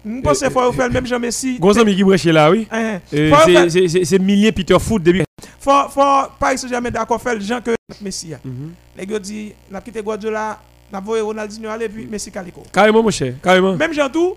Je 0.06 0.22
pense 0.22 0.40
qu'il 0.40 0.50
faut 0.50 0.72
faire 0.72 0.88
le 0.88 0.94
même 0.94 1.06
Jean 1.06 1.20
Messi. 1.20 1.60
Gros 1.60 1.78
ami 1.78 1.94
qui 1.96 2.04
branché 2.04 2.32
là, 2.32 2.50
oui. 2.50 2.66
Faut 2.70 4.06
c'est- 4.06 4.20
millier 4.20 4.52
Peter 4.54 4.78
Foot 4.80 5.04
depuis. 5.04 5.24
faut, 5.60 5.90
faut 5.90 6.02
Paris 6.40 6.58
Saint-Germain 6.58 6.90
d'accord 6.90 7.22
faire 7.22 7.36
le 7.36 7.42
gens 7.42 7.60
que 7.60 7.72
Messi 8.02 8.34
a. 8.34 8.40
Mhm. 8.44 8.72
Les 8.98 9.06
gars 9.06 9.20
dit, 9.20 9.52
n'a 9.70 9.82
quitté 9.82 10.02
Guardiola, 10.02 10.58
n'a 10.92 11.00
voyé 11.00 11.22
Ronaldinho 11.22 11.70
aller 11.70 11.90
puis 11.90 12.06
Messi 12.06 12.32
Calico. 12.32 12.64
Carrément, 12.72 13.04
mon 13.04 13.12
cher, 13.12 13.34
carrément. 13.42 13.76
Même 13.76 13.94
Jean 13.94 14.10
tout 14.10 14.36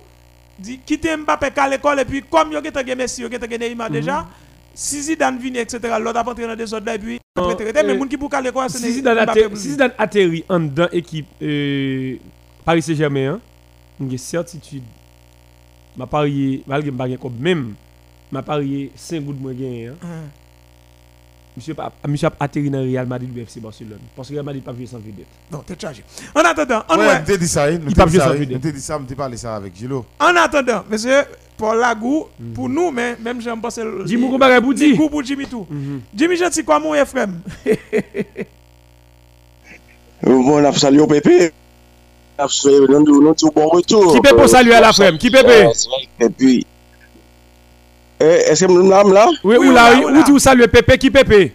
dit 0.58 0.78
quitter 0.78 1.16
Mbappé 1.16 1.48
à 1.56 1.68
l'école 1.68 2.00
et 2.00 2.04
puis 2.04 2.22
comme 2.22 2.52
yo 2.52 2.60
gen 2.62 2.96
Messi, 2.96 3.22
yo 3.22 3.28
gen 3.30 3.40
Neymar 3.58 3.88
Mhm. 3.88 3.94
déjà, 3.94 4.26
si 4.74 5.02
Zidane 5.02 5.38
vient 5.38 5.54
etc. 5.60 5.78
l'autre 6.00 6.18
a 6.18 6.28
entré 6.28 6.46
dans 6.46 6.56
des 6.56 6.72
autres 6.72 6.86
là 6.86 6.94
et 6.94 6.98
puis 6.98 7.18
mais 7.36 7.94
moun 7.96 8.08
qui 8.08 8.16
pour 8.16 8.32
à 8.34 8.40
l'école 8.40 8.68
c'est 8.68 8.78
Zidane 8.90 9.26
si. 9.54 9.70
Zidane 9.70 9.92
atterrit 9.98 10.44
en 10.48 10.60
dedans 10.60 10.88
équipe 10.92 11.26
euh, 11.42 12.16
Paris 12.64 12.82
Saint-Germain, 12.82 13.34
hein, 13.34 13.40
j'ai 14.08 14.18
certitude. 14.18 14.82
Ma 15.96 16.06
parié, 16.06 16.62
malgré 16.66 16.90
je 17.10 17.16
comme 17.16 17.36
même, 17.38 17.74
ma 18.30 18.42
parié 18.42 18.90
5 18.94 19.20
gouttes 19.22 19.40
moins 19.40 19.52
gagné. 19.52 19.90
Monsieur 21.56 21.74
a 21.78 21.90
atterri 22.40 22.70
dans 22.70 22.80
Real 22.82 23.06
Madrid 23.06 23.30
ou 23.36 23.40
FC 23.40 23.60
Barcelone 23.60 23.98
parce 24.16 24.28
que 24.28 24.32
Real 24.34 24.44
Madrid 24.44 24.62
pas 24.64 24.72
jouer 24.74 24.86
sans 24.86 24.96
vedette. 24.98 25.26
Non, 25.50 25.58
t'es 25.66 25.74
chargé. 25.78 26.02
En 26.34 26.40
attendant, 26.40 26.82
on 26.88 26.96
Ouais, 26.98 27.06
dit 27.38 27.46
ça, 27.48 27.64
hein, 27.64 27.78
Il 27.86 27.92
t'ai 27.92 27.94
pas 27.94 28.06
dit 28.06 28.12
joué 28.12 28.20
sans 28.20 28.30
hein, 28.30 28.34
vedette. 28.34 28.60
dit 28.72 28.80
ça, 28.80 28.98
parlé 29.14 29.36
ça 29.36 29.56
avec 29.56 29.76
Gilo. 29.76 30.06
En 30.18 30.34
attendant, 30.36 30.82
monsieur, 30.90 31.24
pour 31.58 31.74
Lagou, 31.74 32.24
Mhm. 32.40 32.52
pour 32.54 32.68
nous, 32.70 32.90
mais 32.90 33.16
même 33.22 33.40
j'aime 33.42 33.60
qu'on 34.30 34.38
va 34.38 34.48
vous 34.60 34.72
dire. 34.72 34.96
Coup 34.96 35.10
pour 35.10 35.22
Jimmy 35.22 35.46
tout. 35.46 35.66
Mhm. 35.68 36.00
Jimmy 36.14 36.36
Gentil, 36.36 36.64
quoi, 36.64 36.78
mon 36.80 36.94
frère 36.94 37.26
Bon, 40.22 40.58
on 40.58 40.64
salué 40.78 41.00
au 41.00 41.06
Pépé. 41.06 41.50
On 42.38 42.44
a 42.44 42.48
fait 42.48 42.94
un 42.94 43.00
bon 43.50 43.68
retour. 43.68 44.14
Qui 44.14 44.20
peut 44.20 44.34
pour 44.36 44.48
saluer 44.48 44.74
à 44.74 44.80
la 44.80 44.92
frème 44.92 45.18
Qui 45.18 45.30
peut 45.30 45.42
peut 45.42 45.66
Et 46.20 46.28
puis, 46.30 46.66
est-ce 48.22 48.64
que 48.64 48.70
nous 48.72 48.88
l'avons 48.88 49.10
là 49.10 49.26
Oui, 49.44 49.56
Oui, 49.58 49.68
ou 49.68 49.72
là, 49.72 49.96
ou 49.98 50.24
tu 50.24 50.38
salues 50.38 50.68
Pépé 50.68 50.98
qui 50.98 51.10
Pépé 51.10 51.52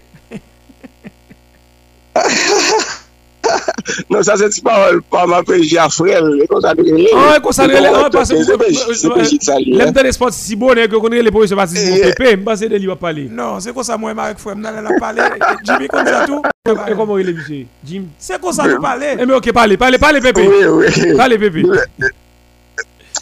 Non, 4.10 4.21
ça 4.23 4.34
c'est 4.38 4.62
pas 4.63 4.89
pas 5.10 5.25
ma 5.25 5.41
PJ 5.43 5.77
à 5.77 5.88
frère. 5.89 6.21
Ah, 6.21 6.27
nous 6.27 6.38
relève, 6.38 7.93
ah, 7.95 8.10
parce 8.12 8.30
que-. 8.30 9.77
L'aime 9.77 9.91
dans 9.91 10.01
les 10.03 10.12
sports 10.12 10.34
si 10.34 10.56
bon, 10.56 10.69
que 10.69 10.95
connaît 10.97 11.21
les 11.21 11.32
positions 11.32 11.56
parties 11.56 11.77
Eh, 11.77 12.08
de 12.08 12.12
Pépé, 12.12 12.32
je 12.32 12.36
pense 12.43 12.60
que 12.60 12.65
de 12.65 12.75
lui 12.77 12.88
va 12.88 12.95
parler. 12.95 13.30
Non, 13.32 13.60
c'est 13.60 13.73
comme 13.73 13.84
ça, 13.84 13.97
moi, 13.97 14.12
avec 14.17 14.39
frère, 14.39 14.56
nous 14.56 14.67
allons 14.67 14.99
parler. 14.99 15.21
Jimmy, 15.63 15.88
comme 15.88 16.06
ça, 16.06 16.25
tout. 16.25 16.41
Et 16.67 16.95
comment 16.95 17.17
il 17.17 17.30
est, 17.30 17.34
monsieur 17.34 17.65
Jim 17.86 18.03
C'est 18.17 18.41
comme 18.41 18.51
ça, 18.51 18.67
nous 18.67 18.82
parler. 18.82 19.15
Eh, 19.19 19.25
mais 19.25 19.34
ok, 19.34 19.51
parlez, 19.53 19.77
parlez, 19.77 19.97
parlez, 19.97 20.19
Pépé. 20.21 20.47
Oui, 20.47 20.65
oui. 20.65 21.15
Parlez, 21.15 21.38
Pépé. 21.38 21.63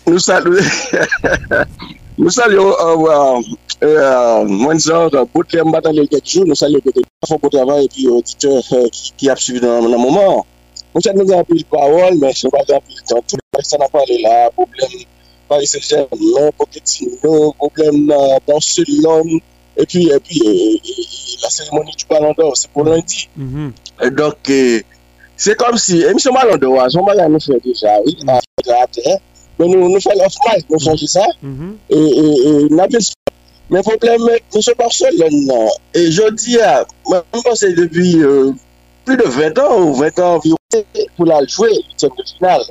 Nous 0.07 0.19
saluons. 0.19 0.57
Nou 2.15 2.31
sal 2.31 2.53
yo 2.55 2.63
mwen 4.47 4.79
zan 4.79 5.09
bote 5.33 5.63
mbata 5.67 5.91
lèl 5.91 6.07
kekjou, 6.11 6.45
nou 6.47 6.55
sal 6.55 6.71
yo 6.71 6.79
kote 6.83 7.03
fon 7.27 7.41
pou 7.41 7.51
travay 7.51 7.89
epi 7.89 8.07
auditeur 8.07 8.63
euh, 8.77 8.87
ki 9.19 9.31
ap 9.33 9.41
suivi 9.41 9.59
nan 9.63 9.89
mouman. 9.99 10.45
Mwen 10.93 11.03
chan 11.03 11.19
nou 11.19 11.27
gen 11.27 11.41
apil 11.43 11.65
parol, 11.67 12.15
men 12.21 12.31
chan 12.37 12.53
bagan 12.53 12.79
apil 12.79 13.01
tan 13.03 13.19
tout. 13.27 13.43
Mwen 13.51 13.67
chan 13.67 13.83
ap 13.83 13.91
pale 13.91 14.21
la, 14.23 14.37
problem 14.55 14.95
Paris 15.49 15.67
Saint-Germain, 15.75 16.51
Pochettino, 16.57 17.51
problem 17.59 18.07
dans 18.47 18.59
ce 18.59 18.81
l'homme. 19.01 19.41
Epi 19.75 20.07
la 20.07 21.49
seremoni 21.49 21.91
du 21.97 22.05
Ballon 22.09 22.33
d'Or, 22.37 22.55
se 22.55 22.69
pou 22.71 22.83
lundi. 22.83 23.27
Mm-hmm. 23.37 24.09
Donc, 24.15 24.49
euh, 24.49 24.79
se 25.35 25.51
kom 25.59 25.75
si, 25.75 25.99
emisyon 26.07 26.33
Ballon 26.33 26.55
d'Or, 26.61 26.79
son 26.93 27.03
bagan 27.03 27.35
nou 27.35 27.43
fè 27.43 27.59
deja, 27.59 27.97
il 28.07 28.23
a 28.23 28.39
fè 28.39 28.63
de 28.63 28.71
la 28.71 28.87
terre. 28.87 29.17
Men 29.59 29.71
nou 29.71 29.87
nou 29.87 30.03
fèl 30.03 30.23
off-line, 30.25 30.65
nou 30.71 30.81
fèl 30.83 30.97
ki 30.99 31.09
sa. 31.11 31.25
E 31.89 31.99
napis. 32.75 33.13
Men 33.71 33.81
problem, 33.85 34.27
mè 34.29 34.61
se 34.61 34.73
barsol 34.77 35.15
lè 35.17 35.29
nan. 35.33 35.69
E 35.97 36.05
jodi 36.13 36.59
a, 36.61 36.83
mè 37.09 37.21
mè 37.33 37.43
mè 37.47 37.53
se 37.57 37.71
depi 37.77 38.11
plus 39.05 39.17
de 39.21 39.29
20 39.37 39.61
euh, 39.61 39.63
an 39.63 39.85
ou 39.87 39.95
20 39.97 40.21
an 40.21 40.35
environ 40.37 41.07
pou 41.17 41.29
la 41.29 41.39
jwè, 41.47 41.71
se 41.97 42.11
mè 42.11 42.27
final. 42.35 42.67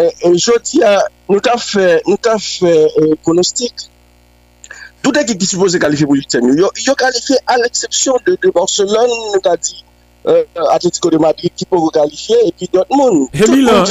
E 0.00 0.30
jodi 0.32 0.80
a, 0.86 0.94
nou 1.28 1.44
ta 1.44 1.58
fè, 1.60 1.98
nou 2.08 2.16
ta 2.16 2.38
fè 2.40 2.72
euh, 2.86 3.12
pronostik. 3.26 3.90
Tout 5.04 5.20
ekip 5.20 5.42
ki 5.42 5.50
suppose 5.50 5.76
kalife 5.82 6.08
pou 6.08 6.16
l'UTM, 6.16 6.54
yo 6.56 6.94
kalife 6.96 7.36
a 7.44 7.58
l'eksepsyon 7.60 8.22
de 8.24 8.52
Barcelone, 8.54 9.18
nou 9.34 9.42
ta 9.44 9.58
di, 9.60 9.83
euh, 10.26 10.44
Atletico 10.70 11.10
de 11.10 11.18
Madrid 11.18 11.50
qui 11.54 11.64
peut 11.64 11.76
qualifier 11.92 12.36
et 12.46 12.52
puis 12.52 12.68
d'autres 12.72 12.96
monde. 12.96 13.28
Et 13.34 13.50
Milan, 13.50 13.84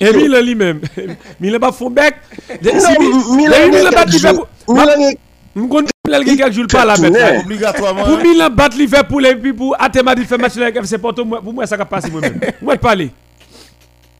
et 0.00 0.12
Milan 0.12 0.40
lui-même. 0.40 0.80
Milan 1.40 1.58
pas 1.58 1.72
fond 1.72 1.90
bec. 1.90 2.14
Non, 2.62 3.36
Milan 3.36 3.90
pas 3.92 4.04
qui 4.04 4.18
fait 4.18 4.32
Milan 4.68 5.12
Mwen 5.58 5.68
konnen 5.72 6.26
gen 6.26 6.36
kak 6.38 6.52
joul 6.54 6.68
pa 6.70 6.84
la 6.86 6.96
met 7.00 7.14
Pou 7.42 8.18
Milan 8.22 8.52
bat 8.54 8.76
li 8.78 8.86
fe 8.90 9.00
pou 9.08 9.22
le 9.22 9.34
Pi 9.40 9.54
pou 9.56 9.74
Atema 9.78 10.14
di 10.14 10.26
fe 10.28 10.38
match 10.38 10.58
la 10.60 10.70
FC 10.70 11.00
Porto 11.02 11.24
Pou 11.24 11.54
mwen 11.54 11.66
sa 11.66 11.78
ka 11.80 11.88
pasi 11.88 12.12
mwen 12.12 12.28
men 12.28 12.54
Mwen 12.60 12.78
pali 12.82 13.08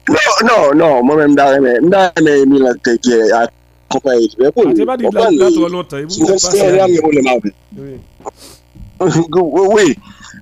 Non, 0.09 0.73
non, 0.75 0.99
mwen 1.05 1.21
men 1.21 1.33
mda 1.35 1.47
reme 1.55 1.77
Mda 1.85 2.09
reme 2.17 2.35
Milan 2.49 2.79
ke 2.83 2.97
akompaye 3.39 4.27
Liverpool. 4.33 4.73
Atema 4.73 4.97
di 4.97 5.07
la 5.13 5.51
tro 5.53 5.71
lontan 5.71 6.09
Mwen 6.09 6.43
se 6.43 6.69
reme 6.75 6.99
mwen 6.99 7.19
le 7.19 7.27
mwen 7.29 7.57
Oui. 8.99 9.95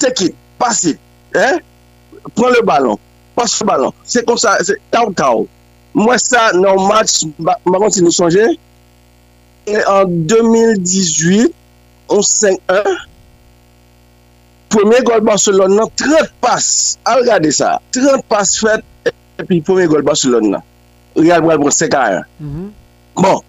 teki, 0.00 0.30
pasi, 0.60 0.96
eh? 1.36 1.60
pren 2.34 2.52
le 2.54 2.64
balon, 2.66 2.98
pas 3.36 3.48
le 3.60 3.66
balon. 3.66 3.94
Se 4.04 4.22
kon 4.26 4.40
sa, 4.40 4.56
se 4.64 4.76
taw 4.92 5.12
taw. 5.16 5.46
Mwen 5.96 6.20
sa 6.22 6.50
nan 6.54 6.82
match, 6.86 7.24
makon 7.66 7.94
si 7.94 8.04
nou 8.04 8.14
sonje, 8.14 8.46
e, 9.66 9.78
en 9.80 10.18
2018, 10.30 11.54
11-5-1, 12.10 12.90
premier 14.70 15.02
gol 15.06 15.22
Barcelona 15.26 15.82
nan, 15.82 15.94
30 15.98 16.34
pas, 16.42 16.66
al 17.10 17.24
gade 17.26 17.52
sa, 17.54 17.76
30 17.94 18.26
pas 18.30 18.56
fet, 18.62 19.14
epi 19.40 19.60
premier 19.66 19.90
gol 19.90 20.06
Barcelona 20.06 20.56
nan. 20.56 20.66
Real 21.16 21.42
Brel 21.42 21.58
Brel 21.58 21.74
5-1. 21.74 22.22
Bon, 23.18 23.40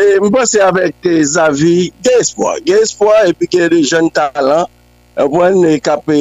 E 0.00 0.20
mpwese 0.22 0.60
avèk 0.64 1.08
Zavi, 1.28 1.90
gen 2.00 2.20
espoi, 2.22 2.60
gen 2.64 2.80
espoi 2.80 3.32
epi 3.34 3.48
gen 3.52 3.68
de 3.72 3.80
jen 3.84 4.06
talan, 4.14 4.68
e 5.12 5.26
mwen 5.28 5.58
kapè, 5.84 6.20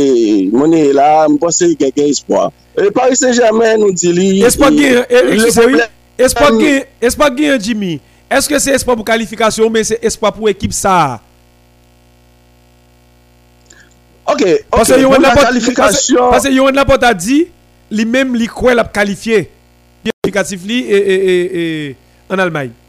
mwen 0.52 0.74
e 0.76 0.82
la, 0.96 1.28
mpwese 1.32 1.70
gen 1.80 1.94
gen 1.96 2.10
espoi. 2.12 2.50
E 2.76 2.89
Paris 2.96 3.22
Saint-Germain 3.24 3.80
nou 3.80 3.96
di 3.96 4.12
li... 4.15 4.28
Espoi 4.48 4.74
gen, 4.76 5.06
espoi 6.20 6.50
gen, 6.60 6.89
espoi 7.08 7.30
gen 7.38 7.63
Jimmy, 7.63 7.94
eske 8.39 8.60
se 8.60 8.76
espoi 8.76 8.98
pou 9.00 9.08
kalifikasyon, 9.08 9.72
men 9.72 9.88
se 9.88 10.00
espoi 10.12 10.34
pou 10.36 10.52
ekip 10.52 10.76
sa? 10.76 10.98
Ok, 14.28 14.44
ok, 14.76 14.92
pou 15.06 15.24
la 15.24 15.38
kalifikasyon... 15.39 16.36
Pase 16.36 16.52
yon 16.52 16.76
la 16.76 16.88
pot 16.89 17.08
a 17.08 17.13
di, 17.15 17.46
li 17.96 18.04
mem 18.04 18.36
li 18.36 18.52
kwen 18.52 18.76
la 18.82 18.84
kalifiye, 18.84 19.46
kalifikasyon 20.04 20.68
li, 20.68 20.84
e, 20.84 21.00
e, 21.00 21.18
e, 21.24 21.42
e, 21.63 22.28
an 22.28 22.44
Almanye. 22.44 22.88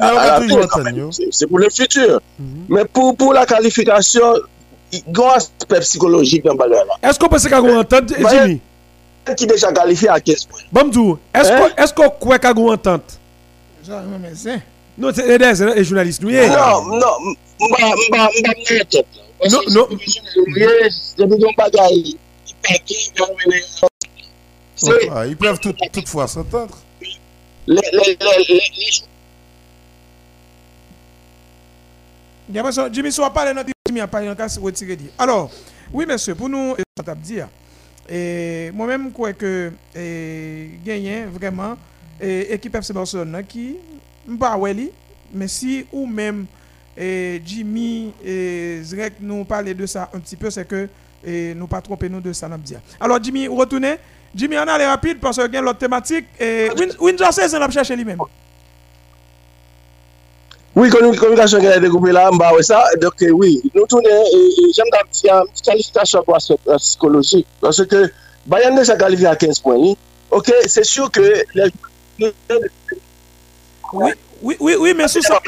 À 0.00 0.14
gars 0.14 0.24
la 0.24 0.40
toujours 0.40 0.60
fin, 0.62 0.66
quand 0.68 0.80
entendu, 0.80 0.94
même. 0.94 1.04
yo. 1.06 1.12
C'est 1.12 1.28
c'est 1.30 1.46
pour 1.46 1.58
le 1.58 1.68
futur. 1.70 2.20
Mhm. 2.38 2.46
Mais 2.68 2.84
pour, 2.84 3.16
pour 3.16 3.32
la 3.32 3.44
qualification, 3.44 4.34
il 4.92 4.98
y 4.98 5.20
a 5.22 5.32
un 5.32 5.36
aspect 5.36 5.80
psychologique 5.80 6.44
dans 6.44 6.54
le. 6.54 6.76
Est-ce 7.02 7.18
qu'on 7.18 7.28
pense 7.28 7.42
qu'il 7.42 7.50
y 7.50 7.54
a 7.54 7.58
une 7.58 7.76
entente. 7.76 8.12
Jimmy 8.16 8.60
Qui 9.36 9.44
est 9.44 9.46
déjà 9.46 9.72
qualifié 9.72 10.08
à 10.08 10.20
15 10.20 10.44
points. 10.44 10.60
Bamdou, 10.72 11.18
est-ce 11.34 11.50
Hein? 11.52 11.68
qu'on 11.76 11.82
est-ce 11.82 11.92
qu'on 11.92 12.10
croit 12.10 12.38
qu'il 12.38 12.50
y 12.50 12.52
a 12.52 12.56
une 12.56 12.70
entente 12.70 13.18
non, 13.86 13.96
c'est. 14.34 14.62
Non, 14.96 15.10
des 15.10 15.84
journalistes 15.84 16.22
eh. 16.24 16.48
Non, 16.48 16.84
non, 16.86 17.34
mba, 17.60 17.78
mba, 18.10 18.28
tête, 18.64 18.94
là. 18.94 19.48
Non, 19.50 19.60
non. 19.70 19.88
C'est 24.84 25.08
Ah, 25.10 25.26
Ils 25.26 25.36
peuvent 25.36 25.58
tout- 25.60 25.74
toutefois 25.92 26.26
s'entendre. 26.28 26.76
les, 27.00 27.76
les, 27.76 27.78
les, 27.92 28.16
les, 28.48 28.54
les 28.76 28.90
Jimmy, 32.92 33.10
soit 33.10 33.30
parlé, 33.32 33.54
notre 33.54 33.70
Jimmy 33.86 34.00
a 34.00 34.06
parlé, 34.06 34.28
on 34.28 34.34
casse 34.34 34.58
retirer 34.58 34.96
dit. 34.96 35.08
Alors, 35.18 35.50
oui, 35.92 36.04
monsieur, 36.06 36.34
pour 36.34 36.48
nous, 36.48 36.74
on 36.98 37.02
t'a 37.02 37.14
dit, 37.14 37.38
Et 38.08 38.70
moi-même, 38.74 39.06
je 39.08 39.12
crois 39.12 39.32
que 39.32 39.72
gagner 40.84 41.24
vraiment 41.24 41.76
et, 42.20 42.52
équipe 42.52 42.74
FC 42.76 42.92
Barcelone 42.92 43.42
qui 43.48 43.76
pas 44.38 44.56
mais 45.32 45.48
si 45.48 45.86
ou 45.92 46.06
même 46.06 46.46
et 46.96 47.40
Jimmy 47.44 48.12
et 48.24 48.80
Zrek 48.84 49.14
nous 49.20 49.44
parler 49.44 49.74
de 49.74 49.84
ça 49.86 50.10
un 50.14 50.20
petit 50.20 50.36
peu, 50.36 50.50
c'est 50.50 50.66
que 50.68 50.88
et 51.26 51.54
nous 51.54 51.66
pas 51.66 51.80
tromper 51.80 52.08
nous 52.10 52.20
de 52.20 52.32
ça 52.34 52.46
dire. 52.58 52.80
Alors 53.00 53.22
Jimmy, 53.22 53.48
retournez. 53.48 53.96
Jimmy, 54.34 54.56
on 54.58 54.62
allait 54.62 54.86
rapide 54.86 55.18
parce 55.20 55.36
qu'il 55.36 55.52
y 55.52 55.56
a 55.56 55.60
l'autre 55.60 55.78
thématique. 55.78 56.26
Et 56.40 56.68
Windows 56.98 57.30
16, 57.30 57.54
on 57.54 57.62
a 57.62 57.70
cherché 57.70 57.94
lui-même. 57.94 58.18
Oui, 60.76 60.90
communication 60.90 61.60
qui 61.60 61.68
a 61.68 61.76
été 61.76 61.88
coupée 61.88 62.10
là, 62.10 62.30
bah, 62.32 62.52
ouais, 62.52 62.62
ça. 62.62 62.82
Donc, 63.00 63.22
euh, 63.22 63.30
oui, 63.30 63.62
nous 63.74 63.86
tournons, 63.86 64.08
et, 64.08 64.72
j'aime 64.74 64.86
bien 64.90 65.00
une 65.40 65.46
petite 65.46 65.64
qualification 65.64 66.24
pour 66.24 66.36
la 66.66 66.76
psychologie. 66.78 67.46
Parce 67.60 67.84
que 67.84 68.10
Bayern 68.44 68.76
a 68.76 68.96
qualifié 68.96 69.26
à 69.26 69.36
15 69.36 69.60
points. 69.60 69.94
Ok, 70.32 70.52
c'est 70.66 70.84
sûr 70.84 71.10
que. 71.12 71.44
Les... 71.54 71.70
Oui, 73.92 74.10
oui, 74.42 74.56
oui, 74.58 74.76
oui, 74.80 74.94
mais 74.96 75.06
sous 75.06 75.22
ça, 75.22 75.40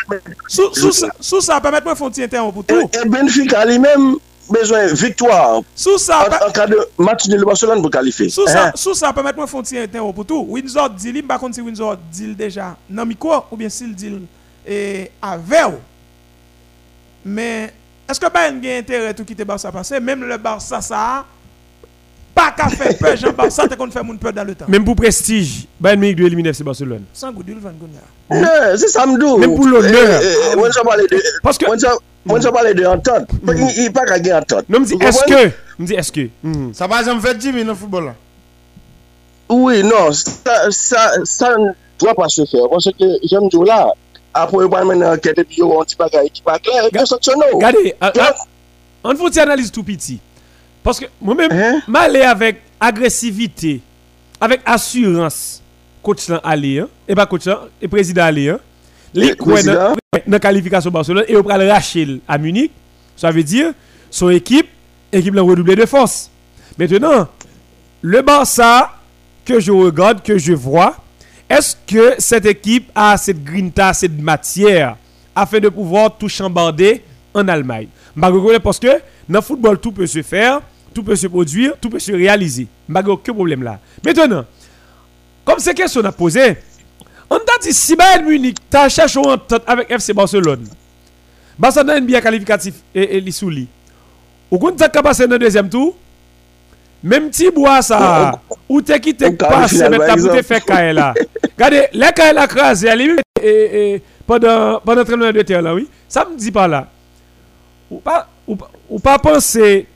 sous, 1.21 1.41
ça, 1.41 1.61
permettez-moi 1.61 1.95
de 1.95 1.99
faire 1.99 2.07
un 2.07 2.11
petit 2.11 2.23
interrompre 2.23 2.55
pour 2.55 2.65
tout. 2.65 2.91
Et 2.93 3.09
Benfica 3.09 3.65
lui-même. 3.65 4.17
Besoin 4.51 4.87
de 4.87 4.93
victoire 4.95 5.61
Sous 5.75 5.99
ça, 5.99 6.21
en, 6.43 6.49
en 6.49 6.51
cas 6.53 6.67
de 6.67 6.79
match 6.99 7.27
de 7.29 7.45
Barcelone 7.45 7.81
pour 7.81 7.91
qualifier. 7.91 8.29
Sous 8.29 8.47
ça, 8.47 8.67
Hein? 8.69 8.73
sous 8.75 8.95
ça, 8.95 9.13
permettez-moi 9.13 9.47
de 9.47 9.51
faire 9.51 9.61
un 9.61 9.63
petit 9.63 9.79
interrompre 9.79 10.15
pour 10.15 10.27
tout. 10.27 10.47
Windsor 10.49 10.91
dit, 10.91 11.23
par 11.23 11.39
contre, 11.39 11.55
si 11.55 11.61
Windsor 11.61 11.97
dit 12.11 12.35
déjà 12.35 12.77
le 12.91 13.05
micro, 13.05 13.33
ou 13.51 13.57
bien 13.57 13.69
s'il 13.69 13.95
dit 13.95 14.13
et 14.67 15.11
avec. 15.23 15.61
Mais 17.25 17.73
est-ce 18.09 18.21
que 18.21 18.31
Bayern 18.31 18.61
a 18.65 18.79
intérêt 18.79 19.15
tout 19.15 19.25
quitter 19.25 19.45
Barça 19.45 19.71
passer 19.73 19.99
Même 20.01 20.25
le 20.25 20.37
Barça, 20.37 20.81
ça, 20.81 21.25
pas 22.35 22.53
qu'à 22.53 22.69
faire 22.69 22.97
peur, 22.99 23.17
Jean 23.17 23.33
Barça, 23.33 23.67
t'es 23.67 23.77
qu'on 23.77 23.91
fait 23.91 24.03
mon 24.03 24.17
peur 24.17 24.33
dans 24.33 24.45
le 24.45 24.55
temps. 24.55 24.67
Même 24.69 24.85
pour 24.85 24.95
prestige, 24.95 25.67
Bayern 25.81 25.99
Munich 26.01 26.17
doit 26.17 26.27
éliminer 26.27 26.51
FC 26.51 26.63
Barcelone. 26.63 27.05
Sans 27.13 27.33
goût 27.33 27.43
Van 27.47 27.71
Gogh. 27.71 27.89
Non, 28.31 28.49
c'est 28.77 28.89
ça 28.89 29.07
me. 29.07 29.39
Même 29.39 29.55
pour 29.55 29.67
l'honneur. 29.67 30.21
Eh, 30.23 30.53
eh, 30.53 30.57
de. 30.57 31.23
Parce 31.43 31.59
que- 31.59 31.67
On 32.29 32.41
s'en 32.41 32.51
parle 32.53 32.75
de 32.75 32.85
entente. 32.87 33.29
Il 33.49 33.55
n'y 33.83 33.87
a 33.87 33.91
pas 33.91 34.05
qu'à 34.05 34.19
gagner 34.19 34.35
entente. 34.35 34.69
Non, 34.69 34.81
va 36.87 37.03
jamais 37.05 37.21
faire 37.21 37.39
Jimmy 37.41 37.63
dans 37.65 37.71
le 37.71 37.75
football 37.77 38.05
là. 38.07 38.15
Oui, 39.49 39.83
non, 39.85 40.11
ça, 40.13 40.71
ça, 40.71 41.13
ça 41.25 41.57
ne 41.57 41.71
doit 42.01 42.15
pas 42.15 42.29
se 42.29 42.45
faire. 42.47 42.69
Parce 42.71 42.87
que 42.87 43.05
j'aime 43.23 43.49
dire 43.49 43.63
là, 43.63 43.89
après, 44.35 44.57
on 44.65 44.69
va 44.69 44.85
mener 44.85 45.07
enquête 45.07 45.39
et 45.39 45.45
puis 45.45 45.63
on 45.63 45.83
dit 45.85 45.95
pas 45.95 46.09
qui 46.09 46.43
pas 46.43 46.59
clair, 46.59 46.85
et 46.87 46.91
puis 46.91 47.07
sanctionner. 47.07 47.45
Regardez, 47.53 47.95
à- 48.01 48.11
Donc, 48.11 48.23
à- 48.25 48.35
on 49.05 49.15
faut 49.15 49.31
une 49.31 49.39
analyse 49.39 49.71
tout 49.71 49.85
petit. 49.85 50.19
Parce 50.83 50.99
que 50.99 51.07
moi-même, 51.21 51.51
Hein? 51.53 51.81
m'aller 51.87 52.23
avec 52.23 52.61
agressivité, 52.81 53.81
avec 54.41 54.61
assurance, 54.67 55.63
coach 56.03 56.29
là 56.29 56.41
aller, 56.43 56.81
hein, 56.81 56.89
et 57.07 57.15
pas 57.15 57.27
coach 57.27 57.45
là, 57.47 57.63
et 57.81 57.87
président 57.89 58.25
aller, 59.15 59.25
hein, 59.25 59.27
les 59.27 59.29
Et 59.29 59.37
coins 59.37 59.53
président? 59.55 59.95
dans 60.27 60.33
la 60.33 60.39
qualification 60.39 60.91
Barcelone, 60.91 61.25
et 61.29 61.37
on 61.37 61.43
va 61.43 61.59
le 61.59 61.71
racher 61.71 62.21
à 62.27 62.39
Munich, 62.39 62.73
ça 63.17 63.31
veut 63.31 63.43
dire, 63.43 63.73
son 64.11 64.31
équipe, 64.31 64.69
équipe 65.13 65.35
l'a 65.35 65.43
redoublé 65.43 65.77
de 65.77 65.87
force. 65.87 66.31
Maintenant, 66.79 67.29
le 68.03 68.23
Barça 68.23 68.93
que 69.45 69.61
je 69.61 69.73
regarde, 69.73 70.23
que 70.23 70.39
je 70.39 70.53
vois, 70.53 70.97
est-ce 71.49 71.77
que 71.87 72.15
cette 72.19 72.47
équipe 72.47 72.91
a 72.95 73.17
de 73.17 73.33
grinta, 73.33 73.93
de 73.93 74.23
matière 74.23 74.97
afin 75.35 75.61
de 75.61 75.69
pouvoir 75.69 76.17
tout 76.19 76.29
chambarder 76.29 77.03
en 77.33 77.47
Allemagne? 77.47 77.89
Parce 78.63 78.79
que 78.79 78.89
dans 79.29 79.39
le 79.39 79.41
football, 79.41 79.79
tout 79.79 79.93
peut 79.93 80.07
se 80.07 80.23
faire, 80.23 80.61
tout 80.93 81.03
peut 81.03 81.17
se 81.17 81.27
produire, 81.27 81.75
tout 81.81 81.91
peut 81.91 81.99
se 81.99 82.13
réaliser. 82.13 82.67
Je 82.89 82.93
n'ai 82.95 83.09
aucun 83.09 83.33
problème 83.33 83.63
là? 83.63 83.79
Maintenant, 84.05 84.45
comme 85.45 85.59
ces 85.59 85.75
questions 85.75 86.01
qu'on 86.01 86.09
a 86.09 86.13
posées, 86.13 86.57
on 87.31 87.39
t'a 87.39 87.59
dit 87.63 87.73
si 87.73 87.97
Bayern 87.97 88.25
Munich 88.27 88.57
t'a 88.71 88.89
cherché 88.89 89.19
en 89.19 89.33
entente 89.33 89.63
avec 89.67 89.91
FC 89.91 90.13
Barcelone, 90.13 90.67
Barcelone 91.59 91.91
a 91.91 92.01
bien 92.01 92.21
qualificatif 92.21 92.75
et, 92.95 93.17
et 93.17 93.21
li 93.21 93.33
sous 93.33 93.51
li. 93.51 93.67
Ou 94.51 94.59
quand 94.59 94.77
t'as 94.77 94.89
passé 94.89 95.27
dans 95.27 95.33
le 95.33 95.39
deuxième 95.41 95.69
tour, 95.69 95.97
même 97.03 97.29
petit 97.31 97.51
bois 97.51 97.83
ça, 97.83 98.41
ou 98.69 98.81
t'es 98.81 99.01
qui 99.01 99.15
t'es 99.15 99.33
passé 99.33 99.85
pour 99.89 99.99
te 99.99 100.13
exemple. 100.13 100.43
faire 100.43 100.65
caille 100.65 100.95
là. 100.95 101.15
Regardez, 101.57 101.87
les 101.93 102.13
caille 102.15 102.35
là 102.35 102.47
crasé, 102.47 102.89
et, 103.43 104.03
pendant, 104.27 104.81
pendant 104.81 105.05
30 105.05 105.33
de 105.35 105.43
terre 105.43 105.63
là, 105.63 105.75
oui. 105.75 105.89
Ça 106.09 106.25
me 106.25 106.37
dit 106.37 106.51
pas 106.51 106.67
là. 106.69 106.89
Ou 107.91 107.99
pas, 107.99 108.29
ou, 108.47 108.57
pas- 108.57 108.71
ou 108.89 108.99
pas 108.99 109.19
penser 109.19 109.87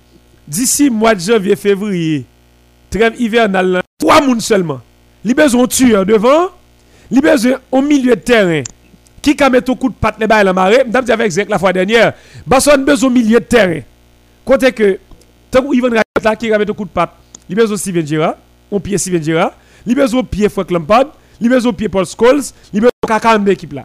d'ici 0.47 0.91
mois 0.91 1.15
de 1.15 1.21
janvier, 1.21 1.57
février, 1.57 2.25
trêve 2.91 3.15
hivernale, 3.21 3.83
trois 3.99 4.21
mounes 4.21 4.41
seulement. 4.41 4.81
Li 5.25 5.35
besoin 5.35 5.67
tueur 5.67 6.05
devant, 6.07 6.49
li 7.11 7.21
besoin 7.21 7.59
au 7.71 7.83
milieu 7.83 8.15
de 8.17 8.21
terrain. 8.21 8.63
Qui 9.23 9.37
a 9.39 9.51
mis 9.51 9.59
au 9.69 9.77
coup 9.77 9.91
de 9.91 9.95
patte 9.95 10.17
les 10.19 10.27
bails 10.27 10.45
la 10.47 10.53
marée, 10.55 10.83
m'dam 10.85 11.05
dit 11.05 11.13
avec 11.13 11.31
Zek 11.31 11.49
la 11.51 11.59
fois 11.59 11.73
dernière, 11.75 12.15
Barcelone 12.47 12.85
besoin 12.85 13.11
au 13.11 13.13
milieu 13.13 13.39
de 13.39 13.45
terrain. 13.45 13.81
Côté 14.47 14.73
que, 14.73 14.99
tant 15.51 15.71
Ivan 15.73 15.89
Rakitic 15.91 16.25
là, 16.25 16.37
qui 16.37 16.53
a 16.53 16.59
mis 16.59 16.71
au 16.71 16.75
coup 16.75 16.85
de 16.87 16.91
patte, 16.91 17.11
li 17.49 17.55
besoin 17.55 17.77
Steven 17.77 18.07
Gerrard, 18.07 18.37
on 18.71 18.81
pied 18.81 18.97
Steven 18.97 19.23
Gerrard, 19.23 19.53
li 19.87 19.95
besoin 19.95 20.23
pied 20.25 20.49
Frank 20.49 20.71
Lampard, 20.71 21.09
li 21.39 21.49
besoin 21.51 21.73
pied 21.75 21.89
Paul 21.91 22.07
Scholes, 22.07 22.53
li 22.73 22.81
besoin 22.81 22.91
kaka 23.07 23.37
de 23.37 23.47
l'équipe 23.51 23.73
là. 23.75 23.85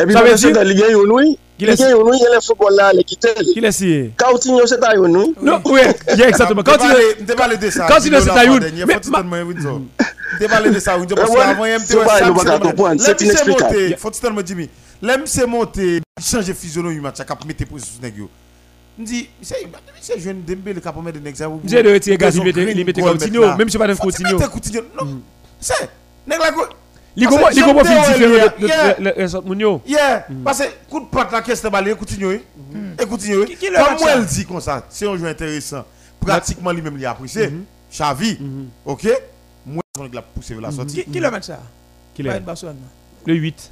Et 0.00 0.04
puis, 0.04 0.14
Ça 0.14 0.22
veut 0.22 0.34
dire- 0.34 0.52
dans 0.52 0.62
Ligue 0.62 0.82
1, 0.82 0.94
oui, 0.94 1.38
Qui 1.58 1.66
Ligue 1.66 1.78
laisse- 1.78 1.80
1, 1.92 1.94
oui, 1.96 2.16
il 2.18 2.22
y 2.22 2.26
a 2.26 2.34
le 2.36 2.40
football 2.40 2.74
là, 2.76 2.92
les 2.92 3.04
quitter. 3.04 3.34
Qui 3.52 3.60
laisse 3.60 3.80
y- 3.80 4.10
Coutinho, 4.16 4.64
c'est 4.66 4.82
à 4.82 4.98
oui. 4.98 5.34
Non, 5.42 5.60
oui, 5.66 5.80
exactement. 6.24 6.62
Quand 6.62 6.78
il 7.18 7.26
parlé 7.34 7.56
de 7.56 7.68
ça. 7.70 7.86
quand 7.88 7.98
il 8.04 8.14
est 8.14 8.16
à 8.16 8.44
la 8.44 8.44
le. 10.32 10.38
Tu 10.38 10.48
parlé 10.48 10.70
de 10.70 10.78
ça, 10.80 10.98
Windsor, 10.98 11.16
parce 11.18 11.30
Eh, 11.30 11.32
ouais, 11.32 11.38
qu'avant, 11.44 11.64
il 11.64 11.68
y 11.68 11.72
a 11.72 11.76
un 11.76 11.78
c'est 11.80 11.96
pas, 11.96 12.20
il 12.20 12.32
va 12.32 12.44
pas 12.44 12.58
comprendre, 12.60 13.00
c'est 13.00 13.20
inexplicable. 13.20 13.96
Faut 13.98 14.10
tout 14.10 14.18
le 14.22 14.30
monde, 14.30 14.46
Jimmy. 14.46 14.68
L'aime 15.02 15.22
c'est 15.26 15.46
monté, 15.46 16.00
changer 16.20 16.54
physionomie 16.54 16.94
du 16.96 17.00
match, 17.00 17.20
à 17.20 17.24
cap 17.24 17.44
mettre 17.44 17.64
position 17.66 17.94
sur 17.94 18.02
nèg 18.02 18.16
yo. 18.18 18.28
Dembélé 20.46 20.80
qui 20.80 20.88
a 20.88 20.92
pas 20.92 21.00
mettre 21.00 21.20
de. 21.20 21.60
J'ai 21.64 21.82
de 21.82 21.92
retirer 21.92 22.16
gaz, 22.18 22.36
Coutinho. 22.38 22.84
mettre 22.84 24.50
Coutinho. 24.50 24.82
Non, 25.00 25.20
nèg 26.26 26.38
la 26.38 26.50
go- 26.50 26.66
Li 27.16 27.26
gomo 27.26 27.48
théorie, 27.50 27.54
différent 27.56 27.72
de 28.60 28.66
yeah. 28.66 28.94
de- 28.94 29.04
de- 29.04 29.22
de 29.22 29.26
Sot 29.26 29.42
Mounio? 29.42 29.82
Yeah, 29.84 30.26
parce 30.44 30.60
que 30.60 30.64
coup 30.88 31.00
de 31.00 31.06
patte 31.06 31.32
là, 31.32 31.42
qu'est-ce 31.42 31.60
que 31.62 31.68
balle, 31.68 31.96
Coutinho, 31.96 32.30
eh? 32.30 32.42
Et 33.02 33.06
Coutinho, 33.06 33.42
eh? 33.42 33.46
Qui- 33.46 33.56
qui 33.56 33.66
le 33.66 33.72
Comme 33.74 33.82
match 33.90 34.00
moi, 34.00 34.10
là? 34.10 34.16
elle 34.18 34.26
dit 34.26 34.44
comme 34.46 34.60
ça, 34.60 34.86
c'est 34.88 35.08
un 35.08 35.16
jeu 35.16 35.26
intéressant. 35.26 35.84
Pratiquement 36.20 36.70
lui-même, 36.70 36.94
il 36.96 37.04
a 37.06 37.10
apprécié. 37.10 37.50
Xavi, 37.92 38.38
ok? 38.86 39.08
Moi, 39.74 39.82
on 39.98 40.04
l'a 40.04 40.22
vers 40.54 40.60
la 40.62 40.70
sortie. 40.70 41.04
Qui, 41.04 41.10
qui 41.10 41.20
le 41.20 41.30
match 41.30 41.44
ça? 41.44 41.60
Qui. 42.14 42.22
Le 43.26 43.34
8. 43.34 43.70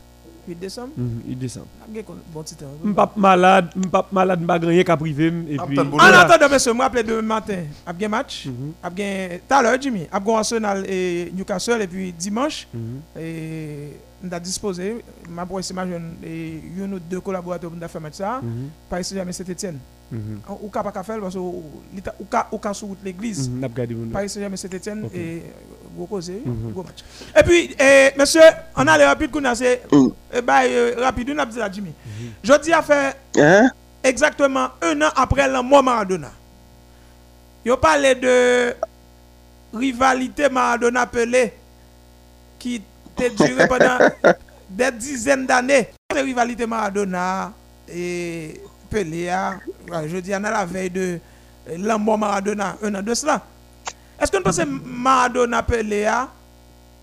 8 0.48 0.54
décembre? 0.58 0.92
Mhm, 0.96 1.20
Il 1.28 1.38
descend. 1.38 1.64
Gagné 1.88 2.02
contre- 2.02 2.20
Bon 2.32 2.42
titre. 2.42 2.64
M'pap 2.82 3.16
malade, 3.16 3.68
m'pap 3.76 4.10
malade, 4.12 4.40
qu'à 4.84 4.96
privé 4.96 5.30
et 5.50 5.56
Ah. 5.58 5.64
En 5.64 5.98
attendant, 5.98 6.48
monsieur, 6.48 6.72
je 6.72 6.76
me 6.76 6.82
rappelle 6.82 7.04
demain 7.04 7.20
matin, 7.22 7.58
il 7.58 8.00
y 8.00 8.04
a 8.04 8.06
un 8.06 8.08
match? 8.08 8.46
Mhm. 8.46 8.72
Il 8.96 8.98
y 8.98 9.02
a 9.04 9.38
tout 9.38 9.54
à 9.54 9.62
l'heure, 9.62 9.80
Jimmy? 9.80 10.00
Il 10.00 10.04
y 10.04 10.30
a 10.32 10.36
Arsenal 10.38 10.84
et 10.88 11.30
Newcastle. 11.34 11.82
Et 11.82 11.86
puis 11.86 12.12
dimanche, 12.12 12.66
Mhm. 12.72 13.00
et 13.20 13.92
on 14.24 14.32
a 14.32 14.40
disposé, 14.40 15.04
ma 15.28 15.44
c'est 15.62 15.74
ma 15.74 15.86
jeune, 15.86 16.14
et 16.24 16.62
une 16.78 16.94
ou 16.94 16.98
deux 16.98 17.20
collaborateurs 17.20 17.70
pour 17.70 17.78
faire 17.88 18.00
match 18.00 18.14
ça. 18.14 18.40
Mhm, 18.42 18.68
Paris 18.88 19.04
Saint-Germain, 19.04 19.32
Saint-Etienne. 19.32 19.74
mhm, 19.74 19.80
Ou 20.12 20.68
que 20.70 20.78
ou 20.78 21.62
ou 22.52 22.58
ou 22.60 22.74
sur 22.74 22.86
route 22.88 22.98
l'église. 23.04 23.48
mhm, 23.48 23.60
N'a 23.60 23.68
pas 23.68 23.74
gardé 23.78 23.94
mon 23.94 24.06
nom. 24.06 24.10
Paris 24.12 24.28
Saint-Germain, 24.30 24.56
Saint-Etienne 24.56 25.08
et 25.14 25.42
gros 25.94 26.06
causé, 26.06 26.40
Mhm. 26.44 26.72
gros 26.72 26.82
match. 26.82 27.04
Et 27.38 27.42
puis, 27.42 27.76
eh, 27.78 28.10
monsieur, 28.18 28.40
on 28.76 28.86
a 28.86 28.96
les 28.96 29.04
rapides 29.04 29.30
qu'on 29.30 29.44
a, 29.44 29.54
c'est 29.54 29.82
Mm. 29.92 30.08
eh, 30.34 30.40
bah, 30.40 30.62
euh, 30.64 30.94
rapide, 30.98 31.30
on 31.34 31.38
a 31.38 31.44
dit 31.46 31.60
à 31.60 31.70
Jimmy. 31.70 31.92
Je 32.42 32.52
dis 32.62 32.72
à 32.72 32.82
faire 32.82 33.14
Hein? 33.36 33.68
exactement 34.02 34.68
un 34.80 35.02
an 35.02 35.10
après 35.14 35.46
la 35.48 35.62
mort 35.62 35.82
Maradona. 35.82 36.30
Yo 37.64 37.76
parlé 37.76 38.14
de 38.14 38.74
rivalité 39.74 40.48
Maradona-Pelé 40.48 41.52
qui 42.58 42.80
a 43.18 43.28
duré 43.28 43.66
pendant 43.68 43.98
des 44.70 44.90
dizaines 44.92 45.44
d'années. 45.46 45.88
Rivalité 46.14 46.66
Maradona 46.66 47.52
et 47.92 48.58
Pelé, 48.90 49.30
je 50.06 50.16
dis, 50.18 50.32
a 50.32 50.38
la 50.38 50.64
veille 50.64 50.90
de 50.90 51.18
euh, 51.70 51.76
la 51.78 51.98
mort 51.98 52.18
Maradona, 52.18 52.76
un 52.82 52.94
an 52.94 53.02
de 53.02 53.14
cela. 53.14 53.42
Est-ce 54.20 54.32
qu'on 54.32 54.42
pense 54.42 54.56
que 54.58 54.64
Maradona-Pelé, 54.64 56.06
ah, 56.06 56.28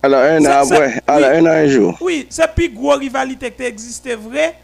Alors, 0.04 0.22
un 0.22 0.46
an 0.46 0.64
après, 0.64 1.02
alors 1.08 1.30
oui. 1.32 1.38
un 1.38 1.46
an 1.46 1.50
un 1.50 1.68
jour. 1.68 1.98
oui, 2.02 2.28
c'est 2.30 2.54
plus 2.54 2.70
gros 2.70 2.96
rivalité 2.96 3.52
qui 3.52 3.64
existait 3.64 4.16
vrai. 4.16 4.56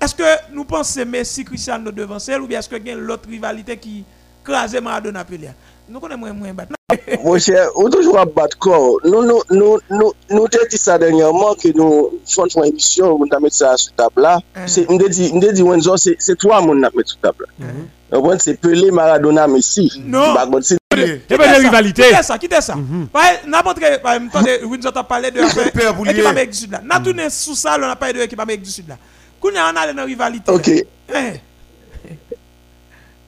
Est-ce 0.00 0.14
que 0.14 0.52
nous 0.52 0.64
pensons 0.64 1.00
que 1.00 1.04
Messi 1.06 1.44
Cristiano 1.44 1.90
devant 1.90 2.18
celle 2.18 2.42
ou 2.42 2.46
bien 2.46 2.58
est-ce 2.58 2.68
que 2.68 2.76
y 2.76 2.90
a 2.90 2.94
l'autre 2.94 3.28
rivalité 3.28 3.76
qui 3.78 4.04
crase 4.44 4.74
Maradona 4.80 5.24
Pelé 5.24 5.48
Nous 5.48 5.52
connaissons 6.00 6.18
moins 6.18 6.32
moins 6.32 6.52
battre. 6.52 6.72
Mon 7.24 7.38
cher, 7.38 7.68
on 7.76 7.90
toujours 7.90 8.18
à 8.18 8.24
battre 8.24 8.58
corps. 8.58 8.98
Nous, 9.04 9.24
nous, 9.24 9.40
nous, 9.50 9.78
nous, 9.90 10.12
nous 10.30 10.48
t'ai 10.48 10.66
dit 10.70 10.78
ça 10.78 10.98
dernièrement 10.98 11.54
que 11.54 11.68
nous 11.76 12.20
faisons 12.24 12.62
une 12.62 12.70
émission, 12.70 13.18
on 13.20 13.26
a 13.34 13.40
mis 13.40 13.50
ça 13.50 13.76
sur 13.76 13.92
table 13.94 14.22
là. 14.22 14.40
Mhm. 14.56 14.68
C'est, 14.68 14.86
on 14.88 14.98
t'a 14.98 15.08
dit, 15.08 15.30
on 15.34 15.40
t'a 15.40 15.52
dit, 15.52 15.62
Wenzo, 15.62 15.96
c'est, 15.96 16.16
c'est 16.18 16.36
toi, 16.36 16.60
mon 16.60 16.80
a 16.82 16.90
mis 16.94 17.02
sur 17.04 17.18
table 17.18 17.46
là. 17.58 17.66
Donc, 18.10 18.24
bon, 18.24 18.38
c'est 18.38 18.60
Pelé, 18.60 18.90
Maradona, 18.90 19.48
Messi. 19.48 19.90
Non. 20.04 20.34
Windsor 24.64 24.96
a 24.96 25.04
parlé 25.04 25.30
de 25.30 25.40
du 26.50 26.56
Sud 26.56 26.70
là. 26.70 26.80
N'a 26.84 27.00
tourné 27.00 27.28
sous 27.30 27.54
ça, 27.54 27.76
on 27.78 27.82
a 27.82 27.96
parlé 27.96 28.14
de 28.14 28.18
l'équipe 28.20 28.38
Amérique 28.38 28.62
du 28.62 28.70
Sud 28.70 28.86
rivalité. 30.04 30.50
Ok. 30.52 30.70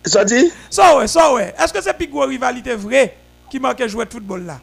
Sa 0.09 0.25
di? 0.25 0.41
Sa 0.73 0.97
we, 0.99 1.07
sa 1.11 1.29
we. 1.35 1.47
Eske 1.61 1.83
se 1.85 1.95
pi 1.97 2.09
gwo 2.11 2.27
rivalite 2.29 2.77
vre 2.81 3.09
ki 3.53 3.61
manke 3.63 3.89
jwet 3.89 4.13
foutbol 4.13 4.45
la? 4.49 4.59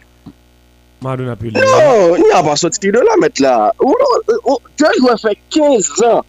Madouna 1.06 1.36
pi 1.40 1.52
lè. 1.54 1.62
Non, 1.62 2.16
ni 2.22 2.32
avan 2.34 2.58
soti 2.60 2.82
ki 2.86 2.94
de 2.96 3.04
la 3.06 3.18
met 3.22 3.42
la. 3.44 3.56
Ou 3.84 3.98
non, 4.02 4.62
te 4.80 4.92
jwè 5.00 5.18
fè 5.22 5.36
15 5.54 5.92
an. 6.10 6.22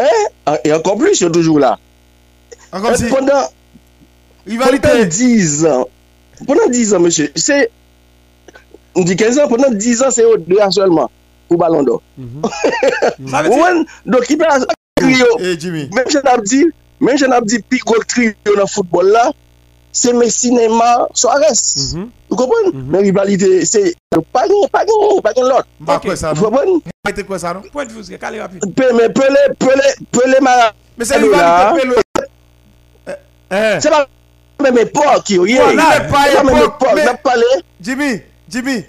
Eh, 0.00 0.22
e 0.64 0.72
ankon 0.74 0.98
pli 1.00 1.14
se 1.18 1.30
toujou 1.32 1.60
la. 1.62 1.74
Ankon 2.72 2.94
eh, 2.94 3.00
si? 3.00 3.10
Pendan, 3.12 3.50
pendan 4.46 5.04
10 5.10 5.58
an. 5.70 5.84
Pendan 6.44 6.72
10 6.72 6.94
an, 6.96 7.04
mèche, 7.04 7.28
se, 7.38 7.60
nou 8.94 9.04
di 9.08 9.18
15 9.18 9.42
an, 9.44 9.50
pendan 9.52 9.76
10 9.76 10.06
an 10.08 10.14
se 10.14 10.24
yo 10.24 10.38
2 10.40 10.62
an 10.64 10.74
seulement. 10.74 11.10
Mm-hmm. 11.10 11.20
Ou 11.52 11.60
balon 11.60 11.84
do. 11.84 11.98
Ou 13.52 13.66
an, 13.66 13.84
do 14.08 14.22
ki 14.24 14.38
pe 14.40 14.48
an 14.48 14.64
kriyo. 15.02 15.28
E, 15.42 15.58
Jimmy. 15.60 15.88
Mèche 15.94 16.24
nan 16.24 16.42
di, 16.46 16.64
mèche. 16.64 16.80
Men 17.00 17.18
jen 17.18 17.34
ap 17.34 17.46
di 17.48 17.58
pi 17.62 17.80
gol 17.86 18.04
triyo 18.08 18.56
nan 18.58 18.70
foutbol 18.70 19.10
la, 19.14 19.24
se 19.94 20.12
Messi, 20.12 20.50
Neymar, 20.54 21.08
Soares. 21.14 21.94
Mhm. 21.94 22.08
Ou 22.30 22.36
kompon? 22.36 22.70
Mhm. 22.72 22.90
Men 22.90 23.02
rivalite, 23.02 23.50
se 23.66 23.94
pagin, 24.32 24.68
pagin, 24.72 25.20
pagin 25.22 25.48
lot. 25.48 25.66
Mpa 25.80 25.98
kwe 26.02 26.16
sa 26.16 26.32
nou? 26.34 26.80
Mpa 27.04 27.12
kwe 27.22 27.38
sa 27.38 27.54
nou? 27.54 27.62
Pwè 27.72 27.86
djouske, 27.86 28.18
kale 28.18 28.40
rapide. 28.42 28.72
Pele, 28.74 29.08
pele, 29.14 29.44
pele, 29.58 29.94
pele 30.10 30.40
mara. 30.40 30.72
Men 30.96 31.06
se 31.06 31.18
rivalite 31.18 31.80
pele. 31.80 32.26
Eh, 33.06 33.18
eh. 33.50 33.80
Se 33.80 33.90
pa 33.90 34.06
mè 34.64 34.70
mè 34.70 34.86
pok 34.90 35.30
yo. 35.30 35.44
Mè 35.44 35.74
mè 35.76 36.66
pok, 36.78 36.90
mè 36.94 37.14
pale. 37.22 37.62
Jimmy, 37.80 38.22
Jimmy. 38.48 38.82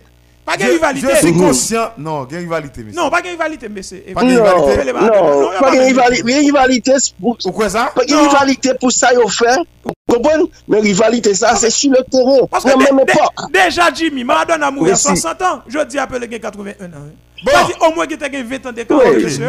Pas 0.45 0.57
de 0.57 0.63
rivalité. 0.63 1.07
Je 1.11 1.17
suis 1.17 1.33
conscient. 1.33 1.89
Non, 1.97 2.27
il 2.29 2.33
y 2.33 2.37
a 2.37 2.39
rivalité, 2.39 2.83
monsieur. 2.83 3.01
Non, 3.01 3.09
pas 3.09 3.21
de 3.21 3.27
rivalité, 3.29 3.67
mais 3.67 3.81
c'est. 3.81 3.97
Pas 4.13 4.21
de 4.23 4.27
rivalité. 4.29 4.91
Non, 4.93 5.41
non, 5.41 5.51
y 5.51 5.55
a 5.55 5.59
pas 5.59 5.65
pas 5.65 5.71
de 5.71 5.75
de 5.77 5.81
rivalité. 5.85 6.23
Oui, 6.23 6.33
rivalité, 6.35 6.91
c'est 6.99 7.15
pour- 7.15 7.37
Ou 7.45 7.51
quoi 7.51 7.69
ça? 7.69 7.91
Pas 7.95 8.05
de 8.05 8.13
rivalité 8.15 8.71
pour 8.79 8.91
ça, 8.91 9.11
yo 9.13 9.27
fait. 9.27 9.57
Vous 9.83 10.15
comprenez? 10.15 10.43
Mais 10.67 10.79
rivalité, 10.81 11.33
ça, 11.33 11.55
c'est 11.55 11.69
sur 11.71 11.91
le 11.91 12.03
terrain. 12.09 12.45
Parce 12.49 12.63
que 12.63 12.77
même 12.77 12.99
époque. 12.99 13.51
déjà 13.51 13.91
Jimmy, 13.93 14.23
Maradona 14.23 14.67
a 14.67 14.71
mouru 14.71 14.85
à 14.85 14.89
Merci. 14.89 15.07
60 15.07 15.41
ans. 15.41 15.61
Je 15.67 15.79
dis 15.85 15.97
appelé 15.97 16.27
qu'il 16.27 16.35
a 16.35 16.39
81 16.39 16.85
ans. 16.85 16.89
hein. 16.95 17.11
Bon. 17.43 17.87
Au 17.87 17.93
moins 17.95 18.05
qu'il 18.07 18.23
a 18.23 18.29
20 18.29 18.65
ans. 18.67 18.71
Oui. 18.75 18.81
entre 18.81 19.29
ceux. 19.29 19.45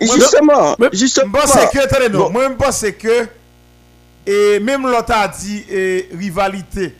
Justement, 0.00 0.76
justement. 0.92 1.30
Moi, 1.32 1.40
que, 1.72 1.78
je 1.78 2.54
pense 2.54 2.84
que, 2.98 3.26
et 4.26 4.60
même 4.60 4.82
l'autre 4.86 5.12
a 5.14 5.28
dit, 5.28 5.64
rivalité, 6.16 6.94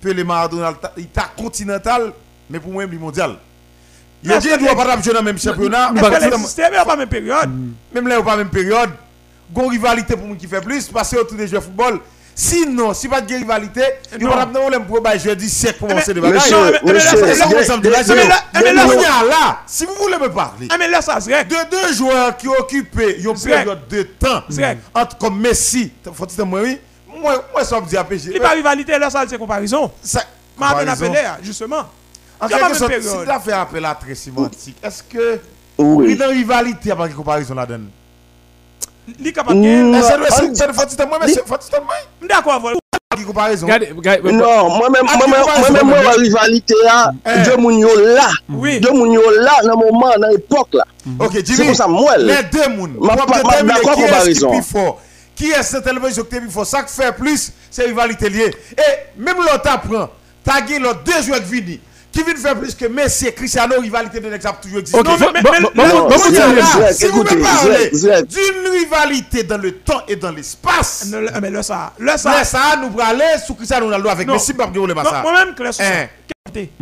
Pelé 0.00 0.24
Maradona, 0.24 0.72
il 0.96 1.08
t'a 1.08 1.30
continental, 1.36 2.12
mais 2.50 2.60
pour 2.60 2.72
moi, 2.72 2.84
il 2.84 2.94
est 2.94 2.98
mondial. 2.98 3.36
Il 4.22 4.30
Est-ce 4.30 4.40
dit 4.40 4.48
qu'il 4.48 4.62
ne 4.62 4.74
pas 4.74 5.00
jouer 5.02 5.12
dans 5.14 5.20
le 5.20 5.24
même 5.24 5.38
championnat. 5.38 5.92
Que 5.94 6.34
existait, 6.34 6.68
mais 6.70 6.76
pas 6.84 6.96
même 6.96 7.08
période? 7.08 7.48
Même 7.94 8.06
là, 8.08 8.16
il 8.16 8.22
n'y 8.22 8.22
a 8.22 8.22
pas 8.22 8.36
même 8.36 8.50
période. 8.50 8.90
Gon 9.52 9.68
rivalité 9.68 10.14
pour 10.16 10.26
moi 10.26 10.36
qui 10.36 10.46
fait 10.46 10.60
plus, 10.60 10.88
parce 10.88 11.10
que 11.10 11.16
autour 11.16 11.36
des 11.38 11.48
joueurs 11.48 11.62
de 11.62 11.66
football. 11.66 12.00
Sinon, 12.34 12.94
si 12.94 13.08
pas 13.08 13.20
de 13.20 13.34
rivalité, 13.34 13.82
il 14.12 14.18
n'y 14.18 14.24
Non. 14.24 14.32
a 14.32 14.36
pas 14.36 14.46
de 14.46 14.52
problème 14.58 14.84
pour 14.86 15.00
je 15.18 15.30
dis 15.30 15.50
siècle 15.50 15.78
pour 15.78 15.88
commencer 15.88 16.14
de 16.14 16.20
mais- 16.20 16.28
bagaille. 16.30 16.42
Monsieur, 16.42 16.56
Non, 16.56 16.64
mais- 16.64 16.72
là, 16.72 16.80
il 16.82 16.88
y 16.88 16.90
a- 16.90 17.32
il 17.32 17.36
y 17.36 17.42
a- 17.42 18.00
il 18.00 18.64
y 18.64 18.68
a- 18.68 18.70
il 18.72 18.76
y 18.76 18.78
a- 18.78 18.94
il 19.24 19.28
y 19.28 19.32
a- 19.32 19.58
si 19.66 19.84
vous 19.84 19.94
voulez 20.00 20.16
me 20.16 20.28
parler, 20.32 20.68
règle. 20.70 21.48
de 21.50 21.70
deux 21.70 21.92
joueurs 21.94 22.36
qui 22.36 22.48
occupent 22.48 23.00
une 23.00 23.34
période 23.34 23.88
de 23.88 24.02
temps 24.04 24.42
entre 24.94 25.18
comme 25.18 25.40
Messi, 25.40 25.92
faut-il 26.14 26.44
moi 26.44 26.60
oui, 26.62 26.78
moi 27.20 27.44
moi 27.52 27.64
ça 27.64 27.80
me 27.80 27.86
dit 27.86 27.96
APG. 27.96 28.26
Il 28.26 28.30
n'y 28.32 28.38
a 28.38 28.42
pas 28.42 28.54
rivalité, 28.54 28.98
là, 28.98 29.10
ça, 29.10 29.24
c'est 29.28 29.36
comparaison. 29.38 29.90
Ça 30.02 30.22
Maradona 30.58 30.92
comparaison. 30.92 31.12
Pelé, 31.12 31.28
justement. 31.42 31.84
En 32.40 32.48
quelque 32.48 32.74
sorte, 32.74 32.92
si 33.00 33.08
tu 33.24 33.30
as 33.30 33.40
fait 33.40 33.52
appel 33.52 33.84
à 33.84 33.94
très 33.94 34.14
sémantique, 34.14 34.76
est-ce 34.82 35.02
que 35.02 35.38
Oui. 35.78 36.12
il 36.12 36.18
y 36.18 36.22
a 36.22 36.26
une 36.30 36.38
rivalité 36.38 36.80
il 36.84 36.88
y 36.88 36.92
a 36.92 36.96
pas 36.96 37.08
de 37.08 37.14
comparaison 37.14 37.54
là-dedans? 37.54 37.84
Il 39.18 39.26
est 39.26 39.32
capable 39.32 39.58
Mm. 39.58 39.62
de. 39.92 39.96
Est-ce 39.98 40.06
Ah, 40.12 40.16
que 40.18 40.24
c'est 40.34 40.54
c'est 40.56 40.62
avec 40.64 40.76
Regardez, 43.62 43.92
regardez, 43.94 44.32
Non, 44.32 44.68
moi-même, 44.76 45.02
Ah, 45.08 45.16
moi-même, 45.16 45.40
moi-même, 45.40 45.64
c'est 45.76 45.84
moi, 45.84 45.96
pas 45.96 46.02
la 46.04 46.10
rivalité, 46.12 46.74
là, 46.84 47.12
Eh. 47.26 47.42
deux 47.42 47.56
moun 47.56 47.78
yo 47.78 47.88
là. 48.14 48.28
Oui. 48.48 48.80
Deux 48.80 48.92
moun 48.92 49.12
yo 49.12 49.22
là, 49.40 49.52
dans 49.64 49.70
le 49.70 49.76
moment, 49.76 50.10
dans 50.18 50.28
l'époque, 50.28 50.68
là. 50.72 50.84
OK, 51.18 51.30
C'est 51.34 51.46
Jimmy. 51.46 51.66
pour 51.68 51.76
ça, 51.76 51.86
moi, 51.88 52.16
là. 52.16 52.40
Les 52.42 52.48
deux 52.58 52.68
moun. 52.68 52.92
Ma- 53.00 53.16
Pour 53.16 53.28
ma- 53.28 53.36
ma- 53.36 53.42
déterminer 53.42 53.74
d'accord, 53.74 53.94
qui 53.96 54.00
est-ce 54.02 54.10
qui 54.10 54.14
comparaison. 54.40 54.48
est 54.48 54.52
plus 54.60 54.62
fort? 54.62 55.00
Qui 55.34 55.50
est 55.50 55.62
cette 55.62 55.84
télévision 55.84 56.22
qui 56.24 56.36
est 56.36 56.40
plus 56.40 56.50
fort? 56.50 56.66
Ça 56.66 56.82
qui 56.84 56.94
fait 56.94 57.12
plus, 57.12 57.52
c'est 57.70 57.84
rivalité 57.84 58.28
liée. 58.30 58.54
Et 58.78 59.20
même 59.20 59.36
l'autre 59.38 59.60
apprend, 59.68 60.08
t'as 60.44 60.60
gagné 60.60 60.78
l'autre 60.78 61.02
deux 61.04 61.22
joueurs 61.22 61.40
qui 62.12 62.22
viennent 62.22 62.36
faire 62.36 62.58
plus 62.58 62.74
que 62.74 62.86
Messi 62.86 63.26
et 63.28 63.32
Cristiano, 63.32 63.74
rivalité 63.80 64.20
de 64.20 64.28
l'exemple 64.28 64.58
toujours 64.62 64.78
existe. 64.80 64.96
Non, 64.96 65.16
mais- 65.18 65.26
mais- 65.32 65.42
bon, 65.42 65.50
mais- 65.52 65.60
bon, 65.60 65.70
mais- 65.74 65.88
bon, 65.88 66.08
Là, 66.08 66.92
si 66.92 67.06
vous 67.06 67.22
me 67.22 67.42
parlez 67.42 67.90
d'une 67.90 68.72
rivalité 68.72 69.42
dans 69.44 69.58
le 69.58 69.72
temps 69.72 70.02
et 70.08 70.16
dans 70.16 70.30
l'espace, 70.30 71.06
Non, 71.10 71.20
le- 71.20 71.30
Mais 71.40 71.50
là, 71.50 71.62
ça. 71.62 71.92
Là, 71.98 72.18
ça. 72.18 72.30
là, 72.32 72.44
ça, 72.44 72.58
nous 72.80 73.00
aller 73.00 73.24
sous 73.46 73.54
Cristiano 73.54 73.86
Ronaldo 73.86 74.08
avec. 74.08 74.26
Messi, 74.28 74.54
pas 74.54 74.66
de 74.66 74.72
ça. 75.04 75.22
Moi-même, 75.22 75.54
sur 75.72 75.72
ça. 75.72 75.82
Hein? 75.84 76.06
Qualité. 76.46 76.72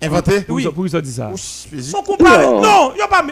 Inventé? 0.00 0.44
Oui. 0.48 0.62
ça- 0.62 0.68
pourquoi 0.70 0.88
ça 0.90 1.00
dit 1.00 1.12
ça? 1.12 1.28
Ouch, 1.28 1.40
vas-y. 1.72 1.82
Son 1.82 2.02
comparé. 2.02 2.46
Non. 2.46 2.92
Il 2.92 2.96
n'y 2.96 3.02
a 3.02 3.08
pas. 3.08 3.24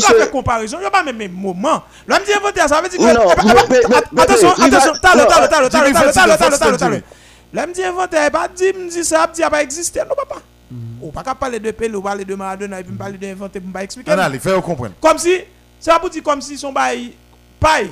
Fait 0.00 0.30
comparaison. 0.30 0.76
Il 0.76 0.80
n'y 0.80 0.86
a 0.86 0.90
pas 0.90 1.02
même 1.02 1.32
moment. 1.32 1.82
Là, 2.06 2.20
me 2.20 2.26
dit 2.26 2.32
inventé, 2.34 2.60
ça 2.68 2.80
veut 2.82 2.88
dire 2.90 2.98
que. 2.98 4.20
Attention, 4.20 4.50
attention. 4.50 4.92
mais- 4.92 5.00
Talo, 5.00 5.22
non, 5.22 5.26
talo, 5.26 5.48
talo, 5.48 5.48
talo, 5.48 5.68
Jimmy, 5.86 5.94
talo, 5.94 6.06
fais- 6.08 6.12
talo, 6.12 6.12
fais- 6.12 6.12
talo, 6.12 6.32
fais- 6.36 6.58
talo, 6.58 6.72
fais- 6.72 6.78
talo. 6.78 6.92
Jimmy. 6.94 7.04
Là, 7.54 7.66
me 7.66 7.72
dit 7.72 7.82
inventé, 7.82 8.16
pas 8.30 8.48
dit, 8.54 8.64
me 8.78 8.90
dit 8.90 9.02
ça, 9.04 9.26
dit, 9.32 9.40
pas 9.50 9.62
existé. 9.62 10.00
Non, 10.00 10.14
papa. 10.14 10.42
Ou 11.02 11.10
pas 11.10 11.22
qu'à 11.22 11.34
parler 11.34 11.58
de 11.58 11.70
Pelé, 11.72 11.94
ou 11.96 12.02
parler 12.02 12.24
de 12.24 12.34
Maradona, 12.34 12.80
et 12.80 12.84
puis 12.84 12.92
me 12.92 12.98
parler 12.98 13.18
d'inventer, 13.18 13.60
pour 13.60 13.72
pas 13.72 13.82
expliquer. 13.82 14.10
Non, 14.14 14.22
allez, 14.22 14.38
fais-le 14.38 14.60
comprendre. 14.60 14.94
Comme 15.00 15.18
si, 15.18 15.38
c'est 15.78 15.90
pas 15.90 15.98
pour 15.98 16.10
dire 16.10 16.22
comme 16.22 16.40
si 16.40 16.56
son 16.56 16.72
bail 16.72 17.12
paille, 17.58 17.90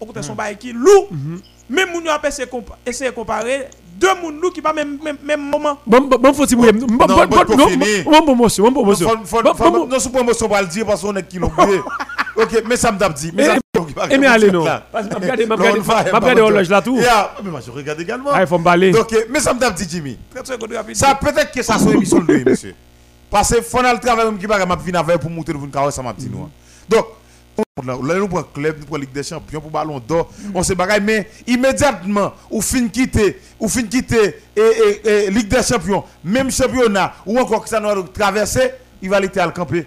au 0.00 0.06
contraire 0.06 0.24
son 0.24 0.34
bail 0.34 0.56
qui 0.56 0.72
lourd, 0.72 1.08
même 1.68 1.90
moun 1.92 2.04
yo 2.04 2.10
a 2.10 2.20
essayé 2.28 2.46
compa- 2.48 2.76
essayer 2.84 3.10
de 3.10 3.14
comparer 3.14 3.68
deux 3.98 4.14
moun 4.22 4.40
lourd 4.40 4.52
qui 4.52 4.60
pas 4.60 4.72
même 4.72 4.98
même 5.02 5.16
même 5.24 5.40
moment. 5.40 5.78
Bon, 5.86 6.00
bon, 6.00 6.18
bon, 6.18 6.32
faut-il 6.32 6.56
mouiller. 6.56 6.72
Bon, 6.72 6.86
bon, 6.86 7.06
bon, 7.06 7.26
bon, 7.26 7.44
pour 7.44 7.56
non, 7.56 7.68
finir. 7.68 8.04
bon, 8.04 8.20
bon, 8.34 8.36
monsieur, 8.44 8.62
bon, 8.64 8.70
bon, 8.72 8.86
monsieur. 8.86 9.06
Faut- 9.06 9.24
faut- 9.24 9.42
Bon, 9.42 9.54
faut- 9.54 9.70
bon, 9.70 9.86
Non, 9.86 9.98
sous 9.98 10.10
promotion, 10.10 10.46
on 10.46 10.50
va 10.50 10.62
le 10.62 10.68
dire 10.68 10.84
parce 10.86 11.00
qu'on 11.02 11.14
est 11.16 11.26
qui 11.26 11.38
l'ont 11.38 11.50
oublié. 11.56 11.80
Ok, 12.38 12.62
mais 12.68 12.76
ça 12.76 12.92
me 12.92 12.98
tape 12.98 13.14
dit. 13.14 13.32
Eh, 14.10 14.18
mais 14.18 14.26
allez, 14.26 14.50
non. 14.50 14.64
Parce 14.92 15.06
que 15.08 15.12
Non, 15.14 15.20
on 15.20 15.78
on 15.78 15.82
va- 15.82 16.02
regardé 16.02 16.40
horloge 16.40 16.68
là 16.68 16.82
tout. 16.82 16.98
Mais 17.42 17.50
moi, 17.50 17.60
je 17.64 17.70
regarde 17.70 18.00
également. 18.00 18.30
Ah, 18.32 18.42
il 18.42 18.46
faut 18.46 18.58
me. 18.58 18.90
Donc, 18.92 19.12
eh, 19.12 19.26
mais 19.30 19.40
ça 19.40 19.54
me 19.54 19.76
dit, 19.76 19.86
Jimmy. 19.88 20.18
30 20.34 20.46
secondes 20.46 20.72
rapide. 20.72 20.96
Ça 20.96 21.14
peut-être 21.14 21.52
que 21.52 21.62
ça 21.62 21.78
soit 21.78 21.90
une 21.92 21.98
émission 21.98 22.20
de 22.20 22.32
lui, 22.32 22.44
monsieur. 22.44 22.74
Parce 23.30 23.50
que 23.50 23.56
le 23.56 24.00
travail 24.00 24.26
qui 24.38 24.46
va 24.46 24.64
m'a 24.64 24.76
venir 24.76 25.00
avec 25.00 25.18
pour 25.18 25.30
monter 25.30 25.52
devant 25.52 25.66
carrosse 25.66 25.94
ça 25.94 26.02
m'a 26.02 26.12
dit 26.12 26.30
nous. 26.30 26.48
Donc 26.88 27.06
là 27.84 28.14
nous 28.18 28.28
prenons 28.28 28.46
club, 28.54 28.76
nous 28.80 28.86
prenons 28.86 29.00
Ligue 29.02 29.12
des 29.12 29.22
Champions 29.22 29.60
pour 29.60 29.70
ballon 29.70 29.98
d'or, 30.00 30.30
on 30.54 30.62
se 30.62 30.72
bagaille 30.72 31.00
mais 31.02 31.28
immédiatement 31.46 32.32
ou 32.50 32.62
fin 32.62 32.88
quitter 32.88 33.40
ou 33.58 33.68
fin 33.68 33.82
quitter 33.82 34.36
et, 34.56 35.30
Ligue 35.30 35.48
des 35.48 35.62
Champions, 35.62 36.04
même 36.24 36.50
championnat 36.50 37.14
ou 37.26 37.38
encore 37.38 37.62
que 37.62 37.68
ça 37.68 37.80
nous 37.80 38.02
traverser, 38.04 38.72
il 39.02 39.10
va 39.10 39.20
l'été 39.20 39.40
à 39.40 39.46
le 39.46 39.52
camper. 39.52 39.86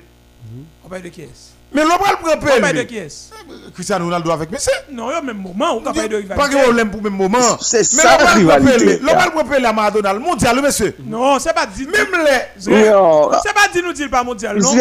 On 0.84 0.90
parle 0.90 1.04
de 1.04 1.10
qui 1.10 1.22
est-ce 1.22 1.49
Mais 1.72 1.82
l'homme 1.84 1.92
va 2.04 2.12
le 2.12 2.58
On 2.58 2.62
parle 2.62 2.76
de 2.78 2.82
qui 2.84 2.98
est-ce? 2.98 3.30
Cristiano 3.74 4.06
Ronaldo 4.06 4.32
avec 4.32 4.52
Messi. 4.52 4.70
Non, 4.92 5.10
il 5.10 5.14
y 5.14 5.16
a 5.18 5.22
même 5.22 5.38
moment 5.38 5.76
on 5.78 5.82
parle 5.82 5.96
de 5.96 6.02
Pas 6.02 6.08
de 6.08 6.16
rivalité. 6.18 6.62
problème 6.64 6.90
pour 6.92 7.02
le 7.02 7.10
même 7.10 7.18
moment. 7.20 7.38
C'est 7.62 7.78
Mais 7.80 7.84
ça, 7.84 8.18
le 8.18 8.40
rivalité. 8.40 9.00
l'homme 9.00 9.16
va 9.16 9.56
le 9.58 9.62
la 9.62 9.74
Maradona, 9.74 10.14
le 10.14 10.20
mondial, 10.20 10.62
monsieur. 10.62 10.96
Non, 11.06 11.38
c'est 11.40 11.54
pas 11.54 11.66
dit. 11.68 11.86
Même 11.86 12.08
les 12.26 12.40
C'est 12.60 12.92
Non. 12.92 13.30
c'est 13.44 13.54
pas 13.54 13.68
dit 13.72 13.82
nous 13.84 13.94
dire 13.94 14.10
pas 14.10 14.24
mondial, 14.24 14.58
non? 14.58 14.74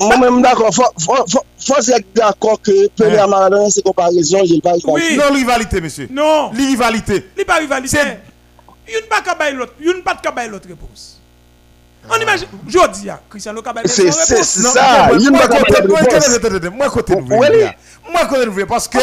Moi-même 0.00 0.42
d'accord. 0.42 0.74
Faut, 0.74 1.74
être 1.94 2.06
d'accord 2.14 2.60
que 2.60 2.88
Pelé 2.88 3.18
à 3.18 3.26
Maradona, 3.26 3.70
c'est 3.70 3.82
comparaison, 3.82 4.40
j'ai 4.44 4.60
pas 4.60 4.72
Oui. 4.84 5.16
non 5.16 5.32
rivalité, 5.32 5.80
monsieur. 5.80 6.08
Non, 6.10 6.50
Rivalité. 6.50 7.28
il 7.38 7.44
pas 7.44 7.56
rivalité. 7.58 7.96
C'est- 7.96 8.20
Il 8.88 8.94
n'y 8.94 8.98
a 8.98 9.02
pas 9.08 9.20
qu'à 9.22 9.34
bailler 9.36 9.56
l'autre, 9.56 9.74
il 9.80 9.86
n'y 9.86 9.92
a 10.00 10.02
pas 10.02 10.16
qu'à 10.16 10.32
bailler 10.32 10.50
l'autre 10.50 10.66
réponse. 10.68 11.20
On 12.10 12.16
imagine, 12.20 12.48
je 12.68 12.78
dis, 12.92 13.08
ah, 13.10 13.20
Cristiano 13.30 13.62
Cabal, 13.62 13.84
C'est- 13.86 14.10
son 14.10 14.68
ça. 14.72 15.08
moi, 15.08 15.18
moi, 15.30 15.48
côté- 15.48 15.86
moi, 15.88 16.00
moi, 16.00 17.48
nous, 17.50 18.10
moi, 18.12 18.24
côté 18.26 18.46
nous, 18.46 18.66
parce 18.66 18.88
que 18.88 18.98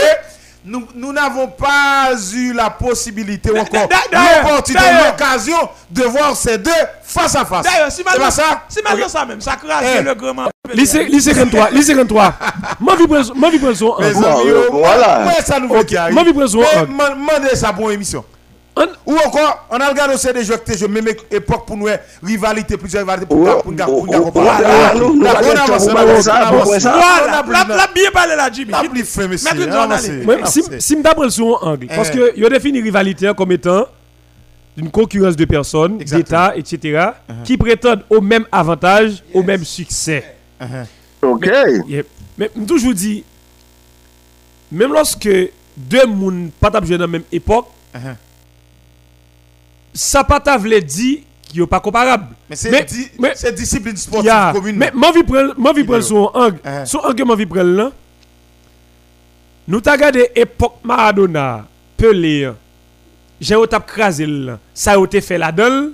nous 0.63 1.13
n'avons 1.13 1.47
pas 1.47 2.09
eu 2.33 2.51
la 2.53 2.69
possibilité 2.69 3.49
ou 3.51 3.57
encore 3.57 3.87
l'opportunité, 4.11 4.83
l'occasion 5.07 5.69
de 5.89 6.03
voir 6.03 6.35
ces 6.35 6.57
deux 6.57 6.71
face 7.01 7.35
à 7.35 7.45
face. 7.45 7.65
D'ailleurs, 7.65 7.89
si 7.89 7.97
C'est 7.97 8.03
maintenant 8.03 8.25
pas 8.25 8.31
ça? 8.31 8.63
si 8.67 8.79
maintenant 8.83 9.07
ça 9.07 9.25
même, 9.25 9.39
ça 9.41 9.55
crase 9.55 9.85
Eh. 9.99 10.03
le 10.03 10.13
grand 10.15 10.33
man. 10.33 10.49
Lycée, 10.73 11.05
lycée 11.05 11.33
53, 11.33 11.69
lycée 11.71 11.93
53. 11.93 12.33
Moi, 12.79 12.95
moi, 13.35 13.49
vibre 13.49 13.73
son 13.73 13.95
moi, 13.97 14.65
voilà. 14.71 15.19
moi, 15.23 15.33
ça 15.45 15.59
nous 15.59 15.69
veut 15.73 15.83
qu'il 15.83 15.97
arrive. 15.97 16.13
Moi, 16.13 16.23
son 16.47 16.59
Mais 16.59 16.77
angle. 16.77 16.91
man- 16.91 17.17
Mandez 17.17 17.55
ça 17.55 17.71
pour 17.73 17.91
émission. 17.91 18.23
Ou 19.05 19.15
encore, 19.25 19.67
on 19.69 19.77
a 19.77 19.89
regardé 19.89 20.13
aussi 20.15 20.31
des 20.31 20.43
jeux 20.43 20.57
que 20.57 20.75
je 20.77 20.85
même 20.85 21.07
époque 21.31 21.65
pour 21.65 21.75
nous, 21.77 21.87
rivalité, 22.23 22.77
plusieurs 22.77 23.01
rivalités 23.03 23.25
pour 23.27 23.37
nous 23.39 23.45
pour 23.61 23.71
nous- 23.73 24.13
on 24.13 25.25
avance, 25.25 25.87
on 25.87 25.95
avance, 25.95 26.83
la, 26.83 27.75
la 27.75 27.87
bien 27.93 28.11
parlé 28.13 28.35
là, 28.35 28.49
Jimmy. 28.51 28.71
plus 28.89 28.89
fin, 29.03 29.27
monsieur. 29.27 29.49
Ah, 29.51 30.45
si, 30.45 30.61
sur 31.29 31.65
angle, 31.65 31.87
parce 31.87 32.09
Eh. 32.09 32.17
que 32.17 32.33
il 32.35 32.41
rivalité 32.81 33.31
comme 33.35 33.51
étant 33.51 33.85
d'une 34.77 34.89
concurrence 34.91 35.35
de 35.35 35.45
personnes, 35.45 35.97
d'États, 35.97 36.55
etc., 36.55 37.09
qui 37.43 37.57
prétendent 37.57 38.03
au 38.09 38.21
même 38.21 38.45
avantage, 38.51 39.23
au 39.33 39.43
même 39.43 39.65
succès. 39.65 40.35
Ok. 41.21 41.49
Yep. 41.87 42.07
Mais 42.37 42.49
je 42.55 42.65
toujours 42.65 42.93
dit, 42.93 43.23
même 44.71 44.93
lorsque 44.93 45.29
deux 45.75 46.05
moun 46.05 46.51
pas 46.59 46.69
dans 46.97 47.03
la 47.03 47.07
même 47.07 47.23
époque, 47.31 47.65
Uh-huh. 47.91 48.13
Ça 49.93 50.23
pas 50.23 50.39
t'a 50.39 50.57
dit 50.57 51.23
qu'ils 51.43 51.61
sont 51.61 51.67
pas 51.67 51.79
comparables. 51.79 52.35
Mais 52.49 52.55
c'est 53.35 53.55
discipline 53.55 53.97
sportive 53.97 54.27
Ya, 54.27 54.51
commune. 54.53 54.75
Mais 54.77 54.91
moi 54.93 55.11
vi 55.11 55.23
prendre 55.23 55.53
moi 55.57 55.73
vi 55.73 55.83
prendre 55.83 56.03
son 56.03 56.29
angle. 56.33 56.59
Son 56.85 56.99
angle 56.99 57.23
moi 57.25 57.35
vi 57.35 57.45
prendre 57.45 57.71
là. 57.71 57.91
Nous 59.67 59.81
t'a 59.81 59.91
regardé 59.93 60.29
époque 60.35 60.77
Maradona, 60.83 61.65
Pelé. 61.95 62.51
J'ai 63.39 63.55
au 63.55 63.65
tap 63.67 63.85
crasé 63.85 64.25
là. 64.25 64.59
Ça 64.73 64.93
a 64.93 65.03
été 65.03 65.21
fait 65.21 65.37
la 65.37 65.51
donne 65.51 65.93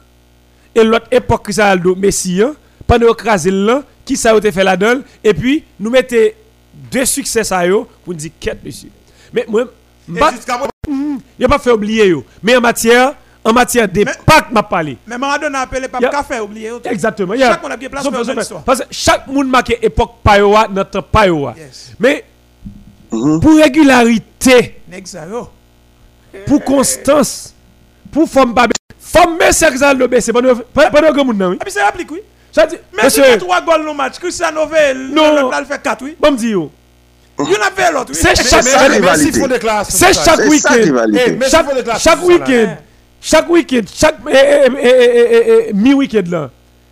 et 0.73 0.83
l'autre 0.83 1.07
époque 1.11 1.43
Cristiano 1.43 1.95
Messi 1.95 2.41
pendant 2.87 3.13
crasé 3.13 3.51
là 3.51 3.83
qui 4.03 4.15
ça 4.15 4.31
a 4.33 4.37
été 4.37 4.51
fait 4.51 4.63
la 4.63 4.77
donne 4.77 5.03
et 5.23 5.33
puis 5.33 5.63
nous 5.79 5.89
mettons 5.89 6.15
deux 6.91 7.05
succès 7.05 7.41
pour 7.49 7.87
nous 8.07 8.13
dire 8.13 8.31
quête 8.39 8.63
monsieur. 8.63 8.89
Mais 9.33 9.45
moi 9.47 9.63
Et 10.07 10.11
m'pa- 10.11 10.31
jusqu'à 10.31 10.57
moi- 10.57 10.67
y 11.39 11.43
a 11.45 11.47
pas 11.47 11.59
fait 11.59 11.71
oublier 11.71 12.07
yo. 12.07 12.23
Mais 12.41 12.55
en 12.55 12.61
matière 12.61 13.13
en 13.45 13.53
matière 13.53 13.87
d'impact 13.87 14.51
m'a 14.51 14.63
parlé. 14.63 14.97
Mais 15.05 15.17
Maradona 15.17 15.61
appelé 15.61 15.87
pas 15.87 15.99
Ya- 16.01 16.09
café, 16.09 16.39
oublié. 16.39 16.71
Exactement. 16.85 17.33
a- 17.33 17.37
Chaque 17.51 17.61
monde 17.63 17.71
a 17.71 17.77
bien 17.77 17.89
place 17.89 18.03
Sauf- 18.03 18.13
pour 18.13 18.25
sauf- 18.25 18.33
une 18.33 18.41
histoire. 18.41 18.63
Parce 18.63 18.79
que 18.79 18.85
chaque 18.91 19.27
monde 19.27 19.47
marque 19.47 19.77
époque 19.81 20.15
payoa, 20.23 20.67
notre 20.67 21.01
payoa. 21.01 21.53
Yes. 21.57 21.91
Mais 21.99 22.25
Mhm. 23.11 23.39
pour 23.39 23.55
régularité, 23.55 24.81
ça 25.05 25.25
yo. 25.27 25.49
pour 26.47 26.63
constance, 26.63 27.53
pour 28.11 28.27
forme 28.27 28.53
pas 28.53 28.67
forme 28.99 29.37
Lobé, 29.97 30.19
c'est 30.21 30.33
pas 30.33 30.41
nous- 30.41 30.55
pas 30.73 30.89
pas 30.89 31.01
nous 31.01 31.13
grand 31.13 31.25
monde 31.25 31.37
non. 31.37 31.53
Et 31.53 31.57
puis 31.57 31.71
c'est 31.71 31.81
applique 31.81 32.11
oui. 32.11 32.21
Ça 32.51 32.65
dit 32.65 32.75
Mais 32.93 33.01
si 33.09 33.19
monsieur, 33.19 33.23
fait 33.33 33.37
3 33.37 33.61
goals 33.61 33.81
dans 33.85 33.91
le 33.91 33.97
match, 33.97 34.17
Cristiano 34.17 34.61
Non. 35.11 35.41
l'autre 35.41 35.65
fait 35.67 35.81
4 35.81 36.03
oui. 36.03 36.15
bon 36.19 36.31
me 36.31 36.37
dire 36.37 36.51
yo, 36.51 36.71
Il 37.37 37.51
y 37.51 37.55
en 37.55 37.59
a 37.59 37.71
fait 37.71 37.91
l'autre 37.91 38.11
oui. 38.11 38.15
C'est 38.15 38.29
Mais- 38.29 38.35
chaque- 38.35 38.63
Mais- 38.63 38.69
ça, 38.71 38.89
mais- 38.89 38.99
mais 38.99 39.47
déclaration, 39.49 39.97
c'est 39.97 40.13
ça, 40.13 40.23
chaque 40.23 40.39
C'est 40.41 40.57
ça, 40.59 40.71
week-end. 40.73 41.05
Eh, 41.13 41.31
mais 41.33 41.49
Chaque 41.49 41.65
ça, 42.19 42.25
week-end, 42.25 42.75
chaque 43.25 43.49
week-end, 43.49 43.81
chaque 43.91 44.17
eh, 44.29 44.33
eh, 44.35 44.67
eh, 44.67 44.87
eh, 44.87 45.27
eh, 45.31 45.65
eh, 45.69 45.73
mi-week-end 45.73 46.29
là. 46.29 46.51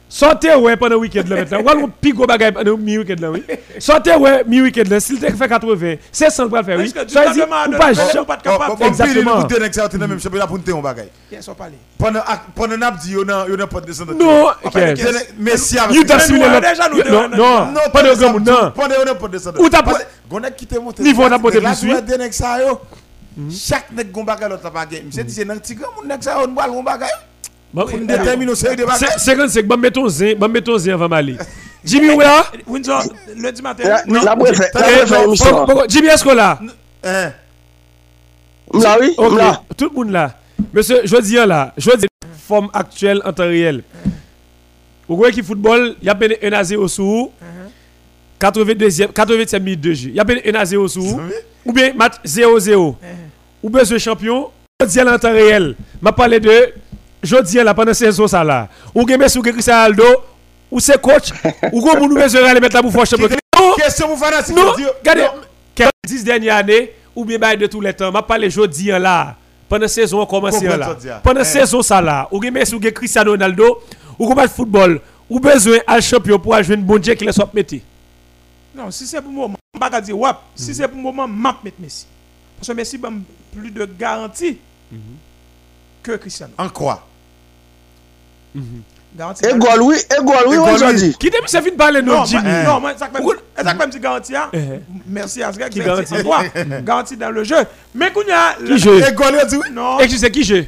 Sortez 0.10 0.54
ouais 0.56 0.76
pendant 0.78 0.96
le 0.96 1.02
week-end 1.02 1.24
là 1.30 1.36
maintenant. 1.38 1.62
Voilà 1.62 1.82
un 1.84 1.90
pigo 1.90 2.26
bagay 2.26 2.52
pendant 2.52 2.76
mi-weekend 2.76 3.20
là 3.20 3.30
oui. 3.30 3.44
Sortez 3.78 4.16
ouais 4.16 4.44
mi-weekend 4.48 4.88
là, 4.90 5.00
s'il 5.00 5.20
te 5.20 5.32
fait 5.32 5.48
80, 5.48 5.96
c'est 6.12 6.32
100 6.32 6.48
pour 6.50 6.58
le 6.58 6.64
faire 6.64 6.80
oui. 6.80 6.92
Ça 7.08 7.34
dit 7.34 7.42
ou 7.42 7.78
pas 7.78 7.94
pas 8.26 8.38
capable. 8.38 8.84
Exactement. 8.84 9.44
dans 9.44 9.48
le 9.58 10.08
même 10.08 10.20
championnat 10.20 10.48
pour 10.48 10.58
nous 10.58 10.82
parle. 10.82 11.72
Pendant 12.00 12.22
pendant 12.56 12.78
n'a 12.78 12.92
dit 12.92 13.16
on 13.16 13.30
a 13.30 13.46
on 13.48 13.60
a 13.60 13.68
pas 13.68 13.82
de 13.82 13.86
descendre. 13.86 14.14
Non. 14.16 14.48
Messi 15.38 15.78
avec 15.78 15.96
You 15.96 16.04
t'as 16.04 16.18
Non, 16.28 17.30
non, 17.30 17.66
Non, 17.72 17.80
pas 17.92 18.02
de 18.02 18.16
grand 18.16 18.34
monde, 18.34 18.48
non. 18.48 18.72
Pendant 18.72 18.96
on 19.06 19.12
a 19.12 19.16
pas 19.16 19.28
de 19.28 19.32
descendre. 19.34 19.62
Ou 19.62 19.70
t'as 19.70 19.84
pas- 19.84 19.94
que, 19.94 20.04
on 20.32 20.44
a 20.44 20.50
quitté 20.50 20.80
monter. 20.80 21.04
Niveau, 21.04 21.24
on 21.24 21.32
a 21.32 21.38
monté 21.38 21.60
Là, 21.60 21.76
plus, 21.76 21.90
yo. 23.38 23.44
Chaque 23.52 23.92
nèg 23.92 24.12
gon 24.12 24.24
bagay 24.24 24.50
l'autre 24.50 24.70
pas 24.72 24.86
gagné. 24.86 25.04
Monsieur 25.04 25.24
dit 25.24 25.46
petit 25.46 25.76
grand 25.76 25.92
monde 25.96 26.08
nèg 26.08 26.22
ça 26.22 26.40
on 26.44 26.48
boit 26.48 26.68
gon 26.68 26.84
bagay. 26.84 27.06
Bon, 27.74 27.86
Pour 27.88 27.98
déterminer 28.00 28.52
au 28.52 28.56
série 28.56 28.76
de 28.76 28.86
bagay. 28.86 29.00
c'est- 29.00 29.20
55, 29.20 29.66
bon 29.66 29.78
mettons 29.78 30.08
zin, 30.08 30.34
bon 30.38 30.48
mettons 30.48 30.78
zin 30.78 30.94
avant 30.94 31.10
m'aller. 31.10 31.38
Jimmy 31.84 32.12
ou 32.12 32.20
là? 32.20 32.46
Windsor, 32.68 33.04
lundi 33.36 33.62
matin. 33.62 33.84
La 33.84 34.04
la 34.08 34.36
la 34.36 34.36
Eh. 34.36 35.06
Bon, 35.52 35.66
bon, 35.66 35.84
Jimmy 35.90 36.08
est-ce 36.08 36.24
qu'on 36.24 36.34
là? 36.36 36.60
Hein. 37.04 37.32
Mla 38.74 38.98
oui, 39.00 39.16
mla. 39.18 39.62
tout 39.78 39.90
le 39.90 39.96
monde 39.96 40.12
là. 40.12 40.36
Monsieur, 40.74 41.02
je 41.04 41.18
dis 41.18 41.36
là, 41.36 41.74
je 41.78 41.92
dis 41.98 42.08
forme 42.48 42.70
actuelle 42.74 43.22
en 43.26 43.34
temps 43.34 43.44
réel. 43.44 43.84
Vous 45.08 45.18
voyez 45.18 45.34
qui 45.34 45.44
football, 45.44 45.96
il 46.02 46.06
y 46.08 46.10
a 46.10 46.16
peine 46.16 46.34
1 46.42 46.54
à 46.54 46.64
0 46.64 46.88
sous. 46.88 47.32
82e, 48.52 49.08
80e 49.14 49.60
minute 49.60 49.82
de 49.82 49.94
jeu. 49.94 50.10
Il 50.10 50.16
y 50.16 50.20
a 50.20 50.24
1 50.24 50.56
à 50.56 50.66
0 50.66 50.88
sous. 50.88 51.20
Ou 51.66 51.72
bien 51.72 51.94
match 51.94 52.16
0-0. 52.26 52.96
Ou 53.64 53.70
besoin 53.70 53.98
champion. 53.98 54.50
Je 54.82 54.86
dis 54.86 54.98
là 54.98 55.14
en 55.16 55.18
temps 55.20 55.32
réel. 55.32 55.76
Je 56.04 56.10
parle 56.10 56.40
de. 56.40 56.74
Je 57.22 57.42
dis 57.42 57.56
là 57.56 57.74
pendant 57.74 57.94
saison 57.94 58.28
ça 58.28 58.44
là. 58.44 58.68
Ou 58.94 59.06
bien 59.06 59.18
bien 59.18 59.28
Cristiano 59.28 59.80
Ronaldo. 59.84 60.04
Ou 60.70 60.80
c'est 60.80 61.00
coach. 61.00 61.30
ou 61.72 61.82
bien 61.82 62.00
nous 62.00 62.16
besoin 62.16 62.44
aller 62.50 62.60
mettre 62.60 62.82
la 62.82 62.92
faire 62.92 63.06
champion. 63.06 63.30
Question 63.78 64.08
pour 64.08 64.18
fanatique. 64.18 64.56
Non, 64.56 64.72
regardez, 65.00 65.22
Non. 65.22 65.42
quelles 65.74 65.90
10 66.06 66.24
dernières 66.24 66.58
années, 66.58 66.92
ou 67.16 67.24
bien 67.24 67.38
bail 67.38 67.58
de 67.58 67.68
tous 67.68 67.80
les 67.80 67.94
temps, 67.94 68.12
je 68.14 68.22
parle 68.22 68.44
hein, 68.92 69.00
là, 69.00 69.36
pendant 69.70 69.84
la 69.84 69.88
saison 69.88 70.22
on 70.22 70.26
commence 70.26 70.62
là. 70.62 70.96
Pendant 71.24 71.40
la 71.40 71.46
Eh. 71.46 71.50
saison 71.50 71.82
ça 71.82 72.02
là, 72.02 72.28
ou 72.32 72.40
bien 72.40 72.52
bien 72.52 72.66
Cristiano 72.92 73.32
Ronaldo, 73.32 73.80
ou 74.20 74.34
bien 74.34 74.48
football, 74.48 75.00
ou 75.30 75.40
besoin 75.40 75.78
à 75.88 76.02
champion 76.02 76.40
pour 76.40 76.62
jouer 76.62 76.76
une 76.76 76.84
bonne 76.84 77.00
Dieu 77.02 77.14
qui 77.14 77.26
les 77.26 77.32
soit 77.32 77.50
mettre. 77.54 77.76
Non, 78.76 78.90
si 78.92 79.06
c'est 79.06 79.22
pour 79.22 79.32
moi, 79.32 79.48
je 79.48 79.52
ne 79.80 79.84
vais 79.86 79.90
pas 79.92 80.02
dire 80.02 80.18
wap. 80.18 80.42
Si 80.56 80.74
c'est 80.74 80.88
pour 80.88 80.98
moi, 81.14 81.14
je 81.28 81.32
vais 81.32 81.38
mettre 81.64 81.78
Messi. 81.80 82.06
Parce 82.58 82.68
que 82.68 82.74
Messi 82.74 83.00
a 83.04 83.10
plus 83.56 83.72
de 83.72 83.86
garantie 83.86 84.58
que 86.02 86.14
Cristiano. 86.14 86.54
En 86.58 86.70
quoi? 86.70 87.08
Garantie. 89.16 89.46
E 89.46 89.54
gol 89.58 89.82
oui, 89.84 89.98
e 90.10 90.22
gol 90.24 90.48
oui, 90.48 90.96
di. 90.96 91.14
Qui 91.18 91.30
depuis 91.30 91.48
ça 91.50 91.62
fin 91.62 91.70
de 91.70 91.76
parler 91.76 92.02
Non, 92.02 92.18
non 92.20 92.26
Jimmy. 92.26 92.44
moi- 92.44 92.64
non, 92.64 92.80
moi, 92.80 92.94
ça 92.98 93.08
que 93.74 93.78
même 93.78 93.90
dit 93.92 94.00
garantie. 94.00 94.36
hein. 94.36 94.50
Eh. 94.54 94.80
Merci 95.06 95.44
à 95.44 95.54
ce 95.54 95.60
gars 95.60 95.70
Qui 95.70 95.80
garantit? 95.80 96.14
Garantie 96.84 97.18
dans 97.18 97.30
le 97.30 97.44
jeu. 97.44 97.58
Mais 97.94 98.12
qu'on 98.12 98.24
y 98.24 98.32
a. 98.32 98.56
Qui 98.66 98.80
joue? 98.80 98.94
Et 98.96 99.14
oui. 99.58 99.70
Non, 99.72 100.00
Et 100.00 100.08
tu 100.08 100.18
sais 100.18 100.32
qui 100.32 100.44
joue? 100.44 100.64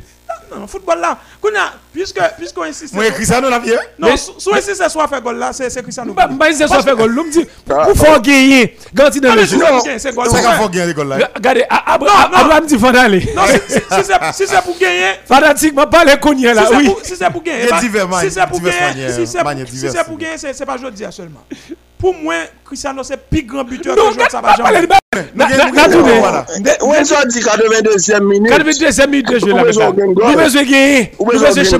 Non, 0.53 0.67
football 0.67 0.99
là. 0.99 1.17
Puisque, 1.93 2.19
puisqu'on 2.37 2.63
insiste. 2.63 2.93
Moi 2.93 3.09
Cristiano 3.11 3.49
l'a 3.49 3.59
vu. 3.59 3.71
Non, 3.97 4.15
soit 4.17 4.57
insiste 4.57 4.89
soit 4.89 5.07
faire 5.07 5.21
goal 5.21 5.37
là, 5.37 5.53
c'est 5.53 5.69
c'est 5.69 5.81
Cristiano. 5.81 6.13
Bah, 6.13 6.27
bah, 6.29 6.47
c'est 6.53 6.67
soit 6.67 6.81
fait 6.83 6.95
goal. 6.95 7.11
L'homme 7.11 7.29
dit, 7.29 7.45
Ah. 7.69 7.85
pour 7.85 7.97
faire 7.97 8.21
gagner, 8.21 8.77
garanti 8.93 9.21
dans 9.21 9.29
Ah, 9.31 9.35
le 9.35 9.41
mais 9.41 9.47
jeu. 9.47 9.57
c'est 9.97 9.99
ça, 9.99 10.09
c'est 10.11 10.57
faut 10.57 10.69
gagner 10.69 10.87
l'école 10.87 11.07
là. 11.07 11.29
Regardez, 11.35 11.63
A- 11.69 11.93
Abra- 11.93 12.07
Non, 12.07 12.29
non. 12.31 12.37
Abraham 12.43 12.65
dit 12.65 12.77
faut 12.77 12.87
aller. 12.87 13.33
Non, 13.35 13.43
si, 13.47 13.73
si, 13.73 13.79
si 13.79 14.03
c'est 14.03 14.33
si 14.33 14.47
c'est 14.47 14.61
pour 14.63 14.77
gagner. 14.77 15.11
Fanatique, 15.25 15.73
m'a 15.73 15.87
parlé 15.87 16.13
cogné 16.21 16.53
là, 16.53 16.63
si 16.63 16.67
c'est 16.69 16.75
oui. 16.77 16.85
pour- 16.89 16.99
Si 17.05 17.15
c'est 17.15 17.29
pour 17.29 17.43
gagner. 17.43 17.67
Pas- 17.67 17.79
divers 17.79 18.07
Si 18.21 18.31
c'est 18.31 18.47
pour 18.47 18.59
gagner, 18.61 19.09
si 19.11 19.27
c'est 19.27 19.37
pour- 20.03 20.17
si 20.17 20.17
gagner, 20.17 20.37
c'est 20.37 20.53
c'est 20.53 20.65
pas 20.65 20.77
jeudi 20.77 21.03
seulement. 21.11 21.43
Pour 21.97 22.13
moi, 22.13 22.35
Cristiano, 22.65 23.03
c'est 23.03 23.17
plus 23.17 23.43
grand 23.43 23.63
buteur 23.63 23.95
que 23.95 24.13
joueur, 24.13 24.29
ça 24.31 24.41
va 24.41 24.55
jamais. 24.55 24.87
Wè 26.81 27.03
jò 27.05 27.23
di 27.25 27.39
82e 27.39 28.21
minute. 28.23 28.51
82e 28.51 29.07
minute 29.09 29.31
de 29.31 29.39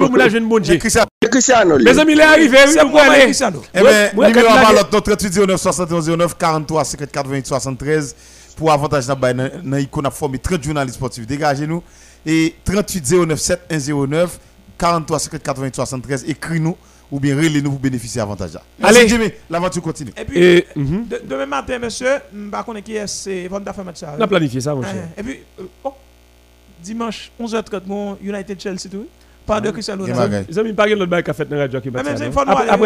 pour 0.07 0.17
la 0.17 0.29
jeune 0.29 0.47
bon 0.47 0.59
Dieu. 0.59 0.77
Cristiano. 0.77 1.07
Cristiano 1.29 1.75
li. 1.75 1.83
Mes 1.83 1.99
amis, 1.99 2.13
il 2.13 2.19
est 2.19 2.23
arrivé, 2.23 2.57
oui, 2.65 2.71
C'est 2.73 2.79
vous 2.81 2.89
pour 2.91 3.03
moi, 3.03 3.13
allez. 3.13 3.23
Cristiano. 3.25 3.61
Eh 3.73 3.81
Ouais, 3.81 3.83
bien, 3.83 4.19
ouais, 4.21 4.27
numéro 4.29 4.47
quand 4.47 4.53
il 4.53 4.57
a 4.57 4.67
à 4.67 4.71
dit- 4.71 4.75
l'autre, 4.77 5.01
38 5.01 5.37
09 5.47 5.59
71 5.61 6.09
09 6.17 6.37
43 6.37 6.85
50 6.85 7.11
88 7.11 7.45
73 7.47 8.15
pour 8.55 8.71
avantage 8.71 9.05
dans 9.07 9.15
dans 9.15 9.49
dans 9.63 9.77
icône 9.77 10.05
a 10.05 10.11
formé 10.11 10.39
30 10.39 10.63
journalistes 10.63 10.95
sportifs. 10.95 11.27
Dégagez-nous 11.27 11.83
et 12.25 12.55
38 12.63 13.03
09 13.27 13.39
7109 13.39 14.39
43 14.77 15.19
50 15.19 15.43
88 15.43 15.75
73 15.75 16.23
écris-nous 16.27 16.77
ou 17.11 17.19
bien 17.19 17.35
relais-nous 17.35 17.69
pour 17.71 17.79
bénéficier 17.79 18.21
avantage. 18.21 18.51
Allez. 18.81 19.07
Jimmy, 19.07 19.29
l'aventure 19.49 19.81
continue. 19.81 20.11
Et 20.17 20.25
puis, 20.25 20.39
Et, 20.41 20.67
mhm. 20.75 21.07
de- 21.07 21.21
demain 21.27 21.45
matin, 21.45 21.79
monsieur, 21.79 22.07
je 22.33 22.37
ne 22.37 22.45
sais 22.45 22.51
pas 22.51 22.65
qui 22.81 22.95
est, 22.95 23.07
c'est 23.07 23.47
Von 23.47 23.59
Dafa 23.59 23.83
match 23.83 23.97
ça. 23.97 24.15
on 24.17 24.21
a 24.21 24.27
planifié 24.27 24.61
ça, 24.61 24.73
mon 24.75 24.81
cher. 24.83 25.09
Et 25.17 25.23
puis, 25.23 25.39
euh, 25.59 25.63
oh, 25.83 25.93
dimanche, 26.81 27.31
11h30, 27.39 27.81
mon 27.85 28.17
United 28.21 28.59
Chelsea, 28.59 28.89
tout. 28.91 29.07
Pas 29.45 29.61
de 29.61 29.71
Cristiano 29.71 30.03
Ronaldo. 30.05 30.73
pas 30.75 30.87
de 30.87 30.93
l'autre 30.93 31.05
bague 31.05 31.29
à 31.29 31.33
fait 31.33 31.45
dans 31.45 31.55
la 31.55 31.61
radio 31.63 31.79
qui 31.81 31.89
Mais 31.91 32.03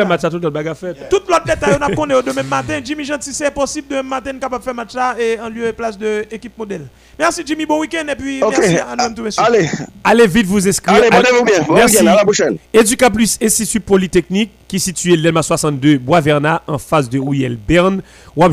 match. 0.06 0.22
ça, 0.22 0.30
tout 0.30 0.36
l'autre 0.40 0.50
bague 0.50 0.68
à 0.68 0.76
fait. 0.76 0.94
Tout 1.10 1.22
l'autre 1.28 1.46
détail, 1.46 1.78
on 1.80 1.84
a 1.84 1.96
connu 1.96 2.16
au 2.16 2.22
demain 2.22 2.44
matin. 2.44 2.80
Jimmy 2.84 3.06
Gentil, 3.06 3.34
c'est 3.34 3.52
possible 3.52 3.88
demain 3.90 4.04
matin, 4.04 4.34
capable 4.34 4.60
de 4.60 4.64
faire 4.66 4.76
match 4.76 4.94
là 4.94 5.16
et 5.20 5.40
en 5.40 5.50
lieu 5.50 5.68
et 5.68 5.74
place 5.74 5.98
de 5.98 6.26
équipe 6.32 6.58
modèle. 6.58 6.88
Merci 7.18 7.44
Jimmy, 7.46 7.66
bon 7.66 7.80
week-end 7.80 8.06
et 8.10 8.16
puis 8.16 8.40
merci 8.40 8.78
à 8.78 8.96
nous 9.08 9.16
tous, 9.16 9.24
messieurs. 9.24 9.44
allez, 9.46 9.70
Allez 10.04 10.28
vite 10.28 10.46
vous 10.46 10.68
inscrire. 10.68 10.96
allez, 10.96 11.10
portez-vous 11.10 11.46
bien. 11.46 11.62
Bon 11.68 11.74
Merci. 11.76 12.00
à 12.00 12.16
la 12.16 12.24
prochaine. 12.24 12.58
Educa 12.74 13.10
Plus 13.10 13.38
Institut 13.42 13.80
Polytechnique 13.80 14.52
qui 14.68 14.78
est 14.78 14.80
situé 14.80 15.16
l'EMA 15.16 15.42
62 15.42 15.98
Bois-Vernat 15.98 16.62
en 16.68 16.78
face 16.78 17.10
de 17.10 17.20
Rouyel 17.20 17.58
Berne. 17.58 18.02
Ou 18.36 18.44
en 18.44 18.50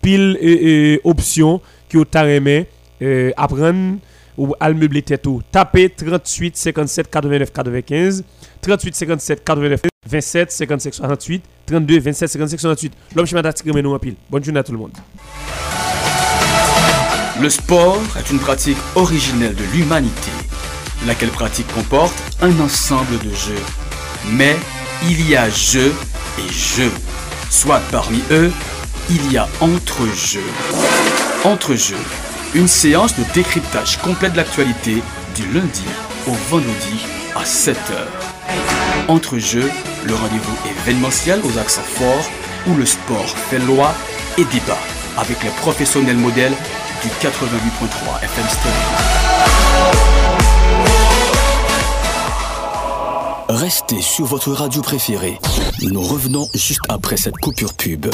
pile 0.00 0.38
euh, 0.42 0.96
euh, 0.96 0.98
option 1.04 1.60
qui 1.88 1.96
au 1.96 2.04
taremé 2.04 2.66
euh, 3.00 3.30
apprendre 3.36 3.98
ou 4.38 4.54
tête 5.04 5.26
ou. 5.26 5.42
Tapez 5.50 5.90
38 5.90 6.56
57 6.56 7.10
89 7.10 7.52
95 7.52 8.24
38 8.62 8.94
57 8.94 9.44
89 9.44 9.80
27 10.06 10.50
55 10.50 10.94
68 10.94 11.44
32 11.66 12.00
27 12.00 12.28
55 12.30 12.60
68. 12.60 12.92
L'homme 13.14 13.26
chemin 13.26 13.42
d'attire 13.42 13.74
nous 13.74 13.92
en 13.92 13.98
pile. 13.98 14.14
Bonne 14.30 14.44
journée 14.44 14.60
à 14.60 14.62
tout 14.62 14.72
le 14.72 14.78
monde. 14.78 14.92
Le 17.40 17.50
sport 17.50 18.00
est 18.18 18.30
une 18.30 18.38
pratique 18.38 18.78
originelle 18.96 19.54
de 19.54 19.62
l'humanité, 19.72 20.32
laquelle 21.06 21.28
pratique 21.28 21.68
comporte 21.72 22.14
un 22.40 22.58
ensemble 22.60 23.16
de 23.18 23.30
jeux. 23.30 23.62
Mais 24.32 24.56
il 25.04 25.28
y 25.28 25.36
a 25.36 25.48
jeux 25.48 25.92
et 26.38 26.52
jeux. 26.52 26.90
Soit 27.50 27.80
parmi 27.92 28.20
eux, 28.30 28.50
il 29.10 29.32
y 29.32 29.36
a 29.36 29.48
entre-jeux. 29.60 30.40
Entre-jeux, 31.44 31.96
une 32.54 32.68
séance 32.68 33.14
de 33.16 33.24
décryptage 33.34 33.98
complet 33.98 34.30
de 34.30 34.36
l'actualité 34.36 35.02
du 35.34 35.52
lundi 35.52 35.84
au 36.26 36.32
vendredi 36.50 37.04
à 37.36 37.44
7h. 37.44 38.06
Entre 39.08 39.38
jeux, 39.38 39.70
le 40.04 40.14
rendez-vous 40.14 40.56
événementiel 40.80 41.40
aux 41.44 41.58
accents 41.58 41.82
forts 41.82 42.30
où 42.66 42.74
le 42.74 42.86
sport 42.86 43.28
fait 43.28 43.58
loi 43.58 43.94
et 44.38 44.44
débat 44.44 44.78
avec 45.16 45.42
les 45.42 45.50
professionnels 45.50 46.16
modèles 46.16 46.54
du 47.02 47.08
88.3 47.08 48.24
FM 48.24 48.48
Stereo. 48.48 49.18
Restez 53.48 54.00
sur 54.00 54.26
votre 54.26 54.52
radio 54.52 54.82
préférée. 54.82 55.38
Nous 55.82 56.02
revenons 56.02 56.46
juste 56.54 56.80
après 56.88 57.16
cette 57.16 57.36
coupure 57.38 57.72
pub. 57.74 58.06